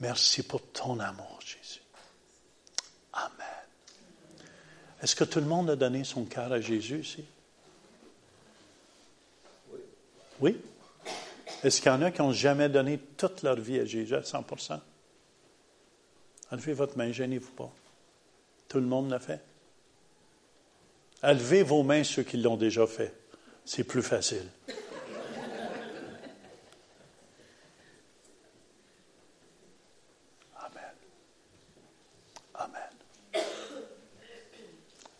Merci 0.00 0.42
pour 0.42 0.62
ton 0.72 0.98
amour, 1.00 1.38
Jésus. 1.44 1.82
Amen. 3.12 4.46
Est-ce 5.02 5.14
que 5.14 5.24
tout 5.24 5.38
le 5.38 5.46
monde 5.46 5.68
a 5.68 5.76
donné 5.76 6.02
son 6.02 6.24
cœur 6.24 6.50
à 6.50 6.60
Jésus 6.62 7.00
ici? 7.00 7.24
Oui? 10.42 10.60
Est-ce 11.62 11.80
qu'il 11.80 11.90
y 11.90 11.94
en 11.94 12.02
a 12.02 12.10
qui 12.10 12.20
n'ont 12.20 12.32
jamais 12.32 12.68
donné 12.68 12.98
toute 12.98 13.42
leur 13.42 13.56
vie 13.56 13.78
à 13.78 13.84
Jésus 13.84 14.16
à 14.16 14.20
100% 14.22 14.80
Enlevez 16.50 16.72
votre 16.72 16.98
main, 16.98 17.12
gênez-vous 17.12 17.52
pas. 17.52 17.72
Tout 18.68 18.78
le 18.78 18.86
monde 18.86 19.08
l'a 19.08 19.20
fait. 19.20 19.40
Levez 21.22 21.62
vos 21.62 21.84
mains 21.84 22.02
ceux 22.02 22.24
qui 22.24 22.36
l'ont 22.36 22.56
déjà 22.56 22.86
fait. 22.88 23.14
C'est 23.64 23.84
plus 23.84 24.02
facile. 24.02 24.48
Amen. 30.58 30.82
Amen. 32.54 32.90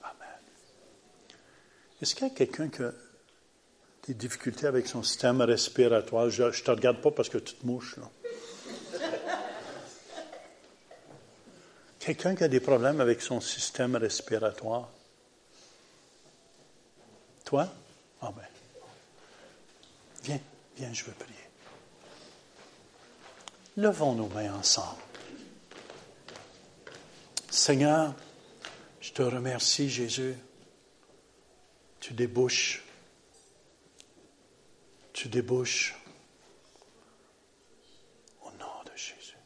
Amen. 0.03 0.41
Est-ce 2.03 2.17
qu'il 2.17 2.27
y 2.27 2.31
a 2.31 2.35
quelqu'un 2.35 2.69
qui 2.69 2.83
des 4.07 4.15
difficultés 4.15 4.67
avec 4.67 4.87
son 4.87 5.03
système 5.03 5.41
respiratoire. 5.41 6.29
Je 6.29 6.45
ne 6.45 6.51
te 6.51 6.71
regarde 6.71 7.01
pas 7.01 7.11
parce 7.11 7.29
que 7.29 7.39
tu 7.39 7.55
te 7.55 7.67
mouches. 7.67 7.97
Là. 7.97 8.11
Quelqu'un 12.01 12.35
qui 12.35 12.43
a 12.43 12.49
des 12.49 12.59
problèmes 12.59 13.01
avec 13.01 13.23
son 13.23 13.41
système 13.41 13.95
respiratoire? 13.95 14.89
Toi? 17.45 17.69
Ah 18.21 18.33
ben. 18.35 18.43
Viens, 20.25 20.41
viens, 20.77 20.93
je 20.93 21.05
veux 21.05 21.13
prier. 21.13 21.37
Levons 23.77 24.15
nos 24.15 24.29
mains 24.29 24.53
ensemble. 24.55 25.01
Seigneur, 27.51 28.15
je 29.01 29.13
te 29.13 29.23
remercie, 29.23 29.89
Jésus. 29.89 30.35
Tu 32.01 32.15
débouches 32.15 32.83
tu 35.13 35.29
débouches 35.29 35.95
au 38.43 38.51
nom 38.53 38.83
de 38.85 38.97
Jésus. 38.97 39.37